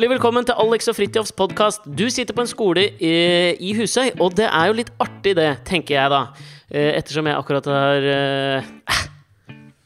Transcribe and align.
Hjertelig 0.00 0.16
velkommen 0.16 0.46
til 0.48 0.56
Alex 0.56 0.86
og 0.88 0.94
Fridtjofs 0.96 1.32
podkast. 1.36 1.82
Du 1.84 2.06
sitter 2.08 2.32
på 2.32 2.40
en 2.40 2.48
skole 2.48 2.86
i, 3.04 3.10
i 3.60 3.74
Husøy, 3.76 4.14
og 4.16 4.32
det 4.38 4.46
er 4.48 4.70
jo 4.70 4.76
litt 4.78 4.88
artig, 4.96 5.34
det, 5.36 5.48
tenker 5.68 5.92
jeg 5.92 6.08
da. 6.08 6.20
Eh, 6.72 6.94
Ettersom 6.96 7.28
jeg 7.28 7.36
akkurat 7.36 7.68
har 7.68 8.06
eh, 8.08 8.70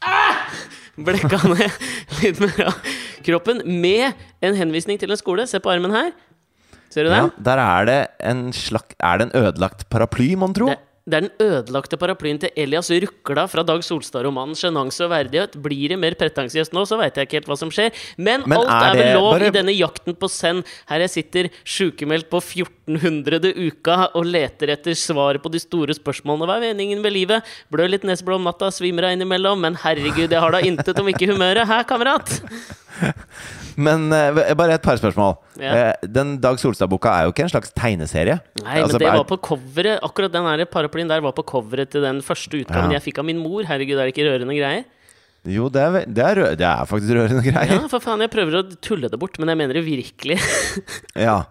ah, 0.07 0.55
blekka 0.95 1.41
ned 1.51 1.75
litt 2.21 2.39
mer 2.45 2.63
av 2.69 2.95
kroppen 3.27 3.59
med 3.67 4.15
en 4.39 4.55
henvisning 4.55 5.03
til 5.03 5.11
en 5.11 5.19
skole. 5.19 5.49
Se 5.51 5.59
på 5.59 5.73
armen 5.73 5.91
her. 5.91 6.13
Ser 6.95 7.09
du 7.09 7.11
Ja, 7.11 7.27
der 7.51 7.65
er 7.65 7.91
det 7.91 7.99
en 8.23 8.47
slakt 8.55 8.95
Er 9.03 9.19
det 9.19 9.27
en 9.27 9.35
ødelagt 9.41 9.83
paraply, 9.91 10.29
mon 10.39 10.55
tro? 10.55 10.71
Det, 10.71 10.79
det 11.05 11.17
er 11.17 11.21
den 11.27 11.33
ødelagte 11.37 11.97
paraplyen 12.01 12.39
til 12.41 12.49
Elias 12.57 12.87
Rukla 12.89 13.43
fra 13.45 13.61
Dag 13.61 13.83
Solstad-romanen 13.85 14.57
'Sjenanse 14.57 15.05
og 15.05 15.11
verdighet'. 15.11 15.53
Blir 15.61 15.89
det 15.93 15.99
mer 16.01 16.15
pretensiøst 16.17 16.73
nå, 16.73 16.81
så 16.89 16.97
veit 16.97 17.13
jeg 17.13 17.27
ikke 17.27 17.37
helt 17.37 17.49
hva 17.51 17.57
som 17.61 17.69
skjer. 17.69 17.91
Men, 18.17 18.41
Men 18.47 18.57
alt 18.57 18.71
er 18.73 18.89
er 18.89 19.03
vel 19.03 19.13
lov 19.19 19.33
bare- 19.37 19.47
i 19.47 19.53
denne 19.53 19.75
jakten 19.77 20.15
på 20.17 20.27
send, 20.27 20.65
her 20.89 20.99
jeg 21.05 21.09
sitter 21.13 21.49
sjukemeldt 21.63 22.27
på 22.27 22.41
1400. 22.41 23.53
uka 23.53 24.09
og 24.15 24.25
leter 24.25 24.73
etter 24.73 24.97
svaret 24.97 25.43
på 25.43 25.51
de 25.51 25.59
store 25.59 25.93
spørsmålene. 25.93 26.47
Hva 26.49 26.57
er 26.57 26.73
meningen 26.73 27.01
med 27.01 27.13
livet? 27.13 27.43
Blør 27.71 27.89
litt 27.89 28.03
neseblod 28.03 28.41
om 28.41 28.43
natta, 28.49 28.71
svimer 28.73 29.05
av 29.05 29.13
innimellom. 29.13 29.61
Men 29.61 29.75
herregud, 29.75 30.29
jeg 30.31 30.41
har 30.41 30.51
da 30.51 30.59
intet 30.59 30.97
om 30.99 31.05
ikke 31.05 31.29
humøret. 31.29 31.67
Hæ, 31.67 31.83
kamerat? 31.85 32.41
Men 33.85 34.05
uh, 34.13 34.53
bare 34.55 34.77
et 34.77 34.83
par 34.85 34.95
spørsmål. 34.99 35.33
Ja. 35.59 35.71
Uh, 35.91 36.07
den 36.15 36.35
Dag 36.43 36.59
Solstad-boka 36.61 37.11
er 37.11 37.27
jo 37.27 37.33
ikke 37.33 37.43
en 37.47 37.51
slags 37.51 37.73
tegneserie. 37.75 38.37
Nei, 38.63 38.77
Altså, 38.81 38.95
men 38.97 39.03
det 39.03 39.13
var 39.17 39.25
på 39.29 39.37
coveret. 39.49 39.99
Akkurat 40.05 40.31
den 40.31 40.47
her 40.47 40.63
paraplyen 40.71 41.11
der 41.11 41.23
var 41.25 41.35
på 41.35 41.43
coveret 41.47 41.91
til 41.91 42.05
den 42.05 42.21
første 42.25 42.61
utgaven 42.63 42.93
Ja. 42.93 42.99
jeg 42.99 43.07
fikk 43.09 43.19
av 43.23 43.27
min 43.27 43.41
mor. 43.43 43.65
Herregud, 43.67 43.97
er 43.99 44.07
det 44.07 44.15
ikke 44.15 44.29
rørende 44.29 44.55
greier? 44.55 44.85
Jo, 45.45 45.67
det 45.69 45.81
er, 45.83 45.97
det, 46.09 46.23
er, 46.25 46.39
rø- 46.41 46.55
det 46.57 46.65
er 46.65 46.87
faktisk 46.89 47.11
rørende 47.13 47.43
greier. 47.45 47.75
Ja, 47.77 47.83
for 47.91 48.01
faen, 48.01 48.23
jeg 48.25 48.31
prøver 48.33 48.61
å 48.61 48.63
tulle 48.81 49.11
det 49.13 49.19
bort, 49.21 49.35
men 49.37 49.51
jeg 49.53 49.59
mener 49.61 49.77
det 49.77 49.85
virkelig. 49.85 50.39
Ja. 51.27 51.43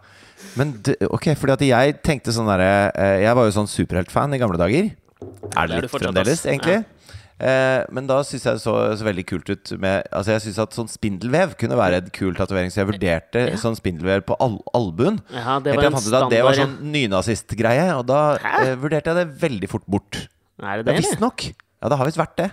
Men 0.59 0.75
det, 0.85 0.97
ok, 1.09 1.31
fordi 1.39 1.55
at 1.55 1.63
jeg 1.67 1.95
tenkte 2.05 2.33
sånn 2.35 2.47
derre 2.51 2.91
eh, 3.01 3.21
Jeg 3.25 3.33
var 3.39 3.47
jo 3.49 3.53
sånn 3.55 3.69
superheltfan 3.71 4.35
i 4.37 4.41
gamle 4.43 4.59
dager. 4.61 4.91
Er 4.91 5.71
Det 5.71 5.71
det 5.71 5.77
er 5.79 5.85
litt 5.87 5.93
fremdeles, 5.95 6.43
egentlig? 6.45 6.75
egentlig? 6.81 6.94
Eh, 7.43 7.83
men 7.91 8.07
da 8.07 8.21
syns 8.23 8.45
jeg 8.47 8.55
det 8.59 8.63
så, 8.63 8.73
så 8.95 9.03
veldig 9.09 9.25
kult 9.27 9.49
ut 9.51 9.73
med 9.83 10.05
Altså 10.15 10.37
Jeg 10.37 10.43
syns 10.45 10.59
at 10.63 10.77
sånn 10.77 10.87
spindelvev 10.87 11.57
kunne 11.59 11.75
være 11.75 11.99
en 11.99 12.11
kul 12.15 12.37
tatovering, 12.39 12.71
så 12.71 12.85
jeg 12.85 12.91
vurderte 12.93 13.41
Ja. 13.51 13.57
sånn 13.59 13.75
spindelvev 13.75 14.23
på 14.29 14.37
al 14.39 14.61
albuen. 14.73 15.19
Ja, 15.35 15.59
det 15.59 15.75
var 15.75 15.89
en 15.89 15.97
fant 15.99 16.07
ut 16.07 16.31
det 16.31 16.43
var 16.47 16.55
standard. 16.55 16.61
sånn 16.79 16.93
nynazistgreie, 16.95 17.89
og 17.99 18.07
da 18.07 18.21
eh, 18.39 18.77
vurderte 18.79 19.11
jeg 19.11 19.19
det 19.19 19.41
veldig 19.43 19.69
fort 19.73 19.87
bort. 19.91 20.21
Er 20.63 20.83
det 20.83 20.87
Ja, 20.87 20.93
det? 20.93 20.95
Ja, 20.95 21.01
Visstnok. 21.03 21.49
Ja, 21.83 21.89
det 21.91 21.99
har 21.99 22.07
visst 22.07 22.23
vært 22.23 22.37
det. 22.39 22.51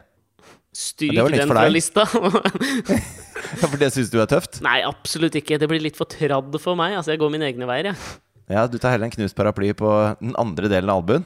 Styr 0.74 1.14
det 1.30 1.38
den 1.38 1.52
fra 1.52 1.68
lista. 1.70 2.06
Ja, 3.62 3.68
For 3.68 3.78
det 3.78 3.90
syns 3.94 4.10
du 4.14 4.18
er 4.22 4.30
tøft? 4.32 4.62
Nei, 4.64 4.80
absolutt 4.88 5.36
ikke. 5.36 5.58
Det 5.60 5.68
blir 5.70 5.82
litt 5.84 5.98
for 6.00 6.08
tradd 6.10 6.56
for 6.64 6.78
meg. 6.80 6.94
Altså, 6.96 7.12
Jeg 7.14 7.20
går 7.22 7.32
mine 7.34 7.46
egne 7.50 7.68
veier, 7.70 7.92
jeg. 7.92 7.98
Ja, 8.52 8.66
du 8.68 8.78
tar 8.82 8.94
heller 8.96 9.10
en 9.10 9.14
knust 9.14 9.36
paraply 9.38 9.74
på 9.78 9.90
den 10.22 10.34
andre 10.40 10.70
delen 10.72 10.90
av 10.92 11.02
albuen? 11.04 11.26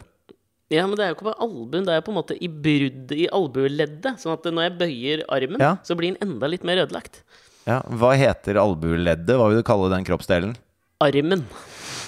Ja, 0.73 0.87
men 0.89 0.97
det 0.97 1.05
er 1.05 1.11
jo 1.11 1.15
ikke 1.19 1.27
på 1.27 1.35
albuen, 1.45 1.85
det 1.85 1.93
er 1.93 1.99
jo 1.99 2.05
på 2.07 2.13
en 2.13 2.17
måte 2.17 2.35
i 2.41 2.47
bruddet 2.49 3.11
i 3.13 3.27
albueleddet. 3.29 4.15
Sånn 4.21 4.33
at 4.33 4.47
når 4.49 4.63
jeg 4.69 4.77
bøyer 4.79 5.21
armen, 5.29 5.61
Ja. 5.61 5.75
så 5.85 5.93
blir 5.95 6.15
den 6.15 6.21
enda 6.25 6.47
litt 6.49 6.63
mer 6.65 6.81
ødelagt. 6.85 7.21
Ja, 7.67 7.81
Hva 7.85 8.15
heter 8.17 8.57
albueleddet? 8.61 9.35
Hva 9.37 9.49
vil 9.49 9.61
du 9.61 9.63
kalle 9.63 9.89
den 9.93 10.05
kroppsdelen? 10.05 10.55
Armen, 11.01 11.45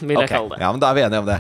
vil 0.02 0.18
jeg 0.18 0.24
Ok, 0.26 0.30
kalle 0.34 0.50
det. 0.56 0.60
Ja, 0.62 0.72
men 0.72 0.80
Da 0.82 0.90
er 0.90 0.96
vi 0.96 1.02
enige 1.06 1.20
om 1.20 1.26
det. 1.30 1.40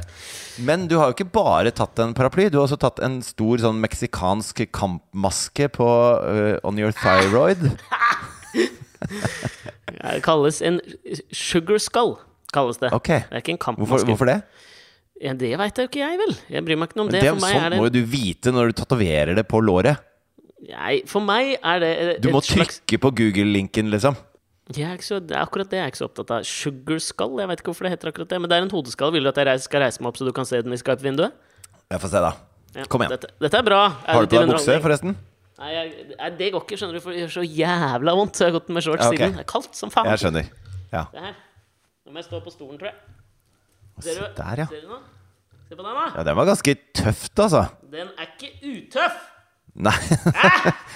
Men 0.59 0.87
du 0.87 0.97
har 0.97 1.09
jo 1.11 1.13
ikke 1.17 1.31
bare 1.31 1.71
tatt 1.71 1.99
en 1.99 2.13
paraply. 2.17 2.49
Du 2.49 2.57
har 2.59 2.65
også 2.67 2.79
tatt 2.81 2.99
en 3.05 3.21
stor 3.21 3.57
sånn 3.61 3.79
meksikansk 3.81 4.63
kampmaske 4.73 5.69
på 5.69 5.87
øh, 6.25 6.59
on 6.63 6.77
your 6.79 6.91
thyroid. 6.91 7.77
Det 8.97 10.21
kalles 10.25 10.61
en 10.65 10.79
sugar 11.33 11.77
skull, 11.81 12.15
kalles 12.53 12.77
det. 12.81 12.91
Ok, 12.93 13.07
Det 13.07 13.31
er 13.31 13.41
ikke 13.43 13.53
en 13.55 13.57
kampmaske. 13.61 13.89
Hvorfor, 13.89 14.05
hvorfor 14.05 14.25
det? 14.29 14.41
Ja, 15.23 15.33
det 15.33 15.49
veit 15.57 15.79
jo 15.81 15.87
ikke 15.87 16.01
jeg, 16.03 16.17
vel. 16.21 16.35
Jeg 16.53 16.65
bryr 16.65 16.77
meg 16.77 16.91
ikke 16.91 16.99
noe 16.99 17.07
om 17.07 17.11
det. 17.13 17.21
det 17.23 17.31
sånt 17.33 17.47
er 17.49 17.71
det 17.73 17.79
må 17.81 17.87
jo 17.87 17.93
du 17.95 18.03
vite 18.05 18.53
når 18.53 18.69
du 18.69 18.77
tatoverer 18.83 19.37
det 19.37 19.47
på 19.49 19.61
låret. 19.65 20.03
Nei, 20.67 20.99
for 21.09 21.21
meg 21.25 21.55
er 21.61 21.81
det 21.81 21.91
et 22.01 22.21
Du 22.21 22.31
må 22.33 22.41
slags 22.41 22.79
trykke 22.81 22.99
på 23.01 23.11
Google-linken, 23.19 23.89
liksom. 23.93 24.17
Er 24.75 24.99
så, 24.99 25.21
det 25.23 25.37
er 25.37 25.45
akkurat 25.45 25.69
det 25.71 25.77
jeg 25.79 25.85
er 25.85 25.91
ikke 25.93 26.01
så 26.01 26.07
opptatt 26.09 26.33
av. 26.35 26.43
Sugar 26.47 26.99
skull? 26.99 27.37
Jeg 27.39 27.47
vet 27.49 27.61
ikke 27.61 27.71
hvorfor 27.71 27.87
det 27.87 27.93
heter 27.93 28.11
akkurat 28.11 28.33
det. 28.33 28.39
Men 28.43 28.51
det 28.51 28.57
er 28.57 28.65
en 28.65 28.73
hodeskall. 28.73 29.13
Vil 29.15 29.23
du 29.23 29.31
at 29.31 29.39
jeg 29.39 29.63
skal 29.63 29.85
reise 29.85 30.03
meg 30.03 30.11
opp 30.11 30.19
så 30.19 30.27
du 30.27 30.33
kan 30.35 30.49
se 30.49 30.59
den 30.65 30.75
i 30.75 30.79
Skype-vinduet? 30.81 31.37
Jeg 31.87 32.03
får 32.03 32.11
se, 32.11 32.23
da. 32.25 32.33
Ja, 32.75 32.85
Kom 32.91 33.05
igjen. 33.05 33.13
Dette, 33.15 33.31
dette 33.41 33.61
er 33.61 33.65
bra. 33.65 33.81
Har 34.03 34.27
du 34.27 34.33
på 34.33 34.41
deg 34.41 34.51
bukse, 34.51 34.75
forresten? 34.83 35.15
Nei, 35.57 35.69
jeg, 35.73 36.33
det 36.37 36.49
går 36.53 36.65
ikke, 36.67 36.77
skjønner 36.77 36.99
du, 36.99 37.01
for 37.01 37.15
det 37.15 37.23
gjør 37.23 37.31
så 37.37 37.45
jævla 37.47 38.17
vondt. 38.19 38.35
Så 38.37 38.43
jeg 38.43 38.51
har 38.51 38.57
gått 38.59 38.73
med 38.75 38.85
shorts 38.85 39.05
Ja, 39.05 39.13
ok. 39.13 39.15
siden. 39.21 39.37
Det 39.39 39.45
er 39.45 39.49
kaldt 39.53 39.79
som 39.79 39.93
faen. 39.93 40.09
Jeg 40.11 40.21
skjønner. 40.25 40.51
Ja. 40.91 41.05
Det 41.13 41.23
her. 41.29 41.39
Nå 42.05 42.13
må 42.13 42.21
jeg 42.21 42.27
stå 42.27 42.41
på 42.43 42.53
stolen, 42.53 42.75
tror 42.81 42.91
jeg. 42.91 42.99
Se 43.99 44.13
Ser 44.13 44.19
du, 44.21 44.27
der, 44.37 44.63
ja. 44.63 44.67
ser 44.69 44.83
du 44.83 44.91
noe? 44.91 45.01
Se 45.67 45.75
på 45.75 45.83
den, 45.83 45.93
da. 45.97 46.05
ja. 46.15 46.23
Den 46.27 46.37
var 46.37 46.47
ganske 46.51 46.75
tøft, 46.95 47.33
altså. 47.39 47.65
Den 47.91 48.11
er 48.13 48.29
ikke 48.29 48.53
utøff! 48.61 49.17
Nei. 49.77 49.93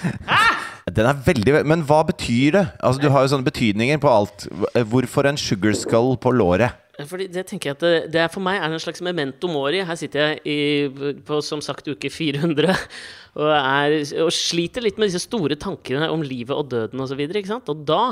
Den 0.96 1.06
er 1.06 1.18
veldig 1.22 1.60
Men 1.70 1.84
hva 1.86 2.00
betyr 2.08 2.56
det? 2.56 2.62
Altså, 2.82 2.98
Du 3.04 3.12
har 3.14 3.22
jo 3.22 3.30
sånne 3.30 3.46
betydninger 3.46 4.00
på 4.02 4.10
alt. 4.10 4.46
Hvorfor 4.90 5.28
en 5.30 5.38
sugar 5.38 5.76
skull 5.78 6.16
på 6.18 6.32
låret? 6.34 6.74
Fordi 7.08 7.28
det 7.32 7.46
tenker 7.48 7.70
jeg 7.70 7.76
at 7.78 7.84
det, 7.84 7.92
det 8.12 8.24
For 8.34 8.42
meg 8.44 8.58
er 8.58 8.74
en 8.74 8.82
slags 8.82 9.00
memento 9.04 9.48
mori. 9.48 9.80
Her 9.86 9.98
sitter 9.98 10.32
jeg 10.34 10.40
i, 10.50 11.12
på 11.24 11.38
som 11.46 11.62
sagt 11.64 11.86
uke 11.88 12.10
400 12.12 12.74
og, 12.74 13.46
er, 13.48 13.94
og 14.24 14.32
sliter 14.34 14.84
litt 14.84 14.98
med 15.00 15.08
disse 15.08 15.22
store 15.24 15.56
tankene 15.56 16.10
om 16.12 16.24
livet 16.26 16.52
og 16.56 16.68
døden 16.74 17.00
osv. 17.00 17.22
Og, 17.22 17.70
og 17.72 17.86
da 17.88 18.02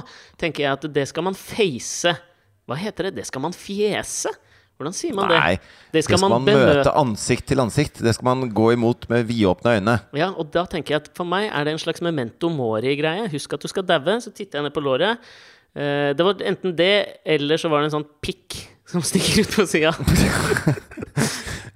tenker 0.40 0.64
jeg 0.64 0.78
at 0.78 0.86
det 0.94 1.08
skal 1.10 1.26
man 1.26 1.36
face. 1.36 2.14
Hva 2.70 2.78
heter 2.78 3.10
det? 3.10 3.18
Det 3.18 3.26
skal 3.28 3.44
man 3.44 3.56
fjese? 3.56 4.32
Hvordan 4.80 4.94
sier 4.96 5.12
man 5.12 5.28
Nei, 5.28 5.58
det? 5.60 5.74
Det 5.92 6.02
skal, 6.06 6.22
man, 6.24 6.40
møte 6.46 6.94
ansikt 6.96 7.50
til 7.50 7.60
ansikt. 7.60 7.98
Det 8.00 8.14
skal 8.16 8.30
man 8.30 8.46
gå 8.56 8.70
imot 8.72 9.04
med 9.10 9.26
vidåpne 9.28 9.74
øyne. 9.76 9.96
Ja, 10.16 10.30
og 10.32 10.48
da 10.54 10.62
tenker 10.72 10.94
jeg 10.94 11.02
at 11.02 11.10
for 11.18 11.28
meg 11.28 11.50
er 11.50 11.68
det 11.68 11.74
en 11.76 11.82
slags 11.82 12.00
memento 12.00 12.48
mori-greie. 12.48 13.28
Husk 13.28 13.58
at 13.58 13.60
du 13.60 13.68
skal 13.68 13.84
daue. 13.84 14.16
Så 14.24 14.32
titter 14.32 14.56
jeg 14.56 14.70
ned 14.70 14.72
på 14.72 14.80
låret. 14.80 15.20
Eh, 15.76 16.16
det 16.16 16.24
var 16.24 16.40
enten 16.48 16.72
det, 16.78 16.94
eller 17.28 17.60
så 17.60 17.68
var 17.68 17.84
det 17.84 17.90
en 17.90 17.98
sånn 17.98 18.08
pikk 18.24 18.56
som 18.88 19.04
stikker 19.04 19.44
ut 19.44 19.52
på 19.58 19.66
sida. 19.68 19.92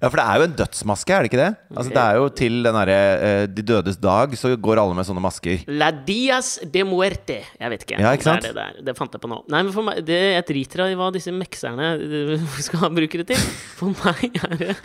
Ja, 0.04 0.10
for 0.12 0.20
det 0.20 0.24
er 0.28 0.40
jo 0.42 0.44
en 0.50 0.56
dødsmaske, 0.58 1.14
er 1.16 1.24
det 1.24 1.30
ikke 1.30 1.38
det? 1.40 1.48
Altså, 1.72 1.92
det 1.94 2.02
er 2.04 2.16
jo 2.20 2.24
til 2.36 2.58
den 2.66 2.76
derre 2.76 2.96
eh, 3.24 3.44
De 3.48 3.62
dødes 3.64 3.96
dag, 4.02 4.34
så 4.36 4.50
går 4.60 4.80
alle 4.82 4.96
med 4.98 5.06
sånne 5.08 5.22
masker. 5.24 5.62
La 5.80 5.88
dias 6.04 6.50
de 6.74 6.82
muerte. 6.84 7.38
Jeg 7.56 7.72
vet 7.72 7.86
ikke. 7.86 8.00
Ja, 8.04 8.12
ikke 8.12 8.26
sant? 8.28 8.44
Det, 8.44 8.52
er 8.52 8.76
det, 8.76 8.84
det 8.90 8.94
fant 8.98 9.14
jeg 9.16 9.22
på 9.24 9.30
nå. 9.32 9.38
Nei, 9.48 9.62
men 9.64 9.72
for 9.72 9.86
meg, 9.86 10.02
det, 10.04 10.18
Jeg 10.36 10.44
driter 10.50 10.84
i 10.90 10.98
hva 11.00 11.08
disse 11.14 11.32
mekserne 11.32 11.86
eh, 12.04 12.44
skal 12.68 12.92
bruke 12.92 13.22
det 13.22 13.28
til. 13.32 13.46
For 13.78 13.94
meg, 14.04 14.36
er 14.44 14.56
det, 14.60 14.76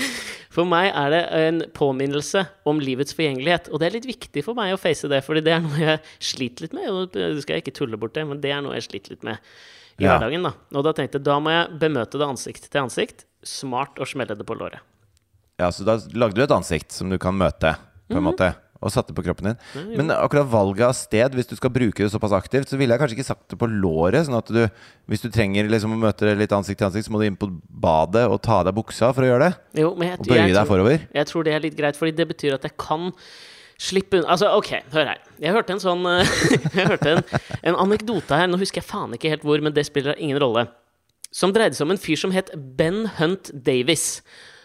for 0.56 0.70
meg 0.72 0.88
er 0.94 1.14
det 1.14 1.22
en 1.42 1.60
påminnelse 1.76 2.46
om 2.72 2.80
livets 2.84 3.18
forgjengelighet. 3.18 3.68
Og 3.74 3.84
det 3.84 3.90
er 3.90 3.98
litt 4.00 4.08
viktig 4.10 4.46
for 4.48 4.58
meg 4.58 4.72
å 4.76 4.80
face 4.80 5.10
det, 5.12 5.20
Fordi 5.28 5.44
det 5.46 5.58
er 5.58 5.66
noe 5.66 5.82
jeg 5.84 6.00
sliter 6.32 6.66
litt 6.70 6.78
med. 6.80 6.88
Og 6.94 7.12
det 7.18 7.44
skal 7.44 7.60
ikke 7.60 7.76
tulle 7.76 8.00
bort 8.00 8.16
det, 8.16 8.24
men 8.30 8.40
det 8.40 8.56
er 8.56 8.64
noe 8.64 8.78
jeg 8.80 8.88
sliter 8.88 9.18
litt 9.18 9.28
med 9.28 9.42
i 10.00 10.06
Ja. 10.08 10.16
hverdagen. 10.16 10.48
da 10.48 10.54
Og 10.80 10.86
da 10.88 10.94
tenkte 10.96 11.20
jeg 11.20 11.28
da 11.28 11.36
må 11.44 11.52
jeg 11.52 11.76
bemøte 11.82 12.16
det 12.22 12.30
ansikt 12.30 12.70
til 12.72 12.86
ansikt. 12.86 13.26
Smart 13.44 14.00
å 14.00 14.08
smelle 14.08 14.36
det 14.40 14.48
på 14.48 14.56
låret. 14.56 14.80
Ja, 15.60 15.70
Så 15.76 15.84
da 15.84 16.00
lagde 16.16 16.40
du 16.40 16.44
et 16.46 16.56
ansikt 16.56 16.96
som 16.96 17.12
du 17.12 17.18
kan 17.22 17.36
møte, 17.36 17.76
på 18.10 18.16
en 18.16 18.24
mm 18.24 18.26
-hmm. 18.26 18.32
måte. 18.32 18.56
Og 18.82 18.92
satte 18.92 19.12
på 19.14 19.22
kroppen 19.22 19.44
din. 19.46 19.58
Men 19.98 20.12
akkurat 20.12 20.48
valget 20.48 20.86
av 20.88 20.94
sted, 20.94 21.34
hvis 21.36 21.48
du 21.48 21.56
skal 21.56 21.70
bruke 21.70 22.04
det 22.04 22.12
såpass 22.12 22.32
aktivt, 22.32 22.70
så 22.70 22.78
ville 22.78 22.94
jeg 22.94 23.00
kanskje 23.02 23.18
ikke 23.18 23.28
sagt 23.28 23.50
det 23.50 23.60
på 23.60 23.68
låret. 23.68 24.26
Sånn 24.26 24.38
at 24.38 24.48
du, 24.48 24.70
hvis 25.06 25.22
du 25.22 25.30
trenger 25.30 25.68
liksom 25.68 25.92
å 25.92 26.00
møte 26.00 26.26
det 26.26 26.38
litt 26.38 26.52
ansikt 26.52 26.78
til 26.78 26.88
ansikt, 26.88 27.06
så 27.06 27.12
må 27.12 27.20
du 27.20 27.26
inn 27.26 27.36
på 27.36 27.50
badet 27.70 28.30
og 28.30 28.42
ta 28.42 28.60
av 28.60 28.66
deg 28.66 28.76
buksa 28.76 29.14
for 29.14 29.22
å 29.24 29.26
gjøre 29.28 29.50
det. 29.50 29.82
Jo, 29.82 29.96
men 29.96 30.08
jeg, 30.08 30.20
Og 30.20 30.26
bøye 30.28 30.38
jeg 30.38 30.54
deg 30.54 30.56
tror- 30.56 30.68
forover. 30.68 31.08
Jeg 31.14 31.26
tror 31.28 31.44
det 31.44 31.54
er 31.54 31.60
litt 31.60 31.76
greit, 31.76 31.98
fordi 31.98 32.16
det 32.16 32.28
betyr 32.28 32.54
at 32.54 32.62
jeg 32.64 32.78
kan 32.78 33.12
slippe 33.78 34.14
unna 34.18 34.28
Altså, 34.30 34.48
ok, 34.56 34.72
hør 34.94 35.06
her. 35.08 35.18
Jeg 35.40 35.54
hørte 35.54 35.72
en 35.72 35.80
sånn 35.80 36.04
Jeg 36.78 36.88
hørte 36.88 37.10
en, 37.18 37.24
en 37.64 37.76
anekdote 37.76 38.32
her, 38.32 38.48
nå 38.48 38.58
husker 38.58 38.80
jeg 38.82 38.88
faen 38.88 39.14
ikke 39.14 39.30
helt 39.30 39.44
hvor, 39.44 39.60
men 39.62 39.74
det 39.74 39.86
spiller 39.86 40.16
ingen 40.18 40.40
rolle. 40.40 40.70
Som 41.32 41.52
dreide 41.52 41.76
seg 41.76 41.86
om 41.86 41.92
en 41.92 41.98
fyr 41.98 42.16
som 42.16 42.32
het 42.32 42.50
Ben 42.56 43.10
Hunt 43.20 43.52
Davis. 43.54 44.22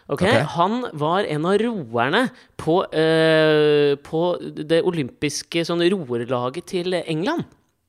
Ok, 0.08 0.20
Okay. 0.22 0.42
Han 0.58 0.84
var 0.92 1.24
en 1.24 1.46
av 1.48 1.56
roerne 1.62 2.26
på, 2.60 2.82
uh, 2.92 3.94
på 4.04 4.22
det 4.68 4.82
olympiske 4.84 5.62
sånn 5.64 5.80
roerlaget 5.80 6.66
til 6.74 6.92
England. 7.00 7.46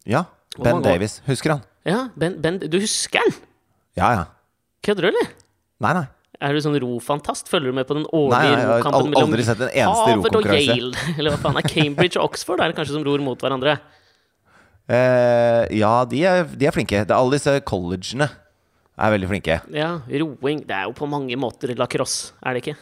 Ja. 0.08 0.24
Ben 0.56 0.80
Davies. 0.86 1.18
Husker 1.28 1.58
han? 1.58 1.64
Ja, 1.86 2.06
ben, 2.16 2.38
ben, 2.42 2.60
Du 2.72 2.78
husker 2.80 3.20
han? 3.20 3.34
Ja, 4.00 4.12
ja. 4.16 4.24
Kødder 4.86 5.10
du, 5.10 5.10
eller? 5.12 5.28
Nei, 5.84 5.92
nei. 5.98 6.06
Er 6.44 6.56
du 6.56 6.60
sånn 6.64 6.76
rofantast? 6.80 7.48
Følger 7.52 7.72
du 7.72 7.76
med 7.78 7.88
på 7.88 7.96
den 7.98 8.06
Nei, 8.08 8.20
årlige 8.22 8.48
jeg 8.48 8.64
har 8.68 8.80
rokampen 8.80 9.14
al- 9.16 9.22
aldri 9.24 9.44
sett 9.48 9.60
en 9.64 9.70
eneste 9.72 10.08
Harvard 10.10 10.36
og. 10.40 10.48
Yale? 10.56 11.04
Eller 11.18 11.32
hva 11.36 11.38
faen 11.44 11.60
er 11.60 11.68
Cambridge 11.68 12.20
og 12.20 12.30
Oxford? 12.32 12.60
Er 12.64 12.72
det 12.72 12.78
kanskje 12.80 12.96
som 12.98 13.06
ror 13.08 13.24
mot 13.24 13.40
hverandre? 13.44 13.78
Eh, 14.88 15.62
ja, 15.80 15.94
de 16.06 16.20
er, 16.28 16.44
de 16.46 16.68
er 16.68 16.76
flinke. 16.76 17.04
Det 17.08 17.12
er 17.12 17.18
alle 17.20 17.38
disse 17.40 17.56
collegene 17.68 18.28
er 18.98 19.12
veldig 19.16 19.28
flinke. 19.32 19.60
Ja, 19.76 19.90
roing. 20.22 20.62
Det 20.68 20.76
er 20.76 20.86
jo 20.88 20.94
på 20.98 21.08
mange 21.10 21.36
måter 21.40 21.74
lacrosse, 21.76 22.34
er 22.46 22.56
det 22.56 22.64
ikke? 22.66 22.76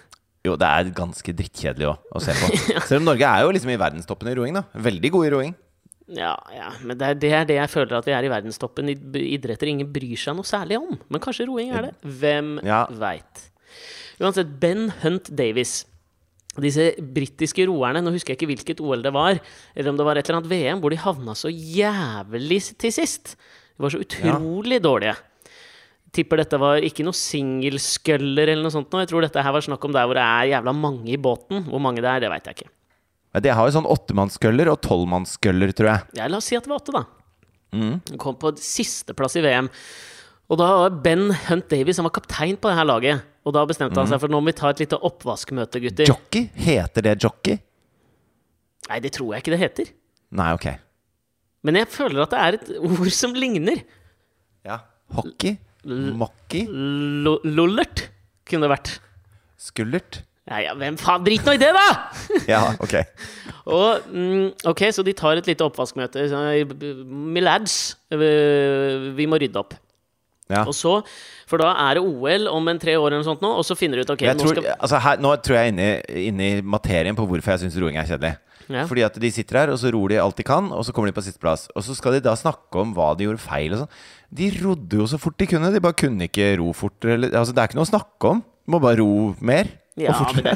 Jo, 0.44 0.58
det 0.60 0.68
er 0.68 0.90
ganske 0.96 1.34
drittkjedelig 1.40 1.88
òg 1.88 2.16
å 2.18 2.22
se 2.22 2.34
på. 2.36 2.50
Selv 2.90 3.00
om 3.02 3.06
Norge 3.12 3.28
er 3.30 3.46
jo 3.46 3.54
liksom 3.56 3.72
i 3.74 3.78
verdenstoppen 3.80 4.28
i 4.30 4.36
roing, 4.36 4.58
da. 4.60 4.66
Veldig 4.76 5.12
gode 5.16 5.30
i 5.30 5.34
roing. 5.34 5.54
Ja, 6.14 6.34
ja, 6.52 6.68
men 6.84 6.98
det 7.00 7.08
er, 7.08 7.16
det 7.16 7.30
er 7.32 7.46
det 7.48 7.56
jeg 7.62 7.72
føler 7.72 7.96
at 8.02 8.06
vi 8.10 8.12
er 8.14 8.26
i 8.28 8.30
verdenstoppen 8.34 8.92
i 8.92 8.98
idretter 9.38 9.70
ingen 9.72 9.88
bryr 9.96 10.20
seg 10.20 10.36
noe 10.36 10.46
særlig 10.46 10.82
om. 10.82 10.98
Men 11.08 11.24
kanskje 11.24 11.48
roing 11.48 11.72
er 11.74 11.88
det. 11.88 11.94
Hvem 12.20 12.58
Ja. 12.68 12.82
veit. 12.92 13.46
Uansett, 14.20 14.52
Ben 14.62 14.90
Hunt 15.02 15.32
Davies. 15.34 15.86
Disse 16.62 16.92
britiske 17.02 17.64
roerne, 17.66 18.04
nå 18.04 18.12
husker 18.14 18.36
jeg 18.36 18.38
ikke 18.44 18.52
hvilket 18.52 18.82
OL 18.84 19.02
det 19.02 19.14
var, 19.16 19.40
eller 19.74 19.90
om 19.90 19.98
det 19.98 20.06
var 20.06 20.20
et 20.20 20.28
eller 20.30 20.42
annet 20.44 20.52
VM, 20.52 20.84
hvor 20.84 20.94
de 20.94 21.00
havna 21.02 21.34
så 21.40 21.50
jævlig 21.50 22.60
til 22.78 22.94
sist. 22.94 23.34
De 23.74 23.82
var 23.88 23.96
så 23.96 24.04
utrolig 24.04 24.78
dårlige. 24.84 25.16
Tipper 26.14 26.44
dette 26.44 26.60
var 26.62 26.84
ikke 26.86 27.06
noe 27.08 27.18
singelsculler 27.18 28.52
eller 28.52 28.62
noe 28.62 28.74
sånt. 28.74 28.92
nå. 28.94 29.02
Jeg 29.02 29.10
tror 29.10 29.26
dette 29.26 29.42
her 29.42 29.56
var 29.56 29.66
snakk 29.66 29.86
om 29.88 29.96
der 29.96 30.06
hvor 30.06 30.18
det 30.20 30.24
er 30.24 30.52
jævla 30.52 30.74
mange 30.78 31.10
i 31.10 31.18
båten. 31.18 31.66
Hvor 31.66 31.82
mange 31.82 32.04
det 32.06 32.12
er, 32.12 32.22
det 32.22 32.30
veit 32.30 32.50
jeg 32.50 32.60
ikke. 32.60 32.72
De 33.42 33.50
har 33.50 33.66
jo 33.66 33.74
sånn 33.74 33.90
åttemannsculler 33.90 34.70
og 34.70 34.78
tolvmannsculler, 34.86 35.74
tror 35.74 35.90
jeg. 35.90 36.10
Ja, 36.20 36.28
la 36.30 36.38
oss 36.38 36.52
si 36.52 36.58
at 36.58 36.68
det 36.68 36.70
var 36.70 36.84
åtte, 36.84 36.94
da. 36.94 37.06
Mm. 37.74 38.18
Kom 38.22 38.38
på 38.38 38.52
sisteplass 38.62 39.40
i 39.40 39.42
VM. 39.42 39.72
Og 40.54 40.60
da 40.62 40.68
var 40.84 40.98
Ben 41.02 41.32
Hunt 41.48 41.66
Davies 41.72 41.98
han 41.98 42.06
var 42.06 42.14
kaptein 42.14 42.60
på 42.62 42.70
det 42.70 42.78
her 42.78 42.86
laget. 42.86 43.26
Og 43.44 43.56
da 43.58 43.66
bestemte 43.68 43.98
han 43.98 44.12
seg 44.12 44.22
for 44.22 44.32
nå 44.32 44.38
må 44.40 44.52
vi 44.52 44.58
ta 44.60 44.70
et 44.70 44.84
lite 44.84 45.00
oppvaskmøte, 45.10 45.82
gutter. 45.82 46.14
Jockey? 46.14 46.46
Heter 46.54 47.10
det 47.10 47.18
jockey? 47.26 47.58
Nei, 48.92 49.00
det 49.02 49.16
tror 49.18 49.34
jeg 49.34 49.44
ikke 49.44 49.56
det 49.56 49.62
heter. 49.64 49.92
Nei, 50.38 50.52
ok. 50.54 50.70
Men 51.66 51.80
jeg 51.80 51.90
føler 51.90 52.24
at 52.26 52.34
det 52.36 52.42
er 52.44 52.58
et 52.60 52.72
ord 52.84 53.12
som 53.16 53.34
ligner. 53.34 53.82
Ja. 54.68 54.84
Hockey? 55.16 55.58
Mocky? 55.86 56.66
Lollert 56.70 58.08
kunne 58.48 58.68
det 58.68 58.74
vært. 58.74 58.94
Skullert? 59.60 60.22
Ja, 60.44 60.58
ja, 60.60 60.74
hvem 60.76 60.98
faen? 61.00 61.24
Drit 61.24 61.46
nå 61.48 61.54
i 61.56 61.62
det, 61.62 61.70
da! 61.76 61.88
Ja, 62.52 62.64
ok. 62.84 62.98
Og, 63.74 64.10
mm, 64.12 64.50
ok, 64.68 64.82
så 64.92 65.06
de 65.08 65.14
tar 65.16 65.40
et 65.40 65.48
lite 65.48 65.64
oppvaskmøte. 65.64 66.26
Så, 66.28 66.42
My 67.08 67.44
lads, 67.44 67.96
øh, 68.12 69.14
vi 69.16 69.28
må 69.30 69.40
rydde 69.40 69.62
opp. 69.62 69.78
Ja. 70.52 70.66
Og 70.68 70.76
så, 70.76 70.98
For 71.48 71.62
da 71.62 71.72
er 71.86 71.96
det 71.96 72.04
OL 72.04 72.50
om 72.52 72.68
en 72.68 72.80
tre 72.82 72.98
år, 73.00 73.08
eller 73.08 73.22
noe 73.22 73.28
sånt 73.28 73.44
nå, 73.44 73.54
og 73.56 73.64
så 73.64 73.78
finner 73.80 74.00
du 74.00 74.04
ut 74.04 74.12
ok, 74.12 74.26
nå 74.28 74.42
tror, 74.42 74.58
skal 74.58 74.68
altså 74.74 75.00
her, 75.06 75.22
nå 75.24 75.32
tror 75.46 75.58
jeg 75.60 75.72
inne, 75.72 75.88
inne 76.28 76.50
i 76.50 76.64
materien 76.66 77.16
på 77.16 77.26
hvorfor 77.30 77.54
jeg 77.54 77.64
syns 77.64 77.78
roing 77.80 78.00
er 78.00 78.10
kjedelig. 78.10 78.34
Ja. 78.72 78.84
Fordi 78.90 79.04
at 79.06 79.18
de 79.20 79.32
sitter 79.32 79.60
her, 79.60 79.72
og 79.74 79.80
så 79.80 79.92
ror 79.94 80.12
de 80.12 80.20
alt 80.24 80.40
de 80.40 80.46
kan, 80.48 80.70
og 80.72 80.84
så 80.88 80.96
kommer 80.96 81.12
de 81.12 81.16
på 81.16 81.24
sisteplass. 81.24 81.68
Og 81.76 81.84
så 81.88 81.96
skal 81.98 82.18
de 82.18 82.24
da 82.26 82.36
snakke 82.40 82.80
om 82.80 82.94
hva 82.96 83.12
de 83.18 83.28
gjorde 83.28 83.44
feil 83.44 83.76
og 83.76 83.84
sånn. 83.84 83.96
De 84.34 84.50
rodde 84.64 84.98
jo 85.02 85.06
så 85.10 85.20
fort 85.22 85.38
de 85.38 85.48
kunne, 85.52 85.70
de 85.74 85.82
bare 85.84 85.98
kunne 86.00 86.26
ikke 86.30 86.52
ro 86.62 86.72
fortere. 86.78 87.30
Altså, 87.32 87.54
det 87.54 87.62
er 87.64 87.70
ikke 87.72 87.80
noe 87.80 87.88
å 87.88 87.92
snakke 87.94 88.32
om. 88.34 88.44
Du 88.66 88.74
må 88.74 88.80
bare 88.84 89.00
ro 89.04 89.10
mer. 89.44 89.70
Ja, 90.00 90.16
men 90.34 90.42
det 90.48 90.54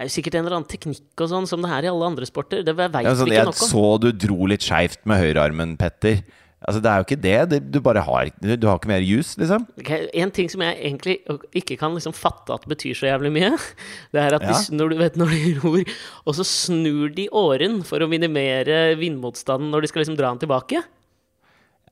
er 0.00 0.08
jo 0.08 0.12
sikkert 0.14 0.38
en 0.38 0.46
eller 0.46 0.56
annen 0.56 0.70
teknikk 0.70 1.20
og 1.20 1.28
sånn 1.28 1.44
som 1.50 1.60
det 1.60 1.68
er 1.76 1.84
i 1.84 1.90
alle 1.92 2.06
andre 2.08 2.24
sporter. 2.24 2.62
Det 2.64 2.72
veit 2.78 2.94
Ja, 3.04 3.12
sånn, 3.12 3.28
vi 3.28 3.36
ikke 3.36 3.42
noe 3.44 3.52
nok 3.52 3.66
om. 3.66 3.72
så 3.74 3.82
du 4.00 4.06
dro 4.16 4.46
litt 4.48 4.64
skeivt 4.64 5.02
med 5.04 5.20
høyrearmen, 5.20 5.74
Petter. 5.76 6.22
Altså, 6.62 6.78
det 6.80 6.88
er 6.88 7.00
jo 7.02 7.04
ikke 7.08 7.18
det. 7.20 7.36
det 7.50 7.58
du 7.74 7.80
bare 7.82 8.00
har 8.06 8.30
Du, 8.40 8.46
du 8.56 8.66
har 8.70 8.78
ikke 8.78 8.88
mer 8.88 9.02
jus, 9.02 9.34
liksom. 9.36 9.66
Okay, 9.82 10.06
En 10.14 10.30
ting 10.30 10.48
som 10.48 10.62
jeg 10.62 10.78
egentlig 10.78 11.18
ikke 11.58 11.76
kan 11.80 11.92
liksom 11.98 12.14
fatte 12.14 12.54
at 12.54 12.64
betyr 12.70 12.94
så 12.96 13.10
jævlig 13.10 13.32
mye, 13.34 13.50
det 14.14 14.22
er 14.22 14.36
at 14.38 14.46
Ja. 14.46 14.54
de, 14.54 14.76
når, 14.78 14.88
du 14.94 14.96
vet, 15.02 15.16
når 15.20 15.34
de 15.34 15.54
ror, 15.64 15.82
og 16.24 16.38
så 16.38 16.46
snur 16.46 17.12
de 17.12 17.26
åren 17.28 17.82
for 17.84 17.98
å 18.00 18.08
minimere 18.08 18.94
vindmotstanden 18.96 19.68
når 19.74 19.82
de 19.84 19.90
skal 19.92 20.04
liksom 20.06 20.16
dra 20.16 20.30
den 20.32 20.38
tilbake. 20.46 20.80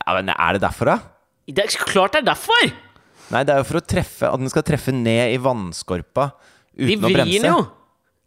Ja, 0.05 0.13
men 0.17 0.29
Er 0.33 0.53
det 0.57 0.61
derfor, 0.61 0.85
da? 0.85 0.99
Det 1.47 1.59
er 1.65 1.85
klart 1.85 2.13
det 2.13 2.21
er 2.23 2.29
derfor! 2.33 2.71
Nei, 3.31 3.43
det 3.47 3.53
er 3.53 3.61
jo 3.61 3.67
for 3.69 3.79
å 3.79 3.85
treffe 3.87 4.27
At 4.27 4.39
den 4.39 4.49
skal 4.51 4.63
treffe 4.67 4.91
ned 4.91 5.33
i 5.33 5.37
vannskorpa 5.41 6.31
uten 6.77 6.99
å 7.03 7.07
vrir 7.09 7.15
bremse. 7.19 7.41
den 7.41 7.51
jo! 7.51 7.67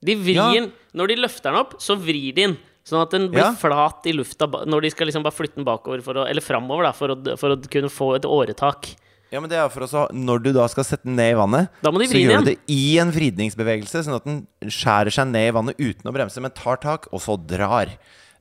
De 0.04 0.14
vrir 0.20 0.34
Ja. 0.36 0.52
den. 0.52 0.72
Når 0.94 1.08
de 1.08 1.16
løfter 1.16 1.50
den 1.50 1.56
opp, 1.60 1.78
så 1.80 1.96
vrir 1.96 2.32
de 2.34 2.42
den. 2.42 2.58
Sånn 2.84 3.00
at 3.00 3.10
den 3.10 3.30
blir 3.32 3.40
Ja. 3.40 3.52
flat 3.56 4.04
i 4.06 4.12
lufta 4.12 4.46
når 4.66 4.82
de 4.82 4.90
skal 4.90 5.06
liksom 5.08 5.22
bare 5.24 5.32
flytte 5.32 5.56
den 5.56 5.64
bakover, 5.64 5.98
å, 6.04 6.28
eller 6.28 6.42
framover, 6.44 6.82
da, 6.84 6.92
for 6.92 7.08
å, 7.08 7.38
for 7.38 7.56
å 7.56 7.56
kunne 7.70 7.88
få 7.88 8.14
et 8.16 8.22
åretak. 8.28 8.94
Ja, 9.32 9.40
men 9.40 9.48
det 9.48 9.56
er 9.58 9.68
for 9.70 9.80
også, 9.80 10.12
Når 10.12 10.42
du 10.44 10.52
da 10.52 10.66
skal 10.68 10.84
sette 10.84 11.04
den 11.04 11.16
ned 11.16 11.32
i 11.32 11.38
vannet, 11.38 11.68
Da 11.82 11.90
må 11.90 11.98
de 11.98 12.06
så 12.06 12.12
vri 12.12 12.26
den 12.28 12.30
gjør 12.30 12.44
du 12.44 12.50
det 12.52 12.58
i 12.68 12.98
en 12.98 13.10
vridningsbevegelse, 13.10 14.04
sånn 14.04 14.14
at 14.16 14.24
den 14.24 14.46
skjærer 14.68 15.10
seg 15.10 15.26
ned 15.32 15.48
i 15.48 15.56
vannet 15.56 15.76
uten 15.80 16.04
å 16.04 16.12
bremse, 16.14 16.38
men 16.40 16.50
tar 16.52 16.76
tak, 16.76 17.08
og 17.10 17.18
så 17.20 17.34
drar. 17.40 17.88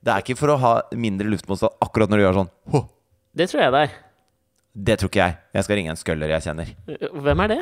Det 0.03 0.11
er 0.11 0.21
ikke 0.21 0.37
for 0.37 0.49
å 0.49 0.59
ha 0.59 0.81
mindre 0.91 1.25
luftmotstand 1.31 1.71
akkurat 1.81 2.09
når 2.11 2.17
du 2.19 2.23
gjør 2.27 2.37
sånn. 2.43 2.49
Hå. 2.69 2.89
Det 3.33 3.49
tror 3.49 3.63
jeg 3.63 3.73
det 3.73 3.81
er. 3.87 3.93
Det 4.73 4.97
tror 4.99 5.09
ikke 5.11 5.21
jeg. 5.23 5.37
Jeg 5.57 5.65
skal 5.67 5.79
ringe 5.79 5.93
en 5.93 5.99
skøller 5.99 6.33
jeg 6.33 6.45
kjenner. 6.47 6.73
Hvem 7.25 7.43
er 7.45 7.51
det? 7.53 7.59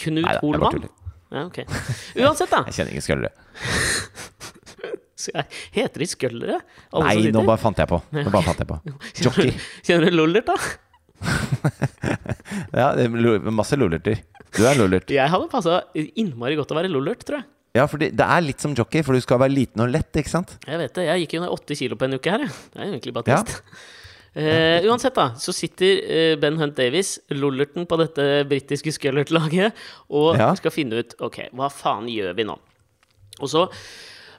Knut 0.00 0.24
Neida, 0.24 0.40
Holmann? 0.42 0.86
Ja, 1.34 1.44
ok. 1.48 1.58
Uansett, 2.20 2.50
da. 2.52 2.60
Jeg 2.68 2.76
kjenner 2.78 2.92
ingen 2.94 3.04
skøllere. 3.04 3.32
Heter 5.74 6.02
de 6.02 6.06
skøllere? 6.08 6.58
Alle 6.92 7.08
Nei, 7.08 7.30
nå 7.32 7.44
bare 7.46 7.60
fant 7.62 7.78
jeg 7.80 7.88
på. 7.88 7.98
Nå 8.12 8.26
bare 8.28 8.44
fant 8.44 8.60
jeg 8.60 8.68
på. 8.68 8.76
Jockey. 9.24 9.54
Kjenner 9.86 10.12
du 10.12 10.18
Lollert, 10.18 10.50
da? 10.50 10.56
Ja, 12.74 12.90
det 12.98 13.08
masse 13.54 13.78
lollerter. 13.80 14.20
Du 14.54 14.62
er 14.68 14.76
lollert. 14.78 15.10
Jeg 15.10 15.32
hadde 15.32 15.48
passa 15.50 15.80
innmari 15.96 16.58
godt 16.58 16.74
å 16.74 16.78
være 16.78 16.92
Lollert, 16.92 17.24
tror 17.26 17.40
jeg. 17.40 17.48
Ja, 17.74 17.88
for 17.90 17.98
det 17.98 18.12
er 18.14 18.44
litt 18.44 18.62
som 18.62 18.74
jockey, 18.76 19.02
for 19.02 19.16
du 19.16 19.24
skal 19.24 19.40
være 19.42 19.50
liten 19.50 19.82
og 19.82 19.88
lett, 19.90 20.12
ikke 20.20 20.30
sant? 20.30 20.52
Jeg 20.62 20.78
vet 20.78 20.92
det. 20.94 21.08
Jeg 21.08 21.24
gikk 21.24 21.32
jo 21.34 21.40
ned 21.42 21.54
åtte 21.56 21.74
kilo 21.80 21.96
på 21.98 22.06
en 22.06 22.14
uke 22.20 22.30
her, 22.30 22.44
jeg. 22.44 22.52
Det 22.70 22.78
er 22.78 22.92
egentlig 22.92 23.14
bare 23.16 23.40
Ja. 23.40 23.40
Eh, 24.34 24.82
uansett, 24.88 25.14
da, 25.14 25.28
så 25.38 25.52
sitter 25.54 26.00
eh, 26.10 26.36
Ben 26.42 26.56
Hunt 26.58 26.74
Davies, 26.74 27.20
lollerten 27.30 27.86
på 27.86 27.98
dette 28.00 28.24
britiske 28.50 28.90
scullert-laget, 28.96 29.76
og 30.10 30.40
Ja. 30.40 30.48
skal 30.58 30.74
finne 30.74 31.04
ut 31.04 31.14
Ok, 31.22 31.38
hva 31.54 31.70
faen 31.70 32.08
gjør 32.10 32.34
vi 32.34 32.46
nå? 32.48 32.58
Og 33.40 33.48
så, 33.50 33.68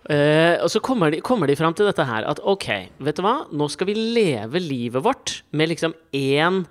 eh, 0.10 0.60
og 0.60 0.68
så 0.70 0.82
kommer, 0.84 1.12
de, 1.12 1.22
kommer 1.22 1.48
de 1.48 1.56
fram 1.56 1.74
til 1.74 1.88
dette 1.88 2.04
her 2.04 2.28
at 2.28 2.40
ok, 2.44 2.68
vet 3.00 3.16
du 3.16 3.24
hva, 3.24 3.48
nå 3.52 3.70
skal 3.72 3.88
vi 3.88 3.96
leve 3.96 4.60
livet 4.60 5.02
vårt 5.04 5.44
med 5.52 5.70
liksom 5.70 5.96
én 6.12 6.66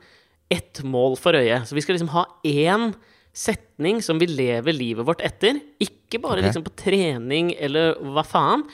ett 0.51 0.83
mål 0.85 1.17
for 1.17 1.33
øyet. 1.33 1.65
Så 1.67 1.75
vi 1.75 1.81
skal 1.81 1.97
liksom 1.97 2.13
ha 2.13 2.27
én 2.45 2.93
setning 3.35 4.03
som 4.03 4.21
vi 4.21 4.29
lever 4.31 4.77
livet 4.77 5.07
vårt 5.07 5.25
etter. 5.25 5.59
Ikke 5.81 6.21
bare 6.21 6.39
okay. 6.39 6.49
liksom 6.49 6.65
på 6.67 6.77
trening 6.77 7.55
eller 7.59 7.97
hva 7.99 8.25
faen. 8.25 8.65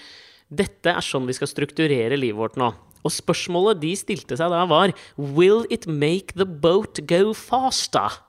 Dette 0.50 0.90
er 0.90 1.00
sånn 1.00 1.28
vi 1.28 1.36
skal 1.38 1.48
strukturere 1.48 2.18
livet 2.18 2.36
vårt 2.36 2.58
nå. 2.60 2.72
Og 3.06 3.14
spørsmålet 3.14 3.80
de 3.82 3.92
stilte 3.98 4.36
seg 4.38 4.52
da, 4.52 4.64
var 4.68 4.92
Will 5.16 5.64
it 5.72 5.86
make 5.88 6.36
the 6.36 6.46
boat 6.46 7.00
go 7.08 7.32
faster? 7.36 8.20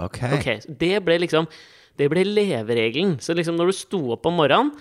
Ok. 0.00 0.22
okay 0.38 0.58
Det 0.66 0.96
ble 1.04 1.18
liksom 1.20 1.46
Det 1.98 2.08
ble 2.08 2.24
leveregelen. 2.24 3.18
Så 3.20 3.36
liksom 3.36 3.58
når 3.58 3.70
du 3.70 3.76
sto 3.76 4.00
opp 4.14 4.26
om 4.26 4.38
morgenen 4.40 4.72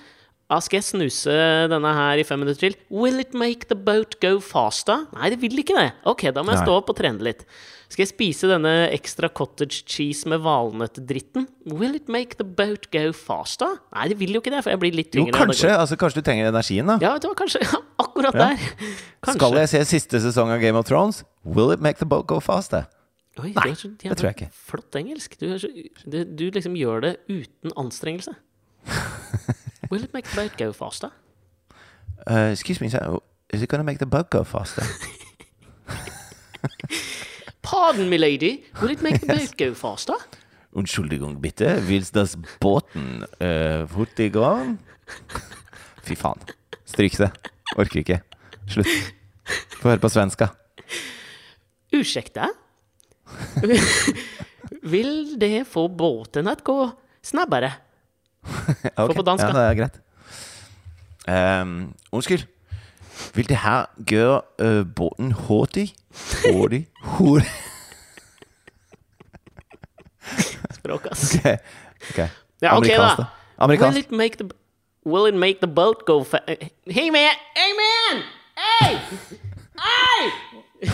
ah, 0.47 0.61
Skal 0.63 0.79
jeg 0.79 0.89
snuse 0.89 1.35
denne 1.71 1.93
her 1.97 2.21
i 2.21 2.25
fem 2.27 2.41
minutter 2.41 2.69
til? 2.69 2.79
Will 2.89 3.21
it 3.23 3.35
make 3.37 3.69
the 3.69 3.77
boat 3.77 4.17
go 4.23 4.37
faster? 4.43 5.05
Nei, 5.17 5.33
det 5.33 5.41
vil 5.43 5.61
ikke 5.61 5.77
det. 5.77 5.91
Ok, 6.09 6.29
da 6.33 6.43
må 6.43 6.55
jeg 6.55 6.65
stå 6.65 6.79
opp 6.79 6.91
og 6.93 6.97
trene 6.97 7.23
litt. 7.27 7.45
Skal 7.91 8.05
jeg 8.05 8.11
spise 8.13 8.47
denne 8.47 8.71
ekstra 8.95 9.27
cottage 9.35 9.81
cheese 9.83 10.29
med 10.31 10.39
valnøttdritten? 10.45 11.43
Will 11.75 11.97
it 11.97 12.07
make 12.07 12.37
the 12.39 12.45
boat 12.47 12.85
go 12.93 13.09
faster? 13.11 13.73
Nei, 13.91 14.05
det 14.13 14.15
vil 14.21 14.31
jo 14.37 14.39
ikke 14.39 14.53
det, 14.53 14.61
for 14.63 14.71
jeg 14.71 14.79
blir 14.79 14.95
litt 14.95 15.11
Jo, 15.17 15.25
tyngre. 15.25 15.35
av 15.41 15.49
kanskje. 15.51 15.73
Altså, 15.75 15.97
kanskje 15.99 16.21
du 16.21 16.27
trenger 16.29 16.47
energien, 16.53 16.87
da. 16.87 16.95
Ja, 17.03 17.17
det 17.19 17.27
var 17.27 17.35
kanskje 17.41 17.59
ja, 17.65 17.81
akkurat 18.05 18.33
Ja. 18.39 18.45
der. 18.53 18.63
Kanskje. 19.19 19.35
Skal 19.41 19.57
jeg 19.59 19.69
se 19.73 19.81
siste 19.91 20.21
sesong 20.23 20.53
av 20.55 20.63
Game 20.63 20.79
of 20.79 20.87
Thrones? 20.87 21.23
Will 21.43 21.71
it 21.75 21.83
make 21.83 21.99
the 21.99 22.07
boat 22.07 22.27
go 22.31 22.39
faster? 22.39 22.87
Oi, 23.39 23.51
Nei, 23.55 23.73
så 23.75 23.87
det 23.99 24.15
tror 24.19 24.27
jeg 24.31 24.35
ikke. 24.39 24.49
Flott 24.71 24.95
engelsk. 24.99 25.35
Du, 25.39 25.47
så, 25.59 25.67
du, 26.07 26.17
du 26.23 26.45
liksom 26.51 26.73
gjør 26.79 27.01
det 27.09 27.13
uten 27.31 27.71
anstrengelse. 27.79 28.33
Will 29.91 30.03
it 30.03 30.13
make 30.15 30.27
the 30.31 30.35
boat 30.39 30.55
go 30.59 30.71
faster? 30.71 31.11
Uh, 32.29 32.51
excuse 32.55 32.79
me, 32.79 32.87
sir. 32.89 33.19
Is 33.53 33.61
it 33.61 33.67
gonna 33.69 33.83
make 33.83 33.99
the 33.99 34.05
boat 34.07 34.29
go 34.31 34.43
faster? 34.43 34.83
Pardon 37.71 38.09
me, 38.09 38.17
lady. 38.17 38.63
Will 38.81 38.91
it 38.91 39.01
make 39.01 39.19
the 39.19 39.27
boat 39.35 39.57
go 39.57 39.73
faster? 39.73 40.15
Entschuldigung, 40.75 41.41
bitte. 41.41 41.79
Vil 41.87 42.03
das 42.13 42.35
båten 42.59 43.23
uh, 43.39 43.87
hurtig 43.95 44.33
gå? 44.35 44.49
Fy 46.03 46.15
faen. 46.19 46.39
Stryk 46.87 47.15
det. 47.19 47.31
Orker 47.79 48.03
ikke. 48.03 48.19
Slutt. 48.71 48.91
Få 49.79 49.93
høre 49.93 50.03
på 50.03 50.11
svenska. 50.11 50.49
Ursäkta? 51.95 52.49
Vil 54.83 55.39
det 55.39 55.65
få 55.67 55.87
båten 55.87 56.47
att 56.47 56.63
gå 56.63 56.91
snabbare? 57.21 57.73
Ok, 58.97 59.15
på 59.15 59.21
dansk, 59.21 59.43
Ja, 59.45 59.51
det 59.53 59.65
er 59.67 59.75
greit. 59.77 59.97
Um, 61.29 61.93
unnskyld. 62.11 62.47
Vil 63.35 63.49
det 63.49 63.57
her 63.57 63.85
gjøre 64.07 64.41
uh, 64.61 64.85
båten 64.95 65.31
hurtig? 65.31 65.95
Hurtig? 66.45 66.87
Hurtig? 67.03 67.51
Språk, 70.71 71.07
ass. 71.11 71.35
Ok. 72.01 72.09
ok. 72.09 72.17
Ja, 72.61 72.77
ok, 72.77 72.85
Amerikansk, 72.85 73.17
da. 73.17 73.25
Amerikansk. 73.57 73.95
Will 73.95 74.03
it 74.03 74.11
make 74.11 74.37
the 74.37 74.49
Will 75.03 75.25
it 75.25 75.33
make 75.33 75.59
the 75.61 75.67
boat 75.67 76.05
go 76.05 76.23
fa... 76.23 76.37
Hey, 76.85 77.09
man! 77.09 77.31
Hey, 77.55 77.73
man! 77.73 78.23
Hey! 78.55 78.99
Hey! 79.79 80.31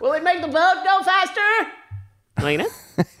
will 0.00 0.12
it 0.12 0.22
make 0.22 0.42
the 0.42 0.48
boat 0.48 0.84
go 0.84 1.02
faster? 1.02 1.50
Var 2.40 2.56
det? 2.56 2.66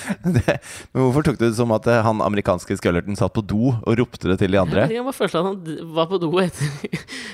det, 0.36 0.56
men 0.92 1.02
hvorfor 1.06 1.24
tok 1.26 1.38
du 1.40 1.44
det 1.48 1.54
som 1.58 1.72
at 1.76 1.86
eh, 1.90 2.00
han 2.06 2.20
amerikanske 2.24 2.76
skøllerten 2.80 3.16
satt 3.18 3.32
på 3.36 3.42
do 3.44 3.72
og 3.74 3.98
ropte 3.98 4.28
det 4.30 4.38
til 4.42 4.52
de 4.54 4.60
andre? 4.60 4.86
Jeg 4.92 5.04
bare 5.06 5.16
følte 5.16 5.38
at 5.42 5.48
han 5.50 5.90
var 5.96 6.06
på 6.12 6.20
do 6.22 6.30
etter 6.42 6.66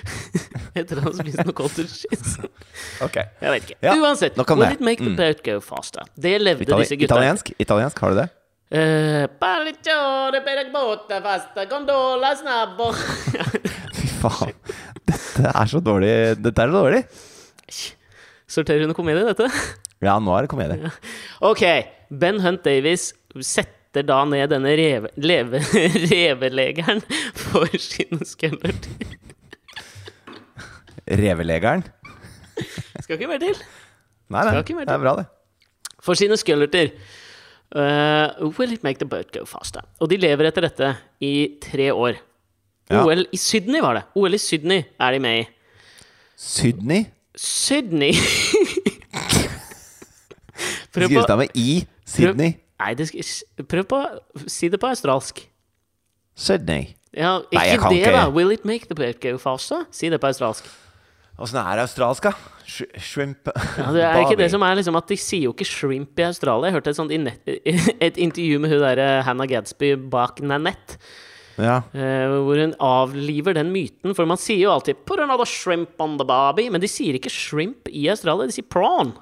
Etter 0.79 1.01
han 1.03 1.15
spiste 1.17 1.43
noe 1.49 1.55
cottage 1.59 1.91
cheese. 2.03 2.37
Ok 3.03 3.17
Jeg 3.19 3.51
vet 3.55 3.63
ikke. 3.69 3.79
Ja, 3.83 3.95
Uansett. 3.99 4.37
would 4.39 4.73
it 4.77 4.81
make 4.85 5.01
the 5.03 5.09
Mm. 5.11 5.17
boat 5.19 5.41
go 5.47 5.59
faster? 5.65 6.03
Det 6.15 6.37
levde 6.43 6.63
Itali 6.67 6.85
disse 6.85 6.97
gutta. 7.01 7.15
italiensk? 7.15 7.53
Italiensk, 7.59 7.99
har 8.05 8.11
du 8.15 8.21
det? 8.21 8.29
Eh. 8.71 9.25
Fy 13.97 14.07
faen. 14.21 14.53
Dette 15.09 15.49
er 15.55 15.71
så 15.73 15.81
dårlig. 15.81 16.13
Dette 16.45 16.63
er 16.67 16.69
så 16.75 16.83
dårlig. 16.85 17.03
Sorterer 18.49 18.85
under 18.87 18.97
komedie, 18.97 19.25
dette? 19.29 19.49
Ja, 20.05 20.19
nå 20.23 20.35
er 20.37 20.47
det 20.47 20.51
komedie. 20.53 20.91
Ok, 21.43 21.65
Ben 22.21 22.39
Hunt 22.45 22.63
Davies 22.67 23.11
setter 23.43 24.05
da 24.07 24.21
ned 24.29 24.53
denne 24.53 24.75
reve, 24.79 25.11
leve, 25.19 25.59
revelegeren 26.13 27.01
for 27.35 27.67
sin 27.83 28.21
skeletter. 28.27 29.17
Revelegeren. 31.09 31.83
Skal 33.03 33.17
ikke 33.17 33.31
mer 33.31 33.41
til. 33.43 33.57
Nei, 34.29 34.43
nei, 34.45 34.63
Til. 34.63 34.77
det 34.85 34.93
er 34.93 35.01
bra, 35.01 35.15
det. 35.23 35.27
For 36.05 36.19
sine 36.19 36.37
skeletter. 36.39 36.91
Uh, 37.75 38.49
will 38.59 38.73
it 38.73 38.85
make 38.85 38.99
the 39.01 39.09
boat 39.09 39.33
go 39.33 39.45
faster? 39.49 39.83
Og 40.01 40.09
de 40.13 40.17
lever 40.21 40.49
etter 40.49 40.65
dette 40.65 40.91
i 41.25 41.33
tre 41.65 41.91
år. 41.93 42.21
Ja. 42.89 43.03
OL 43.05 43.27
i 43.33 43.37
Sydney 43.41 43.83
var 43.85 43.99
det. 43.99 44.05
OL 44.17 44.37
i 44.37 44.41
Sydney 44.41 44.85
er 45.01 45.13
de 45.17 45.21
med 45.21 45.43
i. 45.43 45.49
Sydney. 46.39 47.07
Sydney! 47.39 48.13
prøv 50.99 51.27
på 51.27 51.37
med 51.37 51.49
i. 51.55 51.87
Sydney. 52.07 52.57
Nei, 52.79 52.95
det 52.95 53.09
skal, 53.09 53.65
prøv 53.67 53.85
på 53.91 54.03
Si 54.47 54.69
det 54.69 54.81
på 54.81 54.87
australsk. 54.91 55.45
Sydney. 56.39 56.95
Ja, 57.17 57.39
ikke 57.51 57.65
jeg 57.65 57.79
kan 57.81 57.91
det, 57.93 58.03
ikke. 58.03 58.13
da. 58.13 58.29
Will 58.31 58.53
it 58.53 58.65
make 58.69 58.87
the 58.87 58.95
boat 58.95 59.21
go 59.21 59.39
faster? 59.39 59.87
Si 59.91 60.11
det 60.11 60.21
på 60.21 60.29
australsk. 60.31 60.69
Åssen 61.39 61.59
er 61.61 61.81
australsk, 61.85 62.27
da? 62.27 62.33
Sh 62.67 62.83
shrimp 62.99 63.49
Ja, 63.79 63.93
det 63.95 64.03
er 64.03 64.19
ikke 64.25 64.37
det 64.41 64.51
som 64.53 64.63
er 64.67 64.75
liksom 64.77 64.97
at 64.99 65.07
De 65.09 65.17
sier 65.17 65.47
jo 65.47 65.53
ikke 65.55 65.65
shrimp 65.65 66.19
i 66.19 66.27
Australia. 66.27 66.69
Jeg 66.69 66.77
hørte 66.77 66.91
et 66.91 66.99
sånt 66.99 67.15
i 67.15 67.19
et 68.09 68.19
intervju 68.19 68.59
med 68.61 68.75
hun 68.75 68.83
der 68.83 68.99
eh, 68.99 69.23
Hannah 69.25 69.47
Gadsby 69.49 69.95
bak 70.11 70.43
Nanette. 70.43 70.99
Ja. 71.59 71.81
eh, 71.95 72.27
hvor 72.43 72.59
hun 72.59 72.75
avliver 72.83 73.55
den 73.57 73.71
myten. 73.75 74.15
For 74.15 74.27
man 74.27 74.39
sier 74.39 74.67
jo 74.67 74.75
alltid 74.75 74.97
'put 75.07 75.23
another 75.23 75.47
shrimp 75.47 75.95
on 75.99 76.19
the 76.19 76.27
barbie', 76.27 76.71
men 76.71 76.81
de 76.81 76.91
sier 76.91 77.15
ikke 77.19 77.31
shrimp 77.31 77.89
i 77.89 78.09
Australia. 78.11 78.47
De 78.47 78.53
sier 78.59 78.67
prawn. 78.69 79.15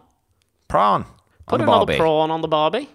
Prawn. 0.69 1.05
Put 1.47 1.61
On 1.61 1.67
the 1.67 1.73
another 1.73 1.97
prawn 2.01 2.31
on 2.35 2.43
the 2.43 2.51
barbie. 2.51 2.89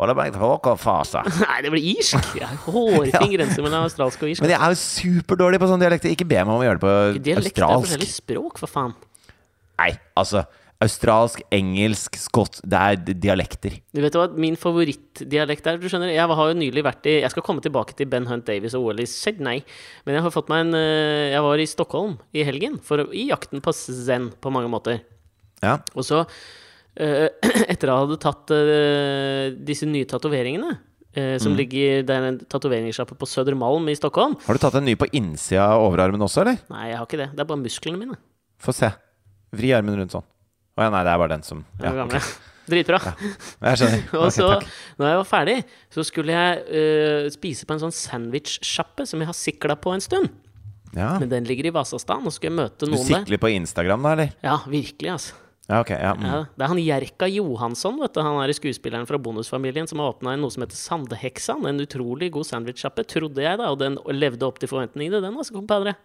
What 0.00 0.10
about 0.10 0.34
Hawker 0.34 0.74
Fasa? 0.80 1.20
Nei, 1.44 1.58
det 1.62 1.70
blir 1.70 1.84
irsk! 1.92 2.32
Er 2.42 2.56
hårfin 2.64 3.34
grense 3.36 3.62
mellom 3.62 3.84
australsk 3.86 4.24
og 4.24 4.32
irsk. 4.32 4.42
Men 4.42 4.54
jeg 4.54 4.58
er 4.64 4.72
jo 4.74 4.80
superdårlig 4.80 5.60
på 5.62 5.68
sånne 5.70 5.84
dialekter. 5.84 6.14
Ikke 6.16 6.26
be 6.26 6.40
meg 6.40 6.50
om 6.50 6.58
å 6.58 6.66
gjøre 6.66 6.80
det 6.80 6.82
på 6.82 6.96
Dialekt 7.28 7.60
er 7.60 7.68
australsk. 7.68 7.86
forskjellig 7.86 8.10
språk, 8.10 8.58
for 8.62 8.72
faen. 8.72 8.96
Nei, 9.82 9.92
altså 10.18 10.42
Australsk, 10.82 11.44
engelsk, 11.54 12.16
skott 12.18 12.58
Det 12.66 12.78
er 12.78 13.14
dialekter. 13.22 13.76
Du 13.94 14.00
vet 14.02 14.16
hva 14.18 14.24
min 14.34 14.56
favorittdialekt 14.58 15.68
er? 15.70 15.78
Du 15.78 15.86
skjønner, 15.86 16.10
Jeg 16.10 16.26
har 16.26 16.50
jo 16.50 16.56
nylig 16.58 16.82
vært 16.82 17.06
i 17.06 17.14
Jeg 17.20 17.30
skal 17.30 17.44
komme 17.46 17.62
tilbake 17.62 17.94
til 17.98 18.08
Ben 18.10 18.26
Hunt 18.26 18.48
Davies 18.48 18.74
og 18.78 18.88
OL 18.88 19.04
i 19.04 19.06
Sydney. 19.06 19.62
Men 20.06 20.18
jeg 20.18 20.24
har 20.26 20.34
fått 20.34 20.50
meg 20.50 20.66
en 20.66 20.74
eh, 20.78 21.30
Jeg 21.36 21.44
var 21.46 21.62
i 21.62 21.68
Stockholm 21.70 22.16
i 22.34 22.42
helgen 22.48 22.80
for, 22.82 23.06
i 23.14 23.28
jakten 23.30 23.62
på 23.62 23.74
zen 23.76 24.32
på 24.42 24.50
mange 24.54 24.72
måter. 24.72 25.04
Ja. 25.62 25.78
Og 25.94 26.02
så, 26.08 26.24
etter 27.72 27.88
å 27.88 27.94
ha 27.96 28.02
hadde 28.04 28.18
tatt 28.20 28.52
eh, 28.52 29.54
disse 29.64 29.88
nye 29.88 30.08
tatoveringene 30.08 30.74
eh, 31.16 31.38
som 31.40 31.54
ligger 31.56 32.02
Det 32.04 32.12
er 32.12 32.28
en 32.28 32.38
tatoveringssjappe 32.44 33.16
på 33.16 33.28
Södermalm 33.28 33.88
i 33.88 33.96
Stockholm. 33.96 34.36
Har 34.44 34.58
du 34.58 34.62
tatt 34.62 34.76
en 34.80 34.86
ny 34.88 34.96
på 35.00 35.08
innsida 35.16 35.70
av 35.72 35.86
overarmen 35.86 36.22
også, 36.28 36.44
eller? 36.44 36.60
Nei, 36.72 36.90
jeg 36.90 37.00
har 37.00 37.08
ikke 37.08 37.22
det. 37.22 37.30
Det 37.32 37.44
er 37.44 37.48
bare 37.48 37.64
musklene 37.64 38.00
mine. 38.00 38.20
Få 38.62 38.74
se. 38.76 38.92
Vri 39.56 39.72
armen 39.76 39.98
rundt 39.98 40.14
sånn. 40.14 40.26
Å 40.72 40.86
ja, 40.86 40.92
nei, 40.92 41.02
det 41.04 41.12
er 41.12 41.20
bare 41.20 41.34
den 41.34 41.44
som 41.46 41.64
ja, 41.78 41.90
er 41.90 42.00
gamle. 42.04 42.20
ok. 42.22 42.48
Dritbra. 42.72 43.00
Jeg 43.02 43.80
skjønner. 43.80 44.04
Og 44.22 44.28
så, 44.32 44.46
takk. 44.54 44.68
når 45.00 45.10
jeg 45.10 45.18
var 45.18 45.28
ferdig, 45.28 45.56
så 45.92 46.04
skulle 46.06 46.36
jeg 46.36 46.62
uh, 46.70 47.26
spise 47.34 47.66
på 47.66 47.74
en 47.74 47.82
sånn 47.82 47.94
sandwich-sjappe 47.96 49.06
som 49.08 49.20
jeg 49.20 49.28
har 49.28 49.36
sikla 49.36 49.76
på 49.82 49.92
en 49.96 50.04
stund. 50.04 50.30
Ja. 50.94 51.16
Men 51.18 51.30
den 51.32 51.48
ligger 51.48 51.68
i 51.68 51.72
Vasastan, 51.74 52.22
og 52.22 52.32
så 52.32 52.38
skal 52.38 52.52
jeg 52.52 52.58
møte 52.60 52.86
noen 52.86 53.00
der. 53.00 53.08
Du 53.08 53.26
sikler 53.26 53.40
på 53.42 53.50
Instagram, 53.56 54.06
da, 54.06 54.14
eller? 54.14 54.34
Ja, 54.44 54.58
virkelig, 54.68 55.10
altså. 55.16 55.40
Ja, 55.72 55.80
okay, 55.80 55.96
Ja, 55.96 56.12
mm. 56.12 56.24
Ja, 56.28 56.38
det 56.52 56.64
er 56.66 56.70
han 56.74 56.80
Jerka 56.82 57.28
Johansson, 57.32 57.96
vet 58.02 58.12
du. 58.12 58.20
Han 58.24 58.40
er 58.42 58.52
skuespilleren 58.56 59.08
fra 59.08 59.20
Bonusfamilien 59.22 59.88
som 59.88 60.02
har 60.02 60.12
åpna 60.12 60.34
noe 60.36 60.52
som 60.52 60.64
heter 60.66 60.76
Sandheksan. 60.76 61.64
En 61.70 61.80
utrolig 61.80 62.28
god 62.34 62.48
sandwich-sjappe, 62.50 63.06
trodde 63.08 63.40
jeg, 63.40 63.60
da. 63.60 63.70
Og 63.72 63.80
den 63.80 63.96
levde 64.12 64.44
opp 64.44 64.60
til 64.60 64.68
forventningene, 64.68 65.22
den, 65.24 65.38
altså, 65.38 65.56
kompadre. 65.56 65.96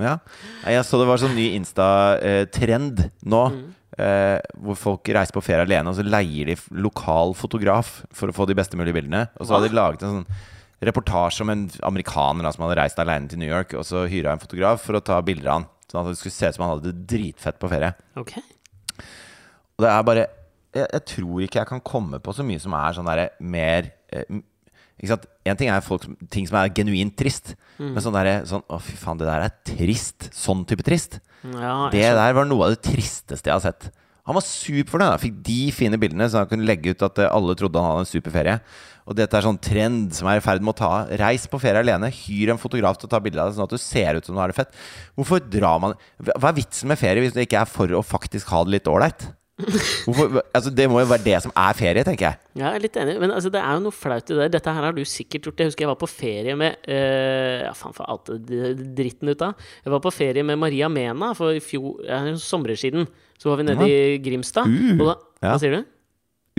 ja. 0.00 0.16
Jeg 0.64 0.88
så 0.88 1.02
det 1.02 1.10
var 1.10 1.20
sånn 1.20 1.36
ny 1.36 1.50
Insta-trend 1.58 3.06
nå. 3.28 3.44
Mm. 3.52 3.70
Eh, 4.00 4.38
hvor 4.64 4.78
folk 4.80 5.10
reiser 5.12 5.36
på 5.36 5.42
ferie 5.44 5.66
alene, 5.66 5.90
og 5.90 5.98
så 5.98 6.06
leier 6.06 6.48
de 6.48 6.56
lokal 6.80 7.34
fotograf 7.36 7.98
for 8.16 8.32
å 8.32 8.36
få 8.36 8.46
de 8.48 8.56
beste 8.56 8.78
mulige 8.80 8.96
bildene. 8.96 9.26
Og 9.36 9.44
så 9.44 9.58
hadde 9.58 9.68
de 9.68 9.76
laget 9.76 10.06
en 10.06 10.22
sånn 10.22 10.40
reportasje 10.88 11.44
om 11.44 11.52
en 11.52 11.66
amerikaner 11.86 12.46
da, 12.46 12.54
som 12.54 12.64
hadde 12.64 12.80
reist 12.80 13.02
alene 13.02 13.28
til 13.28 13.42
New 13.42 13.50
York, 13.50 13.76
og 13.76 13.84
så 13.86 14.06
hyra 14.10 14.32
en 14.32 14.42
fotograf 14.42 14.80
for 14.86 14.96
å 14.96 15.04
ta 15.04 15.20
bilder 15.24 15.50
av 15.50 15.60
han. 15.60 15.68
Sånn 15.92 16.00
at 16.00 16.14
det 16.14 16.22
skulle 16.22 16.38
se 16.38 16.48
ut 16.48 16.56
som 16.56 16.64
han 16.64 16.72
hadde 16.72 16.88
det 16.88 17.06
dritfett 17.12 17.60
på 17.60 17.68
ferie. 17.70 17.92
Ok. 18.16 18.38
Og 19.78 19.84
det 19.86 19.90
er 19.90 20.02
bare 20.08 20.26
jeg, 20.72 20.86
jeg 20.92 21.04
tror 21.04 21.42
ikke 21.44 21.60
jeg 21.60 21.68
kan 21.68 21.80
komme 21.84 22.18
på 22.24 22.32
så 22.32 22.44
mye 22.46 22.60
som 22.62 22.72
er 22.78 22.94
sånn 22.96 23.08
derre 23.08 23.28
mer 23.40 23.90
eh, 24.12 24.24
ikke 25.02 25.08
sant? 25.10 25.26
En 25.48 25.56
ting 25.58 25.68
er 25.72 25.80
folk, 25.84 26.04
som- 26.06 26.16
ting 26.30 26.46
som 26.46 26.56
er 26.60 26.68
genuint 26.70 27.16
trist, 27.18 27.54
Mm. 27.80 27.94
men 27.94 28.02
sånn 28.04 28.12
derre 28.14 28.34
sånn, 28.46 28.62
Å, 28.70 28.78
fy 28.80 28.92
faen, 28.96 29.18
det 29.18 29.26
der 29.26 29.42
er 29.48 29.52
trist. 29.64 30.28
Sånn 30.36 30.64
type 30.68 30.84
trist. 30.84 31.18
Ja, 31.42 31.88
Det 31.90 32.02
der 32.14 32.32
var 32.36 32.44
noe 32.44 32.66
av 32.68 32.70
det 32.76 32.82
tristeste 32.84 33.48
jeg 33.48 33.52
har 33.56 33.60
sett. 33.64 33.90
Han 34.24 34.36
var 34.36 34.42
superfornøyd. 34.46 35.10
Han 35.10 35.18
fikk 35.18 35.42
de 35.42 35.70
fine 35.72 35.98
bildene, 35.98 36.28
så 36.30 36.38
han 36.38 36.46
kunne 36.46 36.64
legge 36.68 36.90
ut 36.94 37.02
at 37.02 37.18
eh, 37.18 37.26
alle 37.32 37.56
trodde 37.58 37.74
han 37.80 37.90
hadde 37.90 38.04
en 38.04 38.12
super 38.12 38.30
ferie. 38.30 38.60
Og 39.08 39.16
dette 39.16 39.34
er 39.34 39.42
sånn 39.42 39.58
trend 39.60 40.12
som 40.14 40.28
er 40.28 40.36
i 40.36 40.44
ferd 40.44 40.62
med 40.62 40.76
å 40.76 40.78
ta. 40.78 40.92
Reis 41.18 41.48
på 41.50 41.58
ferie 41.58 41.82
alene. 41.82 42.06
Hyr 42.12 42.50
en 42.52 42.58
fotograf 42.62 42.96
til 43.00 43.08
å 43.08 43.10
ta 43.10 43.18
bilde 43.18 43.40
av 43.42 43.48
deg, 43.50 43.56
sånn 43.58 43.64
at 43.66 43.74
du 43.74 43.78
ser 43.82 44.14
ut 44.14 44.24
som 44.24 44.36
du 44.36 44.40
har 44.40 44.46
det 44.52 44.54
fett. 44.60 44.70
Hvorfor 45.18 45.40
drar 45.50 45.80
man 45.82 45.94
Hva 46.22 46.52
er 46.52 46.60
vitsen 46.60 46.86
med 46.86 46.98
ferie 47.00 47.18
hvis 47.24 47.34
du 47.34 47.40
ikke 47.42 47.62
er 47.62 47.66
for 47.66 47.88
å 47.88 48.04
faktisk 48.06 48.46
ha 48.54 48.62
det 48.62 48.70
litt 48.78 48.84
ålreit? 48.86 49.32
Hvorfor- 50.06 50.42
Altså, 50.54 50.70
det 50.74 50.86
må 50.90 51.00
jo 51.00 51.08
være 51.10 51.24
det 51.24 51.36
som 51.44 51.52
er 51.56 51.76
ferie, 51.78 52.04
tenker 52.06 52.26
jeg. 52.28 52.38
Ja, 52.58 52.68
jeg 52.70 52.78
er 52.80 52.84
litt 52.84 52.96
enig, 53.00 53.14
men 53.22 53.32
altså, 53.34 53.50
det 53.52 53.60
er 53.62 53.76
jo 53.78 53.84
noe 53.86 53.94
flaut 53.96 54.32
i 54.32 54.38
det. 54.38 54.48
Dette 54.54 54.74
her 54.76 54.86
har 54.88 54.96
du 54.96 55.02
sikkert 55.08 55.48
gjort. 55.48 55.62
Jeg 55.62 55.70
husker 55.72 55.86
jeg 55.86 55.90
var 55.92 56.00
på 56.00 56.08
ferie 56.10 56.56
med 56.58 56.88
uh, 56.88 57.66
Ja, 57.66 57.72
faen, 57.78 57.94
for 57.96 58.08
alt 58.12 58.30
dritten 58.98 59.32
ut 59.32 59.44
av. 59.46 59.54
Jeg 59.84 59.94
var 59.94 60.02
på 60.04 60.12
ferie 60.14 60.44
med 60.46 60.60
Maria 60.60 60.90
Mena 60.92 61.32
for 61.38 61.54
i 61.56 61.62
fjor, 61.64 62.02
ja, 62.08 62.20
sommer 62.42 62.74
siden. 62.78 63.08
Så 63.40 63.50
var 63.50 63.60
vi 63.62 63.68
nede 63.70 63.88
i 63.88 64.18
Grimstad. 64.22 64.68
Uh, 64.68 64.98
og 65.00 65.06
da, 65.12 65.16
ja. 65.42 65.54
Hva 65.54 65.56
sier 65.62 65.78
du? 65.78 65.86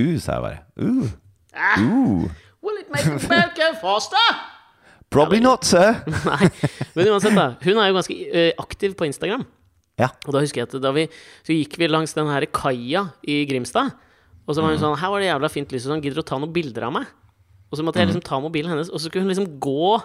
Uh, 0.02 0.16
sa 0.24 0.40
jeg 0.40 0.48
bare. 0.48 0.64
Uh. 0.80 1.14
Ah. 1.54 1.78
Uh. 1.78 2.28
Will 2.64 2.80
it 2.80 2.90
make 2.90 3.06
go 3.60 3.70
faster? 3.82 4.34
Probably 5.14 5.40
not, 5.40 5.66
sir. 5.66 6.00
Nei, 6.26 6.48
men 6.96 7.10
uansett, 7.14 7.36
da. 7.38 7.52
Hun 7.62 7.78
er 7.78 7.92
jo 7.92 7.98
ganske 8.00 8.16
eh, 8.34 8.48
aktiv 8.58 8.96
på 8.98 9.06
Instagram. 9.06 9.44
Ja. 10.02 10.10
Og 10.26 10.34
da 10.34 10.42
husker 10.42 10.64
jeg 10.64 10.72
at 10.72 10.80
da 10.82 10.90
vi 10.90 11.04
Så 11.46 11.54
gikk 11.54 11.76
vi 11.78 11.86
langs 11.86 12.16
den 12.18 12.26
her 12.32 12.48
kaia 12.50 13.06
i 13.30 13.44
Grimstad. 13.46 13.94
Og 14.48 14.56
så 14.56 14.64
var 14.64 14.74
hun 14.74 14.82
sånn 14.82 14.98
Her 15.00 15.14
var 15.14 15.22
det 15.22 15.30
jævla 15.30 15.52
fint 15.54 15.74
lys, 15.74 15.86
og 15.86 15.94
sånn. 15.94 16.04
Gidder 16.04 16.20
du 16.20 16.24
å 16.26 16.30
ta 16.34 16.40
noen 16.42 16.54
bilder 16.56 16.88
av 16.90 16.96
meg? 16.98 17.12
Og 17.70 17.80
så 17.80 17.86
måtte 17.86 18.02
jeg 18.02 18.12
liksom 18.12 18.26
ta 18.26 18.38
mobilen 18.42 18.70
hennes, 18.70 18.92
og 18.94 19.02
så 19.02 19.10
skulle 19.10 19.26
hun 19.26 19.32
liksom 19.32 19.56
gå 19.62 19.98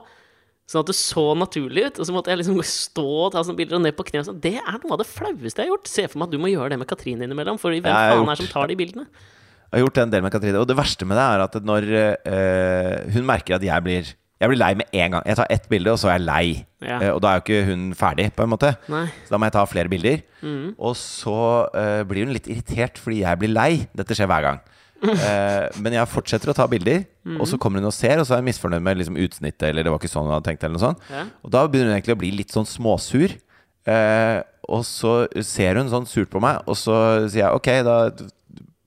sånn 0.69 0.81
at 0.81 0.89
det 0.89 0.95
så 0.97 1.25
naturlig 1.37 1.83
ut. 1.89 1.99
Og 2.01 2.09
så 2.09 2.15
måtte 2.15 2.33
jeg 2.33 2.41
liksom 2.41 2.61
stå 2.65 3.05
og 3.27 3.33
ta 3.35 3.43
sånne 3.45 3.61
bilder 3.61 3.77
og 3.77 3.83
ned 3.85 3.97
på 3.97 4.07
kne. 4.09 4.23
og 4.23 4.29
Sånn. 4.31 4.39
Det 4.45 4.55
er 4.61 4.79
noe 4.79 4.95
av 4.97 5.03
det 5.03 5.09
flaueste 5.09 5.61
jeg 5.61 5.69
har 5.69 5.73
gjort. 5.75 5.91
Se 5.91 6.07
for 6.09 6.21
meg 6.21 6.29
at 6.29 6.37
du 6.37 6.41
må 6.41 6.53
gjøre 6.53 6.73
det 6.73 6.81
med 6.81 6.89
Katrine 6.89 7.25
innimellom. 7.29 7.61
For 7.61 7.73
hvem 7.73 7.85
faen 7.89 8.25
er 8.25 8.33
det 8.33 8.41
som 8.41 8.53
tar 8.53 8.73
de 8.73 8.79
bildene? 8.81 9.05
Jeg 9.69 9.77
har 9.77 9.85
gjort 9.85 10.01
en 10.01 10.13
del 10.15 10.25
med 10.25 10.33
Katrine. 10.33 10.61
Og 10.63 10.69
det 10.69 10.79
verste 10.79 11.09
med 11.09 11.21
det 11.21 11.27
er 11.29 11.45
at 11.45 11.59
når 11.73 11.89
øh, 11.93 12.95
hun 13.17 13.29
merker 13.29 13.59
at 13.59 13.65
jeg 13.69 13.85
blir 13.85 14.13
Jeg 14.39 14.51
blir 14.53 14.59
lei 14.61 14.71
med 14.79 14.87
en 14.95 15.11
gang. 15.17 15.25
Jeg 15.27 15.37
tar 15.41 15.49
ett 15.51 15.65
bilde, 15.71 15.91
og 15.91 15.99
så 15.99 16.09
er 16.13 16.19
jeg 16.21 16.27
lei. 16.29 16.45
Ja. 16.85 16.99
Uh, 17.03 17.13
og 17.17 17.21
da 17.25 17.33
er 17.33 17.41
jo 17.41 17.45
ikke 17.47 17.65
hun 17.73 17.87
ferdig, 17.99 18.29
på 18.37 18.45
en 18.47 18.53
måte. 18.53 18.73
Nei. 18.93 19.05
Så 19.27 19.35
da 19.35 19.41
må 19.41 19.49
jeg 19.49 19.55
ta 19.57 19.65
flere 19.67 19.91
bilder. 19.91 20.21
Mm. 20.47 20.75
Og 20.79 20.95
så 21.01 21.35
uh, 21.75 22.03
blir 22.07 22.27
hun 22.29 22.35
litt 22.37 22.47
irritert 22.47 23.01
fordi 23.03 23.25
jeg 23.25 23.41
blir 23.41 23.51
lei. 23.51 23.71
Dette 23.99 24.15
skjer 24.15 24.31
hver 24.31 24.47
gang. 24.47 24.61
Uh, 25.03 25.67
men 25.83 25.95
jeg 25.99 26.11
fortsetter 26.11 26.51
å 26.53 26.57
ta 26.59 26.67
bilder, 26.71 27.03
og 27.29 27.43
Mm. 27.43 27.49
så 27.51 27.59
kommer 27.61 27.83
hun 27.83 27.91
og 27.91 27.93
ser, 27.93 28.17
og 28.23 28.25
så 28.25 28.35
er 28.35 28.41
hun 28.41 28.47
misfornøyd 28.49 28.81
med 28.87 28.97
liksom, 29.03 29.19
utsnittet, 29.21 29.67
eller 29.69 29.85
det 29.85 29.91
var 29.93 29.99
ikke 30.01 30.09
sånn 30.11 30.25
hun 30.25 30.33
hadde 30.33 30.47
tenkt, 30.49 30.63
eller 30.65 30.79
noe 30.79 30.85
sånt. 30.87 31.03
Ja. 31.13 31.27
Og 31.45 31.51
da 31.53 31.67
begynner 31.69 31.91
hun 31.93 31.99
egentlig 31.99 32.15
å 32.17 32.21
bli 32.23 32.31
litt 32.39 32.55
sånn 32.55 32.67
småsur. 32.67 33.35
Uh, 33.89 34.39
og 34.69 34.83
så 34.85 35.13
ser 35.45 35.77
hun 35.81 35.91
sånn 35.93 36.07
surt 36.09 36.31
på 36.33 36.41
meg, 36.45 36.63
og 36.69 36.77
så 36.77 36.95
sier 37.27 37.43
jeg 37.47 37.59
ok, 37.59 37.69
da 37.87 37.99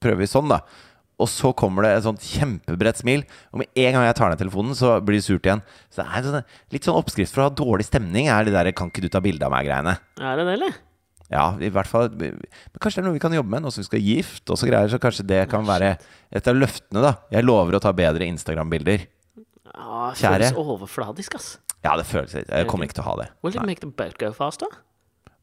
prøver 0.02 0.24
vi 0.24 0.30
sånn, 0.32 0.50
da. 0.52 0.62
Og 1.22 1.30
så 1.30 1.52
kommer 1.58 1.86
det 1.86 1.94
et 1.96 2.06
sånt 2.06 2.24
kjempebredt 2.26 3.02
smil, 3.02 3.26
og 3.54 3.62
med 3.62 3.70
en 3.78 3.98
gang 3.98 4.06
jeg 4.08 4.18
tar 4.18 4.32
ned 4.32 4.42
telefonen, 4.42 4.78
så 4.78 4.96
blir 5.06 5.20
det 5.20 5.26
surt 5.28 5.48
igjen. 5.48 5.64
Så 5.94 6.02
det 6.02 6.08
er 6.08 6.22
en 6.22 6.28
sånn, 6.28 6.54
litt 6.74 6.88
sånn 6.88 6.98
oppskrift 6.98 7.36
for 7.36 7.44
å 7.44 7.50
ha 7.50 7.54
dårlig 7.62 7.88
stemning, 7.88 8.30
er 8.32 8.48
det 8.48 8.56
der 8.56 8.72
'kan 8.72 8.90
ikke 8.90 9.06
du 9.06 9.10
ta 9.10 9.22
bilde 9.22 9.46
av 9.46 9.52
meg'-greiene. 9.54 9.98
Er 10.20 10.36
det 10.38 10.46
det, 10.46 10.54
eller? 10.54 10.74
Ja, 11.32 11.56
i 11.64 11.70
hvert 11.70 11.88
fall 11.88 12.10
Men 12.10 12.36
kanskje 12.82 12.96
det 12.96 13.04
er 13.06 13.08
noe 13.08 13.14
vi 13.14 13.24
kan 13.24 13.32
jobbe 13.32 13.48
med 13.50 13.64
nå 13.64 13.72
som 13.72 13.82
vi 13.82 13.88
skal 13.88 14.04
gifte 14.04 14.52
oss 14.52 14.64
og 14.64 14.70
greier. 14.70 14.90
Så 14.90 15.00
kanskje 15.00 15.26
det 15.26 15.50
kan 15.50 15.64
være 15.64 15.98
et 16.30 16.48
av 16.48 16.56
løftene, 16.56 17.02
da. 17.02 17.16
Jeg 17.32 17.46
lover 17.46 17.76
å 17.76 17.80
ta 17.80 17.94
bedre 17.94 18.28
Instagram-bilder. 18.28 19.08
Ja, 19.74 20.12
det 20.12 20.20
føles 20.20 20.54
overfladisk, 20.54 21.36
ass. 21.36 21.58
Ja, 21.84 21.96
det 21.96 22.06
føles 22.06 22.34
Jeg 22.34 22.68
kommer 22.68 22.84
ikke 22.84 23.00
til 23.00 23.04
å 23.04 23.16
ha 23.16 23.16
det. 23.24 23.30
Will 23.42 23.56
it 23.56 23.66
make 23.66 23.80
the 23.80 23.88
boat 23.88 24.18
go 24.18 24.34
faster? 24.34 24.68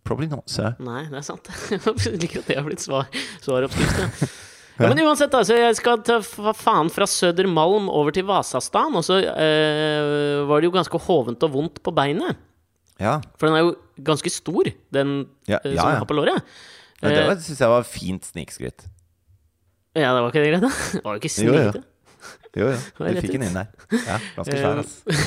probably 0.08 0.26
not, 0.26 0.48
sir. 0.48 0.74
Nei, 0.80 1.04
det 1.10 1.20
er 1.20 1.26
sant. 1.26 1.48
Jeg 2.06 2.20
liker 2.22 2.40
at 2.40 2.48
det 2.48 2.56
har 2.56 2.66
blitt 2.66 2.84
svar, 2.84 3.08
svaroppskriften. 3.44 4.30
Ja. 4.78 4.88
Men 4.92 5.00
uansett, 5.06 5.32
altså, 5.34 5.56
jeg 5.58 5.74
skal 5.74 5.98
ta 6.06 6.20
fa- 6.22 6.52
faen 6.54 6.90
fra 6.94 7.06
Sødermalm 7.10 7.88
over 7.90 8.14
til 8.14 8.22
Vasastan, 8.28 8.94
og 8.94 9.02
så 9.02 9.16
eh, 9.18 10.44
var 10.46 10.60
det 10.62 10.68
jo 10.68 10.74
ganske 10.76 11.00
hovent 11.08 11.42
og 11.42 11.50
vondt 11.56 11.80
på 11.82 11.90
beinet. 11.96 12.36
Ja. 13.02 13.16
For 13.38 13.48
den 13.50 13.56
er 13.58 13.64
jo 13.66 13.72
ganske 14.06 14.30
stor, 14.30 14.70
den 14.94 15.26
Ja, 15.50 15.58
eh, 15.64 15.74
ja, 15.74 15.82
som 15.82 15.90
ja. 15.92 15.98
har 15.98 16.06
på 16.06 16.14
låret. 16.18 16.42
Ja, 17.02 17.08
det 17.10 17.18
Eh, 17.28 17.36
syns 17.42 17.58
jeg 17.62 17.70
var 17.70 17.82
fint 17.86 18.24
snikskryt. 18.26 18.86
Ja, 19.98 20.12
det 20.14 20.22
var 20.22 20.30
ikke 20.30 20.42
det 20.44 20.52
greit, 20.52 20.62
da? 20.62 20.70
Det 20.94 21.02
var 21.04 21.16
jo 21.16 21.20
ikke 21.22 21.32
Jo, 21.42 21.52
jo. 21.52 21.58
snikete. 21.58 21.84
Jo, 22.58 22.66
jo. 22.70 22.78
Du 23.14 23.20
fikk 23.22 23.32
den 23.34 23.46
inn 23.48 23.58
der. 23.58 23.68
Ja, 24.06 24.18
ganske 24.38 24.58
svær, 24.62 24.78
altså. 24.82 25.18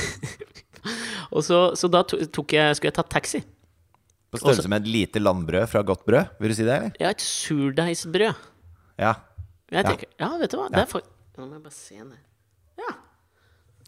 Og 1.31 1.43
så, 1.47 1.59
så 1.79 1.87
da 1.91 2.01
jeg, 2.07 2.27
skulle 2.33 2.89
jeg 2.91 2.95
ta 2.97 3.03
taxi. 3.07 3.43
På 4.31 4.39
størrelse 4.39 4.69
med 4.71 4.83
et 4.85 4.91
lite 4.91 5.19
landbrød 5.19 5.67
fra 5.71 5.81
Godt 5.83 6.05
Brød. 6.07 6.37
Vil 6.39 6.51
du 6.51 6.55
si 6.55 6.63
det, 6.67 6.75
eller? 6.77 6.95
Ja, 7.03 7.11
et 7.11 7.23
surdeigsbrød. 7.23 8.47
Ja. 8.99 9.13
Jeg 9.71 9.87
tenker, 9.87 10.09
ja, 10.19 10.29
vet 10.41 10.51
du 10.51 10.57
hva? 10.59 10.67
Det 10.73 10.81
er 10.83 10.89
for... 10.91 11.05
Nå 11.37 11.45
må 11.47 11.55
jeg 11.57 11.63
bare 11.63 11.75
se 11.77 11.97
ned. 12.03 12.19
Ja. 12.81 12.91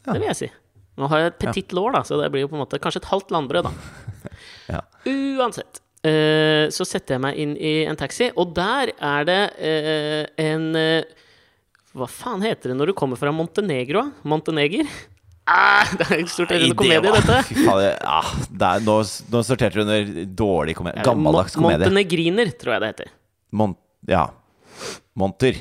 Det 0.06 0.14
vil 0.18 0.28
jeg 0.30 0.38
si. 0.40 0.48
Nå 1.00 1.08
har 1.12 1.24
jeg 1.24 1.32
et 1.34 1.40
petit 1.42 1.74
lår, 1.76 1.96
da, 1.98 2.02
så 2.08 2.20
det 2.22 2.30
blir 2.34 2.46
jo 2.46 2.50
på 2.52 2.56
en 2.58 2.62
måte 2.64 2.80
kanskje 2.82 3.02
et 3.04 3.10
halvt 3.12 3.34
landbrød, 3.36 3.70
da. 3.70 3.74
Ja. 4.72 4.80
Uansett. 5.10 5.82
eh, 6.08 6.70
så 6.72 6.86
setter 6.88 7.18
jeg 7.18 7.22
meg 7.26 7.40
inn 7.44 7.58
i 7.60 7.74
en 7.90 7.98
taxi, 8.00 8.30
og 8.40 8.54
der 8.56 8.94
er 8.96 9.26
det 9.28 9.40
eh, 9.60 10.22
en 10.40 10.70
eh, 10.80 11.04
Hva 11.94 12.08
faen 12.10 12.42
heter 12.46 12.72
det 12.72 12.78
når 12.80 12.94
du 12.94 12.94
kommer 12.98 13.20
fra 13.20 13.34
Montenegro? 13.36 14.06
Monteneger? 14.24 14.88
Ah, 15.44 15.84
det 16.00 16.06
er 16.08 16.22
en 16.22 16.30
stort 16.32 16.54
ørende 16.56 16.76
komedie, 16.80 17.10
dette. 17.12 17.42
Fy 17.50 17.66
faen, 17.66 17.82
ja, 17.84 18.20
det 18.48 18.68
er, 18.70 18.84
nå, 18.86 18.94
nå 19.34 19.42
sorterte 19.44 19.76
du 19.76 19.82
under 19.84 20.14
dårlig 20.40 20.78
komedie. 20.78 21.04
Gammeldags 21.04 21.58
komedie. 21.60 21.82
Montenegriner, 21.84 22.54
tror 22.62 22.78
jeg 22.78 22.80
det 22.86 22.92
heter. 22.94 23.10
Mon 23.60 23.74
ja. 24.08 24.22
Monter. 25.20 25.60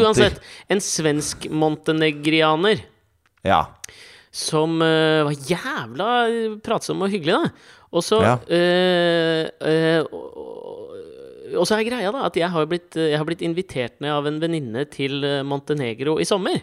Uansett. 0.00 0.40
En 0.68 0.80
svensk 0.80 1.48
montenegrianer. 1.50 2.86
Ja. 3.44 3.66
som 4.30 4.76
uh, 4.78 5.24
var 5.26 5.32
jævla 5.34 6.08
pratsom 6.62 7.00
og 7.02 7.10
hyggelig, 7.10 7.34
da. 7.34 7.48
Og 7.90 8.04
så 8.06 8.20
Ja. 8.22 8.34
uh, 8.46 9.48
uh, 9.58 10.04
og- 10.12 11.66
så 11.66 11.74
er 11.74 11.82
greia 11.88 12.12
da 12.14 12.26
at 12.28 12.36
jeg 12.38 12.48
har 12.48 12.66
blitt, 12.70 12.94
jeg 12.94 13.16
har 13.18 13.24
blitt 13.26 13.42
invitert 13.42 13.98
ned 14.00 14.12
av 14.14 14.26
en 14.28 14.38
venninne 14.38 14.84
til 14.88 15.24
eh, 15.24 15.42
Montenegro 15.42 16.20
i 16.20 16.24
sommer. 16.24 16.60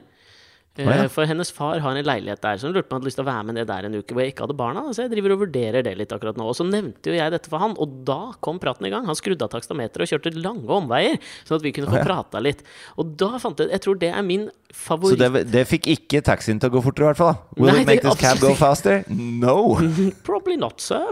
Eh, 0.78 0.86
ja. 0.86 1.08
For 1.10 1.26
hennes 1.26 1.50
far 1.52 1.80
har 1.82 1.96
en 1.98 2.06
leilighet 2.06 2.42
der, 2.44 2.60
så 2.62 2.68
hun 2.70 2.76
lurte 2.76 2.88
på 2.90 2.94
om 2.96 3.00
jeg 3.00 3.02
hadde 3.02 3.10
lyst 3.10 3.18
til 3.20 3.26
å 3.26 3.30
være 3.32 3.46
med 3.50 3.58
ned 3.58 3.68
der 3.70 3.88
en 3.88 3.96
uke 3.98 4.14
hvor 4.14 4.22
jeg 4.24 4.34
ikke 4.34 4.46
hadde 4.46 4.58
barna. 4.60 4.84
Så 4.94 5.04
jeg 5.06 5.12
driver 5.16 5.34
og 5.34 5.42
vurderer 5.46 5.86
det 5.88 5.94
litt 5.98 6.14
akkurat 6.14 6.38
nå. 6.38 6.46
Og 6.52 6.58
så 6.60 6.66
nevnte 6.68 7.10
jo 7.12 7.18
jeg 7.18 7.34
dette 7.34 7.50
for 7.52 7.64
han, 7.64 7.74
og 7.82 7.96
da 8.08 8.20
kom 8.46 8.60
praten 8.62 8.86
i 8.86 8.92
gang. 8.94 9.08
Han 9.10 9.18
skrudde 9.18 9.48
av 9.48 9.52
takstameteret 9.56 10.06
og 10.06 10.12
kjørte 10.14 10.34
lange 10.38 10.70
omveier, 10.78 11.18
sånn 11.48 11.58
at 11.60 11.66
vi 11.66 11.74
kunne 11.76 11.90
få 11.90 11.98
Å, 11.98 12.02
ja. 12.04 12.06
prata 12.08 12.44
litt. 12.44 12.62
Og 13.02 13.16
da 13.18 13.34
fant 13.42 13.58
jeg 13.64 13.74
Jeg 13.74 13.84
tror 13.88 13.98
det 14.00 14.12
er 14.14 14.24
min 14.26 14.48
Så 14.70 14.78
favoritt... 14.92 15.20
det, 15.24 15.44
det 15.52 15.66
fikk 15.68 15.90
ikke 15.96 16.22
taxien 16.26 16.62
til 16.62 16.70
å 16.70 16.78
gå 16.78 16.84
fortere, 16.86 17.08
i 17.08 17.12
hvert 17.12 17.22
fall. 17.24 17.34
da. 17.34 17.58
Will 17.62 17.74
Nei, 17.74 17.82
it 17.82 17.90
make 17.90 18.06
this 18.06 18.22
cab 18.22 18.40
go 18.44 18.54
faster? 18.58 19.02
No! 19.10 19.58
Probably 20.28 20.58
not, 20.62 20.80
sir. 20.84 21.06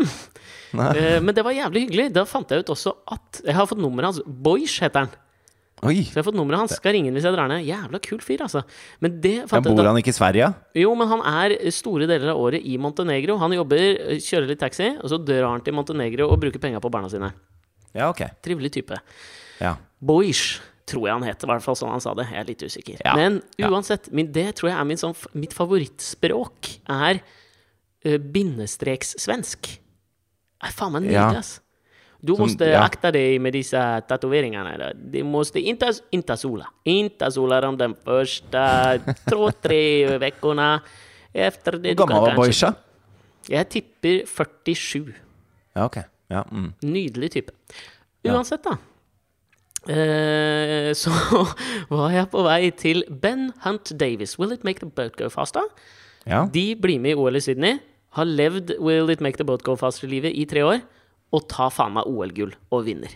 Nei. 0.76 0.92
Eh, 1.00 1.20
men 1.24 1.34
det 1.36 1.44
var 1.46 1.56
jævlig 1.56 1.86
hyggelig. 1.88 2.10
Da 2.16 2.26
fant 2.28 2.50
jeg 2.52 2.66
ut 2.66 2.72
også 2.74 2.92
at 3.16 3.42
Jeg 3.46 3.56
har 3.56 3.68
fått 3.70 3.80
nummeret 3.82 4.12
hans. 4.14 4.22
Boish 4.28 4.82
heter 4.84 5.06
han. 5.08 5.14
Oi! 5.86 6.02
Så 6.04 6.16
jeg 6.16 6.22
har 6.22 6.28
fått 6.28 6.38
nummeret 6.38 6.64
hans. 6.64 6.76
Skal 6.80 6.96
ringe 6.96 7.10
han 7.12 7.18
hvis 7.18 7.26
jeg 7.28 7.36
drar 7.36 7.50
ned. 7.52 7.64
Jævla 7.68 8.00
kul 8.04 8.20
fyr, 8.26 8.42
altså. 8.46 8.62
Men 9.04 9.20
det 9.24 9.34
fant 9.50 9.66
jeg 9.66 9.76
bor 9.78 9.88
han 9.90 10.00
ikke 10.02 10.12
i 10.14 10.18
Sverige? 10.18 10.52
Jo, 10.82 10.94
men 11.00 11.08
han 11.12 11.24
er 11.46 11.56
store 11.76 12.08
deler 12.10 12.34
av 12.34 12.42
året 12.42 12.66
i 12.66 12.78
Montenegro. 12.82 13.38
Han 13.42 13.54
jobber, 13.56 13.82
kjører 14.24 14.50
litt 14.52 14.62
taxi, 14.64 14.92
og 15.02 15.12
så 15.12 15.20
drar 15.22 15.48
han 15.52 15.64
til 15.66 15.76
Montenegro 15.78 16.30
og 16.32 16.40
bruker 16.44 16.62
penga 16.64 16.82
på 16.84 16.92
barna 16.94 17.12
sine. 17.14 17.32
Ja, 17.96 18.10
ok. 18.12 18.26
Trivelig 18.44 18.74
type. 18.76 18.98
Ja. 19.62 19.76
Boish, 20.04 20.60
tror 20.90 21.08
jeg 21.08 21.16
han 21.16 21.24
het. 21.26 21.44
I 21.46 21.50
hvert 21.50 21.64
fall 21.66 21.78
sånn 21.80 21.94
han 21.94 22.04
sa 22.04 22.14
det. 22.18 22.28
Jeg 22.34 22.42
er 22.42 22.50
litt 22.50 22.66
usikker. 22.66 23.00
Ja, 23.06 23.16
Men 23.18 23.40
ja. 23.62 23.70
uansett, 23.72 24.12
min, 24.12 24.32
det 24.36 24.50
tror 24.60 24.72
jeg 24.74 24.78
er 24.80 24.88
min, 24.90 25.00
sånn, 25.02 25.16
mitt 25.34 25.56
favorittspråk. 25.56 26.74
Er 26.92 27.22
uh, 28.06 28.18
bindestrekssvensk. 28.20 29.72
Er 30.66 30.74
faen 30.76 30.94
meg 30.96 31.08
Ja. 31.12 31.28
nydelig, 31.30 31.40
ass. 31.46 31.54
Du 32.26 32.34
må 32.34 32.46
måste 32.46 32.66
ja. 32.66 32.82
akta 32.82 33.12
dig 33.12 33.40
med 33.40 33.54
disse 33.54 34.02
tatoveringarna. 34.10 34.78
där. 34.78 34.94
Du 34.94 35.24
måste 35.24 35.60
inte, 35.60 35.94
inte 36.12 36.38
sola. 36.38 36.68
Inte 36.84 37.32
sola 37.32 37.62
de 37.62 37.96
første 37.96 38.06
första 38.06 39.00
två, 39.30 39.52
tre 39.52 40.18
veckorna. 40.18 40.82
Efter 41.34 41.72
det 41.72 42.00
var 42.00 42.36
Boisha? 42.36 42.74
Jeg 43.50 43.70
tipper 43.70 44.26
47. 44.26 45.14
Ja, 45.76 45.86
ok. 45.86 45.98
Ja, 46.28 46.44
mm. 46.52 46.74
Nydelig 46.82 47.32
type. 47.32 47.54
Uansett, 48.24 48.64
da. 48.64 48.78
Uh, 49.86 50.94
så 51.02 51.12
var 51.90 52.10
jeg 52.10 52.30
på 52.32 52.42
vei 52.42 52.72
til 52.72 53.04
Ben 53.22 53.52
Hunt 53.62 53.92
Davis. 54.00 54.40
Will 54.40 54.56
it 54.56 54.64
make 54.64 54.80
the 54.80 54.90
boat 54.90 55.18
go 55.18 55.30
faster? 55.30 55.62
ja. 56.26 56.48
De 56.54 56.76
blir 56.82 57.00
med 57.00 57.12
i 57.12 57.14
OL 57.14 57.36
i 57.36 57.40
Sydney. 57.40 57.78
Har 58.10 58.26
levd 58.26 58.80
Will 58.80 59.10
it 59.10 59.22
make 59.22 59.38
the 59.38 59.46
boat 59.46 59.64
go 59.64 59.76
faster-livet 59.76 60.34
i 60.34 60.46
tre 60.46 60.64
år. 60.66 60.80
Og 61.34 61.48
tar 61.52 61.72
faen 61.74 61.96
meg 61.96 62.10
OL-gull 62.10 62.54
og 62.74 62.86
vinner. 62.86 63.16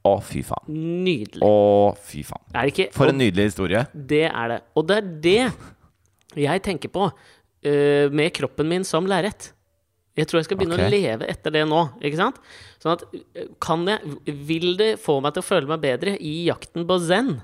Å, 0.00 0.14
fy 0.24 0.40
faen. 0.44 0.80
Nydelig. 1.04 1.44
Å, 1.44 1.92
fy 2.08 2.24
faen. 2.24 2.42
Er 2.54 2.64
det 2.66 2.72
ikke? 2.72 2.88
For 2.96 3.12
en 3.12 3.20
nydelig 3.20 3.50
historie. 3.50 3.84
Det 3.92 4.26
er 4.30 4.54
det. 4.54 4.58
Og 4.80 4.86
det 4.88 4.96
er 4.96 5.10
det 5.26 6.40
jeg 6.40 6.62
tenker 6.64 6.92
på 6.92 7.08
uh, 7.10 8.06
med 8.14 8.32
kroppen 8.36 8.70
min 8.70 8.86
som 8.86 9.08
lerret. 9.10 9.50
Jeg 10.18 10.28
tror 10.28 10.40
jeg 10.40 10.48
skal 10.48 10.58
begynne 10.58 10.76
okay. 10.76 10.88
å 10.88 10.92
leve 10.92 11.28
etter 11.30 11.54
det 11.54 11.66
nå. 11.68 11.82
Ikke 12.02 12.18
sant? 12.18 12.40
Sånn 12.82 12.96
at 12.96 13.04
kan 13.62 13.84
jeg 13.88 14.34
Vil 14.48 14.72
det 14.78 14.94
få 15.00 15.20
meg 15.22 15.36
til 15.36 15.44
å 15.44 15.46
føle 15.46 15.70
meg 15.70 15.84
bedre 15.84 16.16
i 16.16 16.34
jakten 16.48 16.86
på 16.88 16.98
zen? 17.04 17.36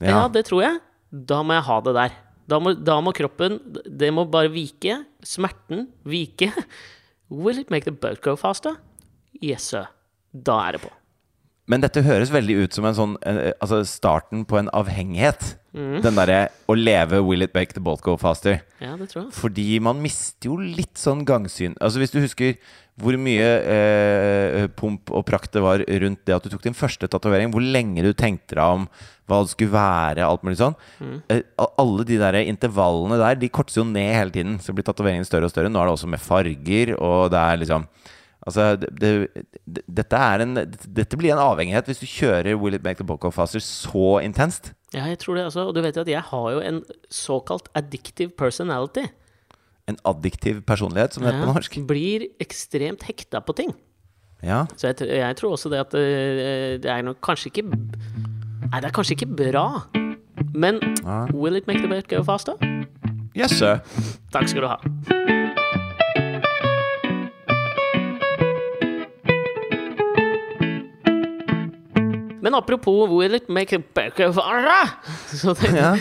Ja, 0.00 0.24
Ja. 0.24 0.28
det 0.32 0.46
tror 0.48 0.64
jeg. 0.64 0.80
Da 1.12 1.42
må 1.44 1.58
jeg 1.58 1.66
ha 1.68 1.80
det 1.84 1.94
der. 1.98 2.14
Da 2.48 2.58
må, 2.58 2.72
da 2.74 2.96
må 3.04 3.12
kroppen 3.14 3.60
Det 3.84 4.10
må 4.14 4.24
bare 4.30 4.50
vike. 4.50 5.02
Smerten 5.22 5.90
vike. 6.04 6.50
Will 7.28 7.58
it 7.58 7.70
make 7.70 7.84
the 7.84 7.92
boat 7.92 8.22
go 8.24 8.36
faster? 8.36 8.76
Yes. 9.42 9.70
Da 10.32 10.58
er 10.68 10.78
det 10.78 10.84
på. 10.86 10.92
Men 11.70 11.82
dette 11.84 12.02
høres 12.02 12.32
veldig 12.34 12.56
ut 12.64 12.76
som 12.76 12.86
en 12.88 12.96
sånn 12.96 13.12
eh, 13.28 13.52
Altså 13.62 13.82
starten 13.86 14.42
på 14.48 14.58
en 14.58 14.70
avhengighet. 14.74 15.54
Mm. 15.72 16.00
Den 16.04 16.18
derre 16.18 16.40
å 16.68 16.74
leve 16.76 17.22
'will 17.22 17.46
it 17.46 17.54
make 17.54 17.72
the 17.72 17.80
boat 17.80 18.02
go 18.04 18.16
faster'. 18.20 18.60
Ja, 18.82 18.96
det 18.98 19.08
tror 19.12 19.22
jeg. 19.24 19.32
Fordi 19.32 19.80
man 19.80 20.02
mister 20.02 20.50
jo 20.50 20.58
litt 20.60 20.98
sånn 21.00 21.24
gangsyn. 21.24 21.78
Altså 21.80 22.02
Hvis 22.02 22.12
du 22.12 22.20
husker 22.20 22.58
hvor 23.00 23.16
mye 23.16 23.46
eh, 23.72 24.66
pomp 24.76 25.08
og 25.16 25.24
prakt 25.24 25.54
det 25.54 25.62
var 25.64 25.80
rundt 25.80 26.26
det 26.28 26.34
at 26.36 26.44
du 26.44 26.50
tok 26.52 26.66
din 26.66 26.76
første 26.76 27.08
tatovering, 27.08 27.48
hvor 27.50 27.64
lenge 27.64 28.04
du 28.04 28.12
tenkte 28.12 28.58
deg 28.58 28.60
om 28.60 28.84
hva 29.30 29.38
det 29.40 29.54
skulle 29.54 29.72
være, 29.72 30.26
alt 30.26 30.44
mulig 30.44 30.58
sånn. 30.60 30.76
Eh, 31.32 31.40
alle 31.80 32.04
de 32.04 32.18
der 32.20 32.36
intervallene 32.42 33.16
der, 33.16 33.38
de 33.40 33.48
kortes 33.48 33.78
jo 33.80 33.86
ned 33.88 34.12
hele 34.12 34.34
tiden. 34.34 34.58
Så 34.60 34.76
blir 34.76 34.84
tatoveringen 34.84 35.24
større 35.24 35.48
og 35.48 35.54
større. 35.54 35.72
Nå 35.72 35.80
er 35.80 35.88
det 35.88 35.96
også 35.96 36.10
med 36.12 36.20
farger, 36.20 36.92
og 37.00 37.30
det 37.32 37.40
er 37.40 37.62
liksom 37.64 37.88
Altså, 38.46 38.76
det, 38.76 38.88
det, 38.98 39.44
det, 39.70 39.82
dette 39.86 40.18
en 40.42 40.54
Dette 40.58 41.16
blir 41.20 41.30
en 41.30 41.38
avhengighet 41.38 41.86
hvis 41.86 42.00
du 42.02 42.06
kjører 42.10 42.56
Will 42.58 42.74
It 42.74 42.82
Make 42.82 42.98
The 42.98 43.06
book 43.06 43.20
Go 43.22 43.30
Faster 43.30 43.62
så 43.62 44.18
intenst. 44.24 44.72
Ja, 44.92 45.04
jeg 45.06 45.20
tror 45.22 45.38
det 45.38 45.44
også. 45.46 45.68
Og 45.68 45.74
du 45.76 45.80
vet 45.84 45.96
jo 45.96 46.02
at 46.02 46.10
jeg 46.10 46.24
har 46.32 46.48
jo 46.56 46.60
en 46.60 46.82
såkalt 47.08 47.68
addictive 47.78 48.34
personality. 48.36 49.06
En 49.88 49.96
addiktiv 50.06 50.60
personlighet, 50.66 51.14
som 51.14 51.22
det 51.24 51.32
heter 51.32 51.46
på 51.46 51.54
norsk. 51.54 51.78
Blir 51.86 52.26
ekstremt 52.42 53.02
hekta 53.08 53.40
på 53.46 53.54
ting. 53.62 53.72
Ja. 54.42 54.64
Så 54.76 54.90
jeg, 54.90 55.06
jeg 55.06 55.36
tror 55.38 55.54
også 55.54 55.70
det 55.70 55.78
at 55.84 55.94
øh, 55.94 56.78
det 56.82 56.90
er 56.90 57.02
nok 57.06 57.20
kanskje 57.22 57.52
ikke 57.52 57.62
Nei, 57.70 58.80
det 58.80 58.88
er 58.88 58.94
kanskje 58.94 59.14
ikke 59.18 59.30
bra. 59.36 59.66
Men 60.54 60.80
Ja. 61.04 61.26
will 61.34 61.56
it 61.56 61.66
make 61.66 61.78
the 61.82 61.88
book 61.88 62.08
go 62.10 62.22
faster? 62.24 62.54
Yes, 63.36 63.50
sir. 63.54 63.78
Takk 64.32 64.48
skal 64.48 64.62
du 64.62 64.68
ha. 64.68 65.31
Men 72.42 72.58
apropos 72.58 73.06
hvor 73.10 73.32
litt? 73.32 73.48
Så 75.30 75.56
det, 75.58 75.72
Ja. 75.78 75.96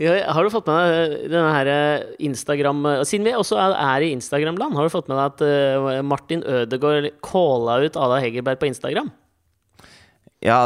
Har 0.00 0.46
du 0.46 0.48
fått 0.48 0.68
med 0.70 0.78
deg 0.80 1.24
denne 1.28 1.48
her 1.52 1.68
eh, 1.68 2.04
Instagram 2.24 2.78
Siden 3.04 3.26
vi 3.26 3.34
også 3.36 3.58
er, 3.60 4.00
i 4.06 4.14
Instagram-land, 4.14 4.72
har 4.78 4.86
du 4.86 4.92
fått 4.94 5.10
med 5.10 5.18
deg 5.18 5.26
at 5.26 5.42
eh, 5.44 5.98
Martin 6.06 6.40
Ødegaard 6.40 7.10
calla 7.26 7.82
ut 7.84 7.98
Ada 8.00 8.20
Hegerberg 8.22 8.62
på 8.62 8.70
Instagram? 8.70 9.10
Ja, 10.40 10.62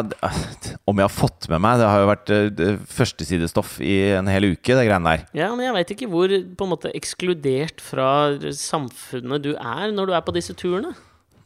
om 0.86 1.00
jeg 1.00 1.02
har 1.02 1.10
fått 1.10 1.48
med 1.50 1.58
meg 1.64 1.80
Det 1.80 1.88
har 1.90 2.04
jo 2.04 2.10
vært 2.12 2.30
eh, 2.30 2.76
førstesidestoff 2.94 3.80
i 3.82 3.96
en 4.14 4.30
hel 4.30 4.52
uke, 4.52 4.76
det 4.76 4.86
greiene 4.86 5.16
der. 5.16 5.24
Ja, 5.34 5.48
men 5.56 5.66
jeg 5.66 5.74
veit 5.80 5.90
ikke 5.96 6.10
hvor 6.12 6.30
på 6.30 6.68
en 6.68 6.72
måte 6.76 6.94
ekskludert 6.94 7.82
fra 7.82 8.06
samfunnet 8.54 9.42
du 9.42 9.56
er 9.56 9.90
når 9.90 10.12
du 10.12 10.14
er 10.14 10.22
på 10.26 10.36
disse 10.36 10.54
turene. 10.54 10.94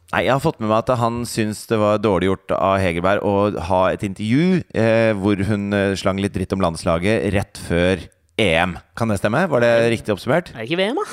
Nei, 0.09 0.23
Jeg 0.25 0.33
har 0.33 0.41
fått 0.41 0.59
med 0.59 0.69
meg 0.71 0.79
at 0.81 0.89
han 0.97 1.19
syns 1.29 1.67
det 1.69 1.77
var 1.77 1.99
dårlig 2.01 2.31
gjort 2.31 2.53
av 2.57 2.79
Hegerberg 2.81 3.21
å 3.29 3.33
ha 3.69 3.81
et 3.93 4.01
intervju 4.07 4.63
eh, 4.73 5.11
hvor 5.19 5.37
hun 5.45 5.67
eh, 5.77 5.91
slang 5.99 6.17
litt 6.21 6.33
dritt 6.33 6.55
om 6.55 6.63
landslaget 6.65 7.27
rett 7.35 7.59
før 7.67 8.01
EM. 8.41 8.77
Kan 8.97 9.11
det 9.13 9.19
stemme? 9.21 9.43
Var 9.51 9.61
det 9.61 9.73
riktig 9.93 10.15
oppsummert? 10.15 10.49
Er 10.55 10.63
det 10.63 10.69
ikke 10.71 10.79
VM, 10.81 10.97
da? 10.97 11.05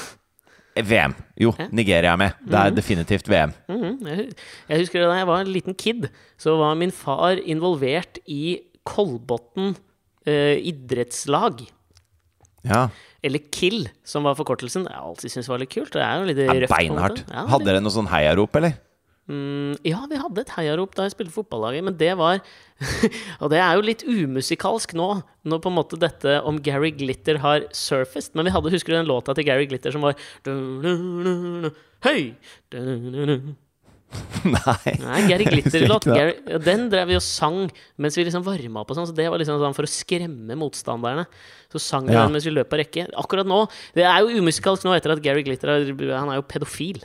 Eh, 0.80 0.86
VM. 0.88 1.16
Jo, 1.44 1.52
Nigeria 1.76 2.14
er 2.14 2.20
med. 2.22 2.38
Det 2.40 2.56
er 2.62 2.72
definitivt 2.78 3.28
VM. 3.28 3.52
Mhm. 3.68 3.98
Jeg 4.06 4.16
hu- 4.16 4.32
Jeg 4.70 4.80
husker 4.86 5.04
da 5.04 5.18
jeg 5.20 5.26
var 5.28 5.40
en 5.44 5.52
liten 5.52 5.74
kid, 5.76 6.08
så 6.40 6.56
var 6.56 6.74
min 6.80 6.90
far 6.94 7.36
involvert 7.44 8.18
i 8.26 8.60
Kolbotn 8.86 9.74
eh, 10.26 10.56
idrettslag. 10.72 11.66
Ja, 12.66 12.88
Eller 13.26 13.40
KILL, 13.50 13.88
som 14.06 14.22
var 14.24 14.36
forkortelsen. 14.38 14.84
Jeg 14.86 14.96
alltid 15.02 15.30
syntes 15.32 15.48
var 15.50 15.58
litt 15.58 15.70
kult. 15.72 15.92
Det 15.92 16.02
er 16.02 16.20
jo 16.20 16.26
litt 16.28 16.36
det 16.38 16.46
røft. 16.48 16.70
Beinhardt. 16.72 17.22
Ja, 17.32 17.44
Hadde 17.50 17.66
dere 17.66 17.80
noe 17.82 17.90
sånn 17.94 18.06
heiarop, 18.12 18.54
eller? 18.60 18.74
Mm, 19.26 19.72
ja, 19.82 20.04
vi 20.06 20.18
hadde 20.22 20.42
et 20.44 20.52
heiarop 20.54 20.92
da 20.94 21.02
jeg 21.08 21.16
spilte 21.16 21.34
fotballaget, 21.34 21.82
men 21.82 21.96
det 21.98 22.12
var 22.14 22.38
Og 23.42 23.50
det 23.50 23.58
er 23.58 23.72
jo 23.74 23.82
litt 23.82 24.04
umusikalsk 24.06 24.92
nå, 24.94 25.08
når 25.50 25.62
på 25.64 25.70
en 25.72 25.78
måte 25.80 25.98
dette 25.98 26.36
om 26.46 26.60
Gary 26.62 26.92
Glitter 26.94 27.40
har 27.42 27.64
surfaced. 27.74 28.36
Men 28.38 28.46
vi 28.46 28.52
hadde, 28.54 28.70
husker 28.70 28.94
du 28.94 28.98
den 29.00 29.10
låta 29.10 29.34
til 29.34 29.46
Gary 29.48 29.66
Glitter 29.66 29.90
som 29.96 30.04
var 30.06 30.14
Hei! 32.06 32.36
Nei. 34.46 34.92
Nei, 35.02 35.20
Gary 35.26 35.44
Glitter-låt. 35.50 36.06
ja, 36.06 36.58
Den 36.62 36.86
drev 36.92 37.08
vi 37.10 37.16
og 37.18 37.24
sang 37.26 37.64
mens 37.98 38.14
vi 38.16 38.22
liksom 38.28 38.44
varma 38.46 38.84
opp 38.84 38.92
og 38.94 39.00
sånn, 39.00 39.08
så 39.10 39.16
det 39.16 39.26
var 39.32 39.40
liksom 39.42 39.58
sånn 39.60 39.74
for 39.76 39.88
å 39.88 39.90
skremme 39.90 40.54
motstanderne. 40.60 41.24
Så 41.72 41.82
sang 41.82 42.06
vi 42.06 42.14
Ja. 42.14 42.22
den 42.22 42.36
mens 42.36 42.46
vi 42.46 42.54
løp 42.54 42.70
på 42.70 42.78
rekke. 42.78 43.08
Akkurat 43.18 43.48
nå 43.48 43.64
Det 43.96 44.04
er 44.06 44.20
jo 44.22 44.38
umusikalsk 44.38 44.86
nå 44.86 44.94
etter 44.94 45.10
at 45.16 45.22
Gary 45.24 45.42
Glitter 45.42 45.68
er, 45.74 45.90
Han 46.20 46.30
er 46.30 46.38
jo 46.38 46.46
pedofil. 46.46 47.02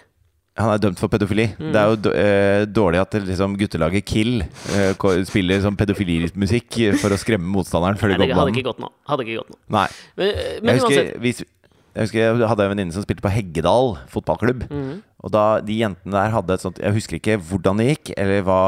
Han 0.59 0.73
er 0.73 0.81
dømt 0.83 0.99
for 0.99 1.11
pedofili. 1.11 1.45
Mm. 1.55 1.69
Det 1.71 1.79
er 1.79 1.87
jo 1.87 2.11
eh, 2.11 2.63
dårlig 2.67 2.99
at 2.99 3.15
liksom, 3.23 3.55
guttelaget 3.59 4.03
Kill 4.07 4.41
eh, 4.43 5.05
spiller 5.27 5.63
sånn 5.63 5.77
pedofilimusikk 5.79 6.79
for 6.99 7.15
å 7.15 7.19
skremme 7.19 7.47
motstanderen 7.53 7.99
før 7.99 8.11
de 8.11 8.17
det 8.17 8.27
går 8.27 8.33
på 8.33 8.35
hadde 8.35 8.49
banen. 8.49 8.59
ikke 8.59 8.67
gått 8.67 8.83
nå. 8.83 8.91
Hadde 9.07 9.25
ikke 9.27 9.39
gått 9.39 9.53
nå. 9.53 9.59
Nei. 9.77 9.87
Men, 10.19 10.33
men 10.59 10.73
Jeg 10.73 10.83
husker, 10.83 11.13
vi, 11.23 11.33
jeg 11.91 12.07
husker 12.07 12.21
jeg 12.23 12.51
hadde 12.51 12.67
en 12.67 12.73
venninne 12.73 12.95
som 12.97 13.05
spilte 13.05 13.23
på 13.23 13.31
Heggedal 13.31 13.95
fotballklubb. 14.11 14.67
Mm. 14.67 14.99
Og 15.23 15.33
da 15.33 15.45
de 15.63 15.79
jentene 15.85 16.17
der 16.17 16.35
hadde 16.35 16.55
et 16.57 16.63
sånt 16.63 16.79
Jeg 16.81 16.97
husker 16.97 17.19
ikke 17.21 17.39
hvordan 17.47 17.79
det 17.79 17.89
gikk, 17.93 18.13
eller 18.19 18.45
hva 18.47 18.61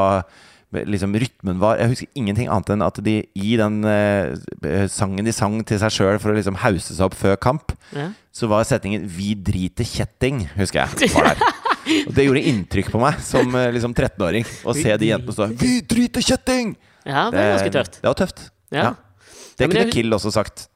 liksom 0.74 1.14
rytmen 1.20 1.60
var. 1.62 1.78
Jeg 1.78 1.92
husker 1.92 2.18
ingenting 2.18 2.48
annet 2.50 2.72
enn 2.74 2.84
at 2.84 2.98
de 3.06 3.20
i 3.38 3.54
den 3.60 3.84
eh, 3.86 4.86
sangen 4.90 5.26
de 5.26 5.34
sang 5.34 5.60
til 5.66 5.78
seg 5.82 5.94
sjøl 5.94 6.18
for 6.22 6.32
å 6.32 6.38
liksom 6.38 6.58
hause 6.64 6.96
seg 6.96 7.04
opp 7.06 7.18
før 7.18 7.38
kamp, 7.38 7.76
ja. 7.94 8.10
så 8.34 8.50
var 8.50 8.66
setningen 8.66 9.06
'Vi 9.06 9.34
driter 9.46 9.86
kjetting', 9.86 10.48
husker 10.58 10.82
jeg. 10.82 11.12
Var 11.14 11.30
der. 11.30 11.44
Og 11.84 12.12
det 12.16 12.26
gjorde 12.26 12.42
inntrykk 12.50 12.90
på 12.92 13.00
meg 13.02 13.18
som 13.24 13.54
eh, 13.58 13.70
liksom 13.76 13.94
13-åring 13.94 14.46
å 14.64 14.74
se 14.76 14.96
de 15.00 15.10
jentene 15.10 15.36
stå 15.36 15.48
'Vi 15.52 15.72
driter 15.90 16.24
kjetting'! 16.24 16.76
ja, 17.04 17.30
det 17.30 17.40
var 17.40 17.50
ganske 17.58 17.72
tøft. 17.74 17.98
Det 18.00 18.08
var 18.08 18.20
tøft. 18.20 18.46
Ja. 18.70 18.84
Ja. 18.84 18.94
Det 19.58 19.68
kunne 19.68 19.84
det- 19.84 19.92
Kill 19.92 20.10
også 20.16 20.32
sagt. 20.32 20.68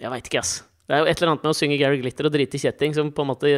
Jeg 0.00 0.10
veit 0.10 0.28
ikke, 0.30 0.38
ass. 0.40 0.62
Det 0.88 0.96
er 0.96 1.02
jo 1.04 1.06
et 1.10 1.20
eller 1.20 1.30
annet 1.32 1.44
med 1.46 1.50
å 1.52 1.56
synge 1.56 1.78
Gary 1.78 1.98
Glitter 2.02 2.26
og 2.26 2.32
drite 2.34 2.58
i 2.58 2.62
kjetting 2.62 2.94
som 2.94 3.10
på 3.14 3.22
en 3.22 3.30
måte 3.30 3.50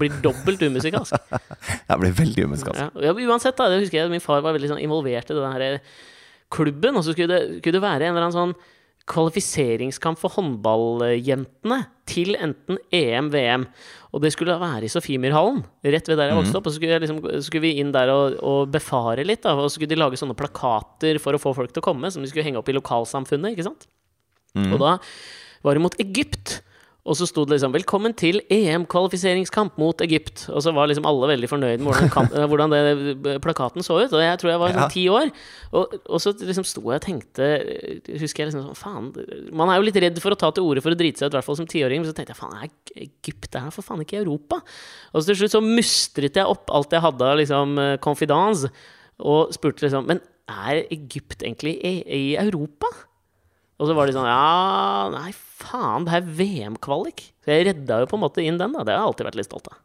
blir 0.00 0.12
dobbelt 0.22 0.62
umusikalsk. 0.62 1.12
Det 1.88 1.98
blir 1.98 2.12
veldig 2.14 2.44
umusikalsk. 2.46 2.80
Ja, 2.80 2.90
ja, 3.10 3.12
uansett, 3.12 3.56
da, 3.58 3.68
det 3.68 3.80
husker 3.82 3.98
jeg 3.98 4.10
min 4.12 4.22
far 4.22 4.40
var 4.40 4.54
veldig 4.54 4.70
sånn 4.70 4.82
involvert 4.82 5.30
i 5.30 5.34
den 5.34 5.52
her 5.52 5.80
klubben. 6.50 6.96
Og 6.96 7.04
så 7.04 7.12
skulle 7.12 7.34
det, 7.34 7.58
skulle 7.60 7.78
det 7.78 7.82
være 7.82 8.06
en 8.06 8.14
eller 8.14 8.28
annen 8.28 8.36
sånn 8.38 8.54
kvalifiseringskamp 9.08 10.20
for 10.20 10.34
håndballjentene 10.36 11.80
til 12.10 12.34
enten 12.38 12.78
EM, 12.94 13.30
VM. 13.32 13.64
Og 14.14 14.22
det 14.24 14.32
skulle 14.34 14.58
være 14.58 14.86
i 14.86 14.92
Sofiemyrhallen, 14.92 15.62
rett 15.86 16.10
ved 16.10 16.18
der 16.18 16.32
jeg 16.32 16.38
vokste 16.40 16.58
opp. 16.58 16.66
Og 16.66 16.74
så 16.74 16.80
skulle, 16.80 16.98
liksom, 17.02 17.20
skulle 17.46 17.64
vi 17.64 17.76
inn 17.82 17.92
der 17.94 18.10
og, 18.12 18.36
og 18.42 18.72
befare 18.74 19.24
litt, 19.26 19.42
da. 19.46 19.54
Og 19.56 19.68
så 19.68 19.76
skulle 19.76 19.92
de 19.92 20.00
lage 20.00 20.18
sånne 20.20 20.38
plakater 20.38 21.20
for 21.22 21.36
å 21.36 21.42
få 21.42 21.54
folk 21.56 21.74
til 21.74 21.82
å 21.82 21.86
komme, 21.86 22.10
som 22.10 22.24
de 22.24 22.30
skulle 22.30 22.46
henge 22.46 22.60
opp 22.60 22.70
i 22.70 22.76
lokalsamfunnet, 22.76 23.54
ikke 23.54 23.68
sant. 23.70 23.86
Og 24.74 24.80
da 24.82 24.96
var 25.62 25.78
det 25.78 25.84
mot 25.84 25.96
Egypt. 26.02 26.60
Og 27.08 27.16
så 27.16 27.24
sto 27.24 27.46
det 27.48 27.56
liksom 27.56 27.72
'Velkommen 27.72 28.12
til 28.14 28.42
EM-kvalifiseringskamp 28.52 29.78
mot 29.80 29.96
Egypt'. 30.04 30.50
Og 30.52 30.60
så 30.60 30.72
var 30.74 30.86
liksom 30.86 31.06
alle 31.08 31.30
veldig 31.32 31.48
fornøyd 31.48 31.80
med 31.80 31.88
hvordan, 31.88 32.10
kamp, 32.12 32.34
eh, 32.36 32.46
hvordan 32.50 32.70
det, 32.70 33.40
plakaten 33.40 33.82
så 33.82 34.04
ut. 34.04 34.12
Og 34.12 34.20
jeg 34.20 34.38
tror 34.38 34.50
jeg 34.50 34.60
var 34.60 34.68
Ja. 34.68 34.74
sånn 34.80 34.92
ti 34.92 35.04
år. 35.08 35.30
Og, 35.72 35.94
og 36.10 36.20
så 36.20 36.34
liksom 36.36 36.64
sto 36.64 36.82
jeg 36.92 37.00
og 37.00 37.06
tenkte 37.06 37.48
Husker 38.20 38.44
jeg 38.44 38.52
liksom 38.52 38.68
sånn 38.68 38.76
Faen. 38.76 39.52
Man 39.52 39.68
er 39.70 39.80
jo 39.80 39.86
litt 39.88 39.96
redd 39.96 40.20
for 40.20 40.30
å 40.32 40.38
ta 40.38 40.50
til 40.52 40.62
orde 40.64 40.82
for 40.82 40.92
å 40.92 40.98
drite 40.98 41.18
seg 41.18 41.26
ut, 41.30 41.34
i 41.34 41.38
hvert 41.38 41.48
fall 41.48 41.56
som 41.56 41.66
tiåring. 41.66 42.02
Men 42.04 42.10
så 42.10 42.14
tenkte 42.14 42.34
jeg 42.36 42.42
faen, 42.42 42.62
er 42.62 42.68
Egypt 43.00 43.54
er 43.56 43.70
for 43.70 43.82
faen 43.82 44.04
ikke 44.04 44.20
Europa? 44.20 44.60
Og 45.14 45.22
så 45.22 45.32
til 45.32 45.40
slutt 45.40 45.56
så 45.56 45.64
mustret 45.64 46.36
jeg 46.36 46.44
opp 46.46 46.68
alt 46.70 46.90
jeg 46.92 47.00
hadde 47.00 47.22
av 47.24 47.38
liksom 47.40 47.78
eh, 47.78 47.96
confidence, 47.96 48.68
og 49.20 49.52
spurte 49.52 49.84
liksom 49.88 50.06
Men 50.06 50.20
er 50.48 50.84
Egypt 50.90 51.42
egentlig 51.42 51.78
i, 51.84 52.02
i 52.06 52.36
Europa? 52.36 52.86
Og 53.80 53.88
så 53.88 53.94
var 53.96 54.04
de 54.08 54.12
sånn 54.14 54.28
Ja, 54.28 55.08
nei, 55.14 55.30
faen, 55.32 56.04
det 56.06 56.12
er 56.18 56.26
VM-kvalik. 56.40 57.20
Så 57.40 57.46
jeg 57.54 57.66
redda 57.70 57.94
jo 58.02 58.06
på 58.10 58.16
en 58.18 58.24
måte 58.26 58.44
inn 58.44 58.58
den, 58.60 58.72
da. 58.76 58.80
Det 58.84 58.92
har 58.92 59.00
jeg 59.00 59.08
alltid 59.12 59.28
vært 59.30 59.38
litt 59.40 59.48
stolt 59.48 59.70
av. 59.72 59.76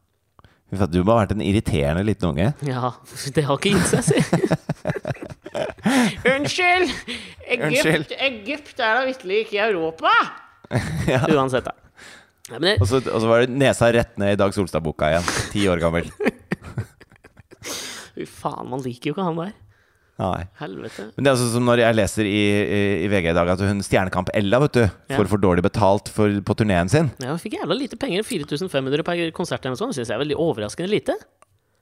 Du 0.92 1.00
må 1.06 1.12
ha 1.14 1.22
vært 1.22 1.36
en 1.36 1.46
irriterende 1.46 2.04
liten 2.04 2.30
unge. 2.34 2.48
Ja, 2.66 2.88
det 3.36 3.44
har 3.48 3.56
ikke 3.60 3.76
gitt 3.78 3.90
seg, 3.94 4.04
si. 4.04 4.20
Unnskyld! 6.34 6.88
Egypt, 7.46 7.70
Unnskyld. 7.70 8.10
Egypt 8.28 8.78
er 8.82 8.92
da 9.00 9.04
vitterlig 9.08 9.38
ikke 9.46 9.58
i 9.60 9.64
Europa! 9.70 10.12
Uansett, 11.38 11.66
da. 11.70 11.74
Ja, 12.50 12.58
men 12.60 12.76
det, 12.76 12.82
og 12.82 12.88
så 12.92 13.28
var 13.30 13.38
det 13.46 13.54
nesa 13.58 13.90
rett 13.94 14.18
ned 14.22 14.30
i 14.36 14.40
Dag 14.42 14.52
Solstad-boka 14.54 15.06
igjen. 15.14 15.26
Ti 15.54 15.62
år 15.72 15.80
gammel. 15.82 16.06
fy 18.16 18.24
faen, 18.30 18.70
man 18.74 18.84
liker 18.86 19.08
jo 19.12 19.16
ikke 19.16 19.28
han 19.30 19.40
der. 19.40 19.54
Nei. 20.22 20.46
Helvete. 20.62 21.10
Men 21.18 21.26
det 21.28 21.32
er 21.34 21.40
sånn 21.42 21.54
som 21.58 21.66
når 21.68 21.82
jeg 21.84 21.96
leser 21.98 22.28
i, 22.30 22.36
i, 22.64 22.82
i 23.04 23.08
VG 23.12 23.32
i 23.34 23.36
dag 23.36 23.50
at 23.52 23.60
hun 23.68 23.82
Stjernekamp-Ella 23.84 24.62
vet 24.64 24.78
du, 24.78 24.84
Ja. 25.12 25.18
får 25.20 25.28
for 25.34 25.44
dårlig 25.44 25.66
betalt 25.66 26.08
for, 26.08 26.32
på 26.48 26.56
turneen 26.56 26.88
sin. 26.92 27.10
Ja, 27.20 27.34
hun 27.36 27.42
fikk 27.42 27.58
jævla 27.60 27.76
lite 27.76 28.00
penger. 28.00 28.24
4500 28.24 29.04
per 29.04 29.26
konsert 29.36 29.60
eller 29.66 29.76
noe 29.76 29.82
sånt. 29.82 29.92
Det 29.92 30.00
syns 30.06 30.14
jeg 30.14 30.16
er 30.20 30.24
veldig 30.24 30.38
overraskende 30.40 30.88
lite. 30.94 31.18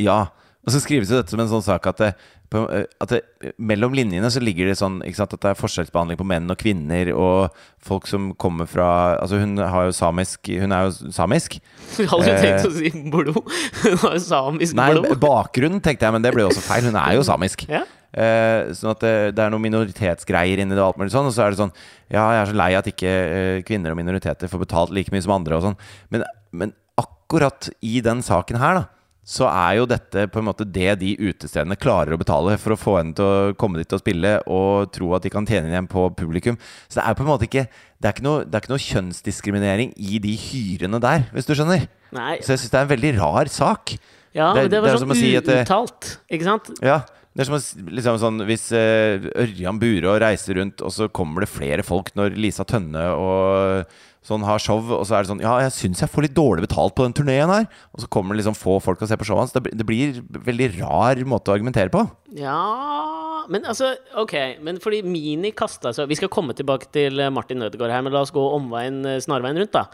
Ja. 0.01 0.23
Og 0.63 0.71
så 0.71 0.79
skrives 0.79 1.09
jo 1.11 1.17
dette 1.19 1.29
som 1.33 1.41
en 1.43 1.49
sånn 1.51 1.61
sak 1.65 1.85
at, 1.91 1.97
det, 1.99 2.09
på, 2.49 2.61
at 3.03 3.11
det, 3.11 3.17
mellom 3.59 3.91
linjene 3.93 4.29
så 4.31 4.39
ligger 4.39 4.69
det 4.71 4.77
sånn 4.79 5.01
sant, 5.13 5.33
at 5.35 5.41
det 5.43 5.49
er 5.51 5.57
forskjellsbehandling 5.59 6.17
på 6.21 6.25
menn 6.29 6.47
og 6.49 6.57
kvinner 6.61 7.09
og 7.13 7.57
folk 7.83 8.07
som 8.07 8.29
kommer 8.39 8.65
fra 8.71 8.87
Altså 9.19 9.41
hun 9.41 9.57
har 9.59 9.89
jo 9.89 9.91
samisk 9.97 10.47
Hun 10.47 10.71
er 10.71 10.87
jo 10.87 11.11
samisk. 11.11 11.57
Jeg 11.99 12.07
hadde 12.07 12.29
jo 12.31 12.37
Eh. 12.37 12.45
tenkt 12.47 12.69
å 12.69 12.71
si 12.77 12.93
blod. 13.11 13.33
Hun 13.83 13.97
har 14.07 14.15
jo 14.15 14.23
samisk 14.23 14.79
Nei, 14.79 14.87
blod. 14.95 15.11
bakgrunnen 15.21 15.83
tenkte 15.83 16.07
jeg, 16.07 16.15
men 16.15 16.23
det 16.23 16.31
ble 16.33 16.45
jo 16.47 16.53
også 16.53 16.63
feil. 16.63 16.87
Hun 16.87 16.95
er 16.95 17.17
jo 17.19 17.25
samisk. 17.27 17.67
Ja. 17.69 17.83
Eh, 18.13 18.69
sånn 18.77 18.91
at 18.93 18.99
det, 19.01 19.13
det 19.35 19.41
er 19.41 19.49
noen 19.49 19.63
minoritetsgreier 19.65 20.59
inni 20.61 20.75
det, 20.75 20.81
og 20.83 20.91
alt 20.93 21.01
mulig 21.01 21.13
sånn. 21.15 21.25
Og 21.29 21.33
så 21.33 21.47
er 21.47 21.53
det 21.55 21.61
sånn 21.63 21.73
Ja, 22.13 22.27
jeg 22.35 22.41
er 22.43 22.51
så 22.51 22.57
lei 22.59 22.71
at 22.77 22.89
ikke 22.91 23.09
eh, 23.09 23.61
kvinner 23.65 23.91
og 23.95 23.97
minoriteter 23.97 24.51
får 24.51 24.65
betalt 24.67 24.93
like 24.93 25.09
mye 25.13 25.23
som 25.25 25.33
andre 25.39 25.57
og 25.57 25.63
sånn. 25.65 25.77
Men, 26.13 26.23
men 26.53 26.73
akkurat 27.01 27.71
i 27.81 27.99
den 28.05 28.21
saken 28.21 28.59
her, 28.61 28.73
da, 28.83 28.83
så 29.25 29.47
er 29.47 29.77
jo 29.79 29.85
dette 29.87 30.25
på 30.27 30.41
en 30.41 30.45
måte 30.49 30.65
det 30.67 30.97
de 30.99 31.13
utestedene 31.15 31.77
klarer 31.79 32.11
å 32.13 32.19
betale 32.19 32.57
for 32.59 32.75
å 32.75 32.77
få 32.77 32.97
henne 32.99 33.15
til 33.15 33.23
å 33.25 33.53
komme 33.55 33.79
dit 33.79 33.93
og 33.95 34.01
spille 34.03 34.33
og 34.51 34.91
tro 34.93 35.13
at 35.15 35.23
de 35.23 35.31
kan 35.31 35.47
tjene 35.47 35.71
igjen 35.71 35.87
på 35.87 36.09
publikum. 36.19 36.57
Så 36.91 36.99
det 36.99 37.05
er 37.07 37.15
på 37.15 37.23
en 37.23 37.31
måte 37.31 37.47
ikke 37.47 37.63
Det 38.03 38.09
er 38.09 38.13
ikke 38.17 38.25
noe, 38.27 38.43
det 38.43 38.57
er 38.57 38.65
ikke 38.65 38.73
noe 38.73 38.83
kjønnsdiskriminering 38.83 39.93
i 39.95 40.19
de 40.19 40.33
hyrene 40.35 40.99
der, 40.99 41.23
hvis 41.31 41.47
du 41.47 41.53
skjønner. 41.55 41.85
Nei, 42.13 42.33
Så 42.43 42.51
jeg 42.53 42.59
syns 42.65 42.73
det 42.73 42.79
er 42.81 42.83
en 42.83 42.91
veldig 42.91 43.11
rar 43.21 43.47
sak. 43.47 43.93
ja, 44.35 44.53
det- 44.53 44.55
men 44.55 44.63
det 44.63 44.71
det 44.71 44.81
var 44.83 44.91
det 44.91 45.01
sånn 45.07 45.15
si 45.15 45.35
at 45.37 45.45
uuttalt, 45.47 46.17
ikke 46.29 46.43
sant? 46.43 46.69
Ja, 46.83 46.99
det 47.33 47.41
er 47.41 47.49
som 47.49 47.85
liksom 47.89 48.17
sånn 48.21 48.43
Hvis 48.45 48.67
uh, 48.77 49.23
Ørjan 49.41 49.79
Burå 49.81 50.17
reiser 50.21 50.59
rundt, 50.59 50.83
og 50.85 50.93
så 50.93 51.09
kommer 51.09 51.41
det 51.43 51.49
flere 51.49 51.85
folk 51.85 52.11
når 52.17 52.37
Lisa 52.37 52.65
Tønne 52.69 53.07
og 53.17 53.89
sånn 54.23 54.45
har 54.47 54.61
show, 54.61 54.79
og 54.79 55.03
så 55.07 55.17
er 55.17 55.25
det 55.25 55.31
sånn 55.33 55.43
Ja, 55.43 55.57
jeg 55.65 55.73
syns 55.75 56.03
jeg 56.03 56.13
får 56.13 56.27
litt 56.27 56.37
dårlig 56.37 56.67
betalt 56.67 56.95
på 56.95 57.07
den 57.07 57.17
turneen 57.17 57.51
her. 57.51 57.67
Og 57.91 58.05
så 58.05 58.11
kommer 58.13 58.33
det 58.33 58.43
liksom 58.43 58.57
få 58.57 58.77
folk 58.83 59.01
og 59.01 59.09
ser 59.09 59.19
på 59.19 59.27
showet 59.27 59.47
hans. 59.47 59.57
Det, 59.57 59.73
det 59.73 59.87
blir 59.87 60.21
veldig 60.45 60.71
rar 60.77 61.25
måte 61.27 61.51
å 61.51 61.57
argumentere 61.57 61.91
på. 61.93 62.05
Ja 62.37 63.22
Men 63.51 63.65
altså, 63.69 63.93
ok. 64.19 64.33
Men 64.63 64.79
fordi 64.83 65.01
Mini 65.05 65.53
kasta 65.57 65.93
seg 65.95 66.09
Vi 66.11 66.17
skal 66.19 66.31
komme 66.33 66.55
tilbake 66.57 66.89
til 66.95 67.19
eh, 67.19 67.31
Martin 67.33 67.63
Ødegaard 67.65 67.93
her, 67.93 68.03
men 68.05 68.15
la 68.15 68.23
oss 68.25 68.33
gå 68.35 68.43
omveien, 68.57 69.01
eh, 69.09 69.21
snarveien 69.23 69.59
rundt, 69.59 69.75
da. 69.75 69.87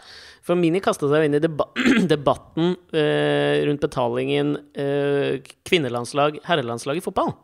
For 0.46 0.58
Mini 0.58 0.82
kasta 0.84 1.10
seg 1.10 1.26
inn 1.26 1.38
i 1.38 1.42
deba 1.42 1.68
debatten 2.14 2.74
eh, 2.96 3.60
rundt 3.68 3.84
betalingen 3.84 4.56
eh, 4.74 5.40
kvinnelandslag, 5.68 6.40
herrelandslag 6.48 7.00
i 7.00 7.04
fotball. 7.04 7.34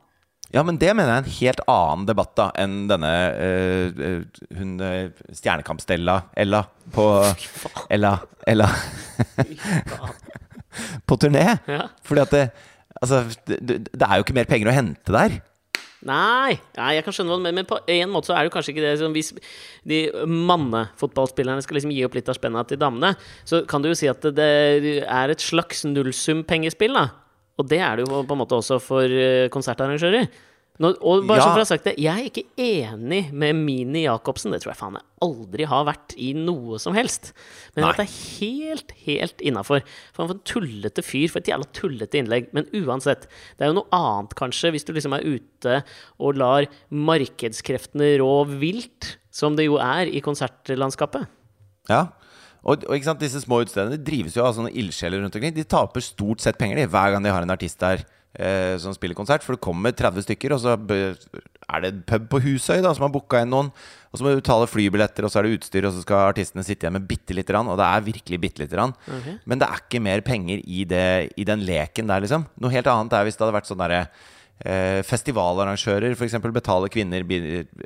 Ja, 0.54 0.62
men 0.62 0.78
det 0.78 0.92
mener 0.94 1.10
jeg 1.10 1.16
er 1.16 1.24
en 1.24 1.36
helt 1.40 1.62
annen 1.72 2.06
debatt 2.06 2.36
da 2.38 2.46
enn 2.62 2.76
denne 2.86 3.10
eh, 3.34 4.20
hun 4.54 4.76
uh, 4.78 5.08
Stjernekamp-Stella 5.34 6.20
Ella 6.38 6.62
på 6.94 7.06
Ella 7.96 8.12
Ella 8.46 8.68
på 11.08 11.18
turné. 11.18 11.44
Ja. 11.66 11.88
Fordi 12.06 12.22
at 12.22 12.36
det, 12.36 12.44
altså, 13.00 13.24
det 13.50 13.82
det 13.90 14.06
er 14.06 14.20
jo 14.20 14.26
ikke 14.26 14.38
mer 14.38 14.48
penger 14.50 14.70
å 14.70 14.76
hente 14.76 15.16
der. 15.18 15.40
Nei, 16.04 16.58
nei, 16.76 16.90
jeg 16.98 17.04
kan 17.06 17.14
skjønne 17.16 17.32
hva 17.32 17.38
du 17.40 17.44
mener, 17.46 17.56
men 17.56 17.68
på 17.68 17.78
en 17.88 18.10
måte 18.12 18.28
så 18.28 18.34
er 18.36 18.44
det 18.44 18.50
jo 18.50 18.54
kanskje 18.58 18.74
ikke 18.74 18.84
det 18.84 18.96
sånn, 19.00 19.14
Hvis 19.16 19.30
de 19.88 20.00
mannefotballspillerne 20.28 21.64
skal 21.64 21.78
liksom 21.78 21.94
gi 21.94 22.04
opp 22.04 22.18
litt 22.18 22.28
av 22.28 22.36
spenna 22.36 22.64
til 22.68 22.80
damene, 22.82 23.14
så 23.48 23.62
kan 23.68 23.82
du 23.82 23.88
jo 23.88 23.96
si 23.96 24.10
at 24.10 24.26
det 24.36 24.50
er 25.02 25.32
et 25.32 25.44
slags 25.44 25.86
nullsumpengespill, 25.88 26.98
da. 26.98 27.08
Og 27.56 27.70
det 27.70 27.80
er 27.80 27.96
det 27.96 28.04
jo 28.04 28.20
på 28.28 28.36
en 28.36 28.42
måte 28.42 28.58
også 28.58 28.76
for 28.84 29.08
eh, 29.08 29.48
konsertarrangører. 29.52 30.28
Nå, 30.78 30.90
og 31.00 31.22
bare 31.26 31.38
Ja. 31.40 31.44
for 31.48 31.56
å 31.56 31.64
ha 31.64 31.68
sagt 31.68 31.84
det, 31.84 31.94
jeg 31.96 32.12
er 32.12 32.28
ikke 32.28 32.44
enig 32.60 33.32
med 33.32 33.56
Mini 33.56 34.02
Jacobsen. 34.04 34.52
Det 34.52 34.60
tror 34.60 34.74
jeg 34.74 34.80
faen 34.80 34.98
jeg 34.98 35.06
aldri 35.24 35.64
har 35.64 35.86
vært 35.88 36.12
i 36.20 36.34
noe 36.36 36.78
som 36.78 36.92
helst. 36.92 37.32
Men 37.74 37.84
Nei. 37.84 37.90
at 37.90 37.96
det 37.96 38.04
er 38.06 38.16
helt, 38.40 38.92
helt 39.06 39.38
innafor. 39.40 39.80
For 40.12 40.28
en 40.28 40.42
tullete 40.44 41.02
fyr 41.02 41.28
for 41.32 41.40
et 41.40 41.48
jævla 41.48 41.64
tullete 41.72 42.20
innlegg. 42.20 42.50
Men 42.52 42.68
uansett, 42.76 43.24
det 43.56 43.64
er 43.64 43.72
jo 43.72 43.78
noe 43.80 43.88
annet 43.92 44.34
kanskje 44.36 44.72
hvis 44.74 44.84
du 44.84 44.92
liksom 44.92 45.16
er 45.16 45.24
ute 45.24 45.78
og 46.20 46.36
lar 46.36 46.66
markedskreftene 46.92 48.18
rå 48.20 48.34
vilt, 48.60 49.16
som 49.32 49.56
det 49.56 49.66
jo 49.68 49.78
er 49.80 50.08
i 50.12 50.20
konsertlandskapet. 50.24 51.26
Ja. 51.88 52.08
Og, 52.66 52.82
og 52.88 52.96
ikke 52.96 53.06
sant, 53.12 53.22
disse 53.22 53.40
små 53.44 53.60
utstedene 53.62 53.98
drives 54.02 54.34
jo 54.36 54.42
av 54.44 54.56
sånne 54.56 54.72
ildsjeler 54.74 55.22
rundt 55.22 55.36
omkring. 55.38 55.54
De 55.54 55.64
taper 55.64 56.02
stort 56.02 56.42
sett 56.42 56.58
penger 56.58 56.80
de, 56.80 56.88
hver 56.90 57.14
gang 57.14 57.22
de 57.22 57.30
har 57.30 57.44
en 57.46 57.54
artist 57.54 57.78
der 57.80 58.02
eh, 58.38 58.76
som 58.82 58.94
spiller 58.96 59.16
konsert. 59.18 59.44
For 59.44 59.56
det 59.56 59.64
kommer 59.64 59.94
30 59.96 60.26
stykker, 60.26 60.54
og 60.56 60.62
så 60.62 60.76
er 60.76 61.82
det 61.82 61.92
en 61.92 62.02
pub 62.06 62.28
på 62.32 62.40
Husøy 62.44 62.80
da, 62.84 62.92
som 62.94 63.06
har 63.06 63.14
booka 63.14 63.42
inn 63.42 63.52
noen. 63.52 63.72
Og 64.10 64.18
så 64.18 64.24
må 64.24 64.32
du 64.32 64.40
betale 64.40 64.68
flybilletter, 64.70 65.26
og 65.26 65.32
så 65.32 65.40
er 65.40 65.48
det 65.48 65.58
utstyr, 65.58 65.88
og 65.88 65.96
så 65.96 66.04
skal 66.04 66.30
artistene 66.30 66.64
sitte 66.64 66.86
igjen 66.86 66.96
med 66.96 67.08
bitte 67.10 67.36
lite 67.36 67.52
grann. 67.52 67.68
Og 67.72 67.76
det 67.80 67.88
er 67.88 68.06
virkelig 68.06 68.40
bitte 68.42 68.64
lite 68.64 68.78
grann. 68.78 68.94
Ok. 69.04 69.28
Men 69.44 69.60
det 69.60 69.68
er 69.68 69.82
ikke 69.82 70.04
mer 70.04 70.24
penger 70.24 70.62
i, 70.64 70.86
det, 70.88 71.06
i 71.36 71.48
den 71.48 71.66
leken 71.68 72.08
der, 72.08 72.24
liksom. 72.24 72.46
Noe 72.62 72.72
helt 72.72 72.88
annet 72.92 73.18
er 73.18 73.28
hvis 73.28 73.36
det 73.36 73.46
hadde 73.46 73.58
vært 73.58 73.70
sånn 73.70 73.82
derre 73.82 74.06
eh, 74.64 75.00
Festivalarrangører 75.06 76.14
f.eks. 76.16 76.36
betaler 76.54 76.92
kvinner, 76.92 77.24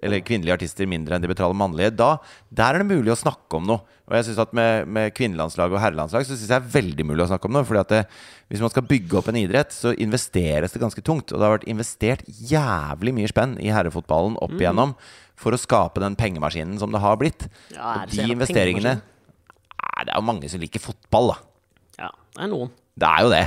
eller 0.03 0.23
kvinnelige 0.27 0.57
artister 0.59 0.89
mindre 0.91 1.17
enn 1.17 1.25
de 1.25 1.31
betaler 1.31 1.57
mannlige. 1.59 1.95
Da, 1.99 2.17
Der 2.51 2.75
er 2.77 2.85
det 2.85 2.91
mulig 2.91 3.13
å 3.15 3.19
snakke 3.19 3.59
om 3.59 3.67
noe. 3.69 3.83
Og 4.11 4.17
jeg 4.19 4.27
synes 4.27 4.41
at 4.43 4.53
Med, 4.57 4.89
med 4.91 5.13
kvinnelandslag 5.15 5.71
og 5.71 5.79
herrelandslag 5.79 6.25
Så 6.27 6.35
synes 6.35 6.49
jeg 6.51 6.57
er 6.59 6.73
veldig 6.73 7.05
mulig 7.07 7.23
å 7.23 7.29
snakke 7.31 7.47
om 7.47 7.55
noe. 7.55 7.67
Fordi 7.69 7.79
at 7.79 7.93
det, 7.93 8.01
Hvis 8.51 8.63
man 8.65 8.73
skal 8.73 8.83
bygge 8.91 9.21
opp 9.21 9.29
en 9.31 9.39
idrett, 9.39 9.71
så 9.71 9.93
investeres 9.95 10.75
det 10.75 10.83
ganske 10.83 11.05
tungt. 11.07 11.31
Og 11.31 11.39
det 11.39 11.47
har 11.47 11.55
vært 11.59 11.69
investert 11.71 12.25
jævlig 12.27 13.15
mye 13.15 13.31
spenn 13.31 13.55
i 13.63 13.71
herrefotballen 13.71 14.39
opp 14.43 14.57
igjennom 14.59 14.97
for 15.41 15.55
å 15.57 15.61
skape 15.61 16.03
den 16.03 16.19
pengemaskinen 16.19 16.77
som 16.83 16.91
det 16.93 17.01
har 17.01 17.17
blitt. 17.21 17.47
Ja, 17.73 18.03
og 18.03 18.11
de 18.13 18.27
investeringene 18.35 18.99
Det 19.01 20.11
er 20.11 20.19
jo 20.19 20.27
mange 20.27 20.49
som 20.51 20.61
liker 20.61 20.83
fotball, 20.83 21.33
da. 21.33 21.39
Ja, 22.03 22.11
det 22.37 22.45
er 22.45 22.51
noen. 22.53 22.75
Det 23.01 23.09
er 23.09 23.25
jo 23.25 23.31
det. 23.33 23.45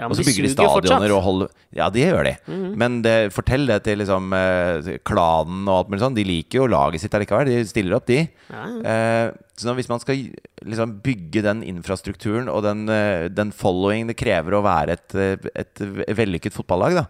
Ja, 0.00 0.08
og 0.08 0.16
så 0.16 0.24
bygger 0.24 0.46
de. 0.46 0.48
Mhm. 0.48 0.54
stadioner 0.56 1.12
og 1.14 1.22
holder 1.22 1.48
Ja, 1.76 1.88
det 1.92 2.06
gjør 2.08 2.24
de. 2.24 2.32
Men 2.80 3.02
det, 3.04 3.32
fortell 3.32 3.66
det 3.68 3.82
til 3.84 3.98
liksom 4.00 4.32
eh, 4.34 4.98
klanen 5.04 5.68
og 5.68 5.76
alt 5.76 5.92
mulig 5.92 6.00
sånn. 6.02 6.16
De 6.16 6.24
liker 6.24 6.62
jo 6.62 6.70
laget 6.72 7.00
sitt 7.04 7.14
allikevel. 7.14 7.46
De 7.46 7.60
stiller 7.68 7.94
opp, 7.98 8.06
de. 8.06 8.22
Ja, 8.50 8.64
Eh, 8.82 9.32
så 9.56 9.68
nå, 9.68 9.74
hvis 9.76 9.88
man 9.88 10.00
skal 10.00 10.16
liksom 10.64 10.96
bygge 11.04 11.42
den 11.44 11.60
infrastrukturen 11.62 12.48
og 12.50 12.64
den, 12.64 12.88
eh, 12.88 13.28
den 13.28 13.52
following 13.52 14.08
det 14.08 14.16
krever 14.18 14.56
å 14.58 14.62
være 14.64 14.96
et, 14.96 15.14
et 15.54 15.82
vellykket 16.16 16.56
fotballag, 16.56 16.96
da, 17.02 17.04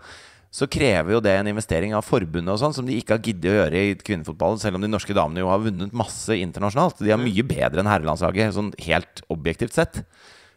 så 0.52 0.66
krever 0.68 1.14
jo 1.14 1.20
det 1.24 1.32
en 1.38 1.48
investering 1.48 1.94
av 1.96 2.04
forbundet 2.04 2.52
og 2.52 2.58
sånn, 2.60 2.74
som 2.76 2.84
de 2.84 2.98
ikke 3.00 3.16
har 3.16 3.22
giddet 3.24 3.48
å 3.48 3.56
gjøre 3.56 3.78
i 3.80 3.94
kvinnefotballen, 3.96 4.60
selv 4.60 4.76
om 4.76 4.82
de 4.84 4.90
norske 4.92 5.14
damene 5.16 5.40
jo 5.40 5.48
har 5.48 5.62
vunnet 5.64 5.94
masse 5.96 6.28
internasjonalt. 6.36 7.00
De 7.00 7.08
er 7.14 7.16
mye 7.22 7.46
bedre 7.46 7.80
enn 7.80 7.88
herrelandslaget, 7.88 8.52
sånn 8.58 8.74
helt 8.84 9.22
objektivt 9.32 9.72
sett. 9.78 10.02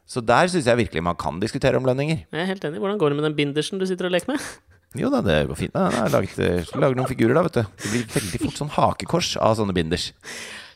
Så 0.06 0.22
der 0.22 0.50
syns 0.52 0.68
jeg 0.70 0.78
virkelig 0.84 1.04
man 1.04 1.18
kan 1.18 1.40
diskutere 1.42 1.80
om 1.80 1.86
lønninger. 1.88 2.26
Jeg 2.30 2.42
er 2.44 2.50
helt 2.52 2.66
enig. 2.68 2.82
Hvordan 2.84 3.00
går 3.02 3.12
det 3.12 3.18
med 3.20 3.28
den 3.30 3.38
bindersen 3.38 3.82
du 3.82 3.88
sitter 3.90 4.10
og 4.10 4.16
leker 4.16 4.36
med? 4.36 4.42
Jo 4.96 5.10
da, 5.12 5.20
det 5.20 5.42
går 5.50 5.58
fint. 5.60 5.74
da. 5.76 5.90
Jeg 5.92 6.12
laget, 6.14 6.38
eh, 6.40 6.70
noen 6.96 7.10
figurer, 7.10 7.34
da, 7.36 7.42
vet 7.44 7.58
du. 7.58 7.66
Det 7.84 7.90
blir 7.92 8.06
veldig 8.14 8.40
fort 8.46 8.62
sånn 8.62 8.70
hakekors 8.78 9.34
av 9.44 9.58
sånne 9.60 9.76
binders. 9.76 10.06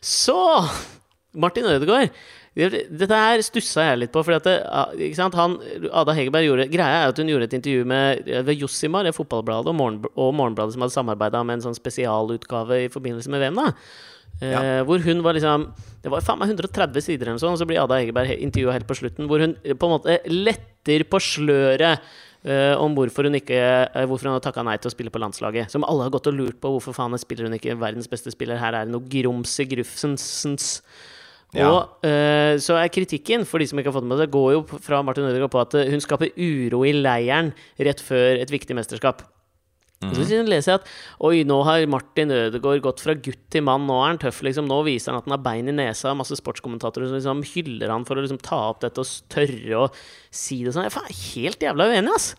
Så 0.03 0.35
Martin 1.39 1.69
Ødegaard. 1.71 2.11
Dette 2.59 3.15
her 3.15 3.39
stussa 3.45 3.85
jeg 3.85 4.01
litt 4.01 4.11
på. 4.11 4.23
Fordi 4.27 4.41
at 4.41 4.49
det, 4.49 5.09
sant? 5.15 5.37
Han, 5.39 5.55
Ada 5.87 6.17
Hegerberg 6.17 6.49
gjorde 6.49 6.67
Greia 6.73 7.05
er 7.05 7.13
at 7.13 7.21
hun 7.21 7.31
gjorde 7.31 7.47
et 7.47 7.55
intervju 7.61 7.87
med 7.87 8.27
ved 8.49 8.59
Jossimar, 8.59 9.07
det 9.07 9.15
fotballbladet, 9.15 9.71
og, 9.71 9.79
Morgen, 9.79 10.01
og 10.19 10.33
Morgenbladet, 10.35 10.75
som 10.75 10.83
hadde 10.83 10.97
samarbeida 10.97 11.45
med 11.45 11.61
en 11.61 11.69
sånn 11.69 11.79
spesialutgave 11.79 12.83
i 12.89 12.91
forbindelse 12.91 13.31
med 13.31 13.45
VM. 13.45 13.61
da 13.63 13.71
Eh, 14.41 14.51
Ja. 14.53 14.83
Hvor 14.87 15.01
hun 15.03 15.21
var 15.25 15.33
liksom 15.35 15.67
Det 16.01 16.09
var 16.13 16.21
faen 16.23 16.39
meg 16.39 16.47
130 16.53 17.01
sider 17.03 17.27
eller 17.27 17.35
noe 17.35 17.43
sånt, 17.43 17.57
og 17.57 17.59
så 17.59 17.67
blir 17.67 17.81
Ada 17.81 17.97
Egeberg 17.99 18.39
intervjua 18.39 18.71
helt 18.71 18.87
på 18.87 18.95
slutten, 18.95 19.27
hvor 19.27 19.41
hun 19.43 19.57
eh, 19.65 19.73
på 19.75 19.89
en 19.89 19.95
måte 19.97 20.15
letter 20.31 21.03
på 21.03 21.19
sløret 21.19 21.99
eh, 22.45 22.71
om 22.79 22.95
hvorfor 22.95 23.27
hun 23.27 23.35
ikke 23.35 23.59
eh, 23.59 24.05
Hvorfor 24.07 24.29
hun 24.29 24.37
har 24.37 24.45
takka 24.45 24.63
nei 24.63 24.77
til 24.79 24.87
å 24.87 24.95
spille 24.95 25.11
på 25.11 25.19
landslaget. 25.19 25.69
Som 25.73 25.83
alle 25.83 26.07
har 26.07 26.13
gått 26.15 26.27
og 26.31 26.37
lurt 26.39 26.61
på. 26.63 26.71
Hvorfor 26.71 26.95
faen 26.95 27.19
spiller 27.19 27.49
hun 27.49 27.57
ikke 27.59 27.75
verdens 27.75 28.07
beste 28.07 28.31
spiller? 28.31 28.55
Her 28.61 28.73
er 28.79 28.87
det 28.87 28.93
noe 28.95 29.03
grums 29.11 29.57
i 29.59 29.67
grufsensens. 29.67 30.79
Ja. 31.51 31.65
Og 31.67 32.05
eh, 32.05 32.55
så 32.61 32.77
er 32.77 32.91
kritikken, 32.93 33.43
for 33.43 33.59
de 33.59 33.65
som 33.67 33.79
ikke 33.81 33.89
har 33.89 33.97
fått 33.99 34.07
med 34.07 34.19
det, 34.21 34.29
går 34.31 34.51
jo 34.53 34.63
fra 34.79 35.01
Martin 35.03 35.25
Ødegaard 35.25 35.51
på 35.51 35.61
at 35.63 35.75
eh, 35.81 35.89
hun 35.89 35.99
skaper 36.03 36.31
uro 36.37 36.83
i 36.85 36.93
leiren 36.93 37.51
rett 37.81 37.99
før 38.05 38.39
et 38.39 38.51
viktig 38.53 38.77
mesterskap. 38.77 39.23
Og 40.07 40.15
Så 40.15 40.41
leser 40.47 40.71
jeg 40.71 40.79
at 40.79 40.91
Oi, 41.27 41.41
nå 41.47 41.57
har 41.67 41.83
Martin 41.91 42.31
Ødegaard 42.31 42.83
gått 42.85 43.03
fra 43.03 43.15
gutt 43.19 43.41
til 43.51 43.65
mann. 43.67 43.87
Nå 43.89 43.97
er 43.99 44.13
han 44.13 44.21
tøff, 44.21 44.41
liksom. 44.47 44.69
Nå 44.69 44.81
viser 44.87 45.11
han 45.11 45.19
at 45.19 45.27
han 45.27 45.35
har 45.35 45.43
bein 45.43 45.67
i 45.67 45.75
nesa. 45.75 46.15
Masse 46.15 46.37
sportskommentatorer 46.39 47.11
som 47.11 47.19
liksom 47.19 47.47
hyller 47.51 47.91
han 47.91 48.07
for 48.07 48.15
å 48.15 48.23
liksom 48.23 48.39
ta 48.43 48.61
opp 48.71 48.83
dette 48.85 49.03
og 49.03 49.31
tørre 49.33 49.81
å 49.81 49.89
si 50.31 50.61
det 50.63 50.75
sånn. 50.75 50.87
Jeg 50.87 50.95
er 50.95 51.25
helt 51.33 51.67
jævla 51.67 51.89
uenig, 51.91 52.15
ass! 52.15 52.31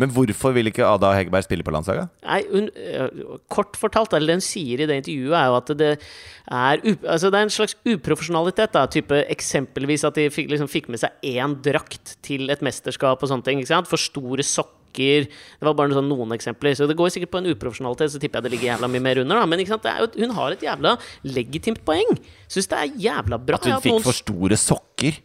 Men 0.00 0.10
hvorfor 0.10 0.50
vil 0.56 0.66
ikke 0.66 0.82
Ada 0.82 1.12
Hegerberg 1.14 1.44
spille 1.46 1.62
på 1.62 1.70
landslaget? 1.70 2.10
Nei, 2.24 2.40
hun, 2.50 2.64
øh, 2.74 3.34
kort 3.52 3.76
fortalt, 3.78 4.16
eller 4.16 4.32
det 4.32 4.40
hun 4.40 4.42
sier 4.42 4.82
i 4.82 4.88
det 4.90 4.96
intervjuet, 5.04 5.36
er 5.38 5.52
jo 5.52 5.58
at 5.60 5.70
det 5.78 5.90
er, 5.94 6.82
altså 6.82 7.30
det 7.30 7.38
er 7.38 7.46
en 7.46 7.54
slags 7.54 7.76
uprofesjonalitet. 7.86 8.72
da, 8.74 8.88
type 8.90 9.20
Eksempelvis 9.30 10.02
at 10.08 10.18
de 10.18 10.26
fikk, 10.34 10.50
liksom, 10.50 10.72
fikk 10.72 10.90
med 10.90 11.04
seg 11.04 11.14
én 11.22 11.54
drakt 11.62 12.16
til 12.26 12.50
et 12.50 12.64
mesterskap 12.64 13.22
og 13.22 13.30
sånne 13.30 13.46
ting. 13.46 13.62
For 13.86 14.00
store 14.00 14.42
sokker. 14.42 14.80
Det 14.94 15.62
var 15.66 15.74
bare 15.74 15.90
sånn 15.96 16.08
noen 16.08 16.32
eksempler. 16.36 16.74
Så 16.78 16.86
det 16.88 16.96
går 16.96 17.10
sikkert 17.10 17.30
på 17.34 17.38
en 17.42 17.50
uprofesjonalitet, 17.54 18.10
så 18.14 18.20
tipper 18.22 18.40
jeg 18.40 18.44
det 18.48 18.52
ligger 18.54 18.70
jævla 18.78 18.88
mye 18.90 19.02
mer 19.02 19.18
under. 19.24 19.40
da, 19.40 19.46
Men 19.46 19.58
er 19.60 20.00
jo, 20.00 20.08
hun 20.26 20.30
har 20.34 20.52
et 20.52 20.60
jævla 20.60 20.98
legitimt 21.24 21.84
poeng. 21.84 22.18
Syns 22.48 22.68
det 22.68 22.78
er 22.78 22.88
jævla 22.96 23.38
bra. 23.44 23.56
At 23.56 23.64
hun 23.64 23.80
fikk 23.80 23.92
noen- 23.98 24.02
for 24.02 24.12
store 24.12 24.56
sokker? 24.56 25.18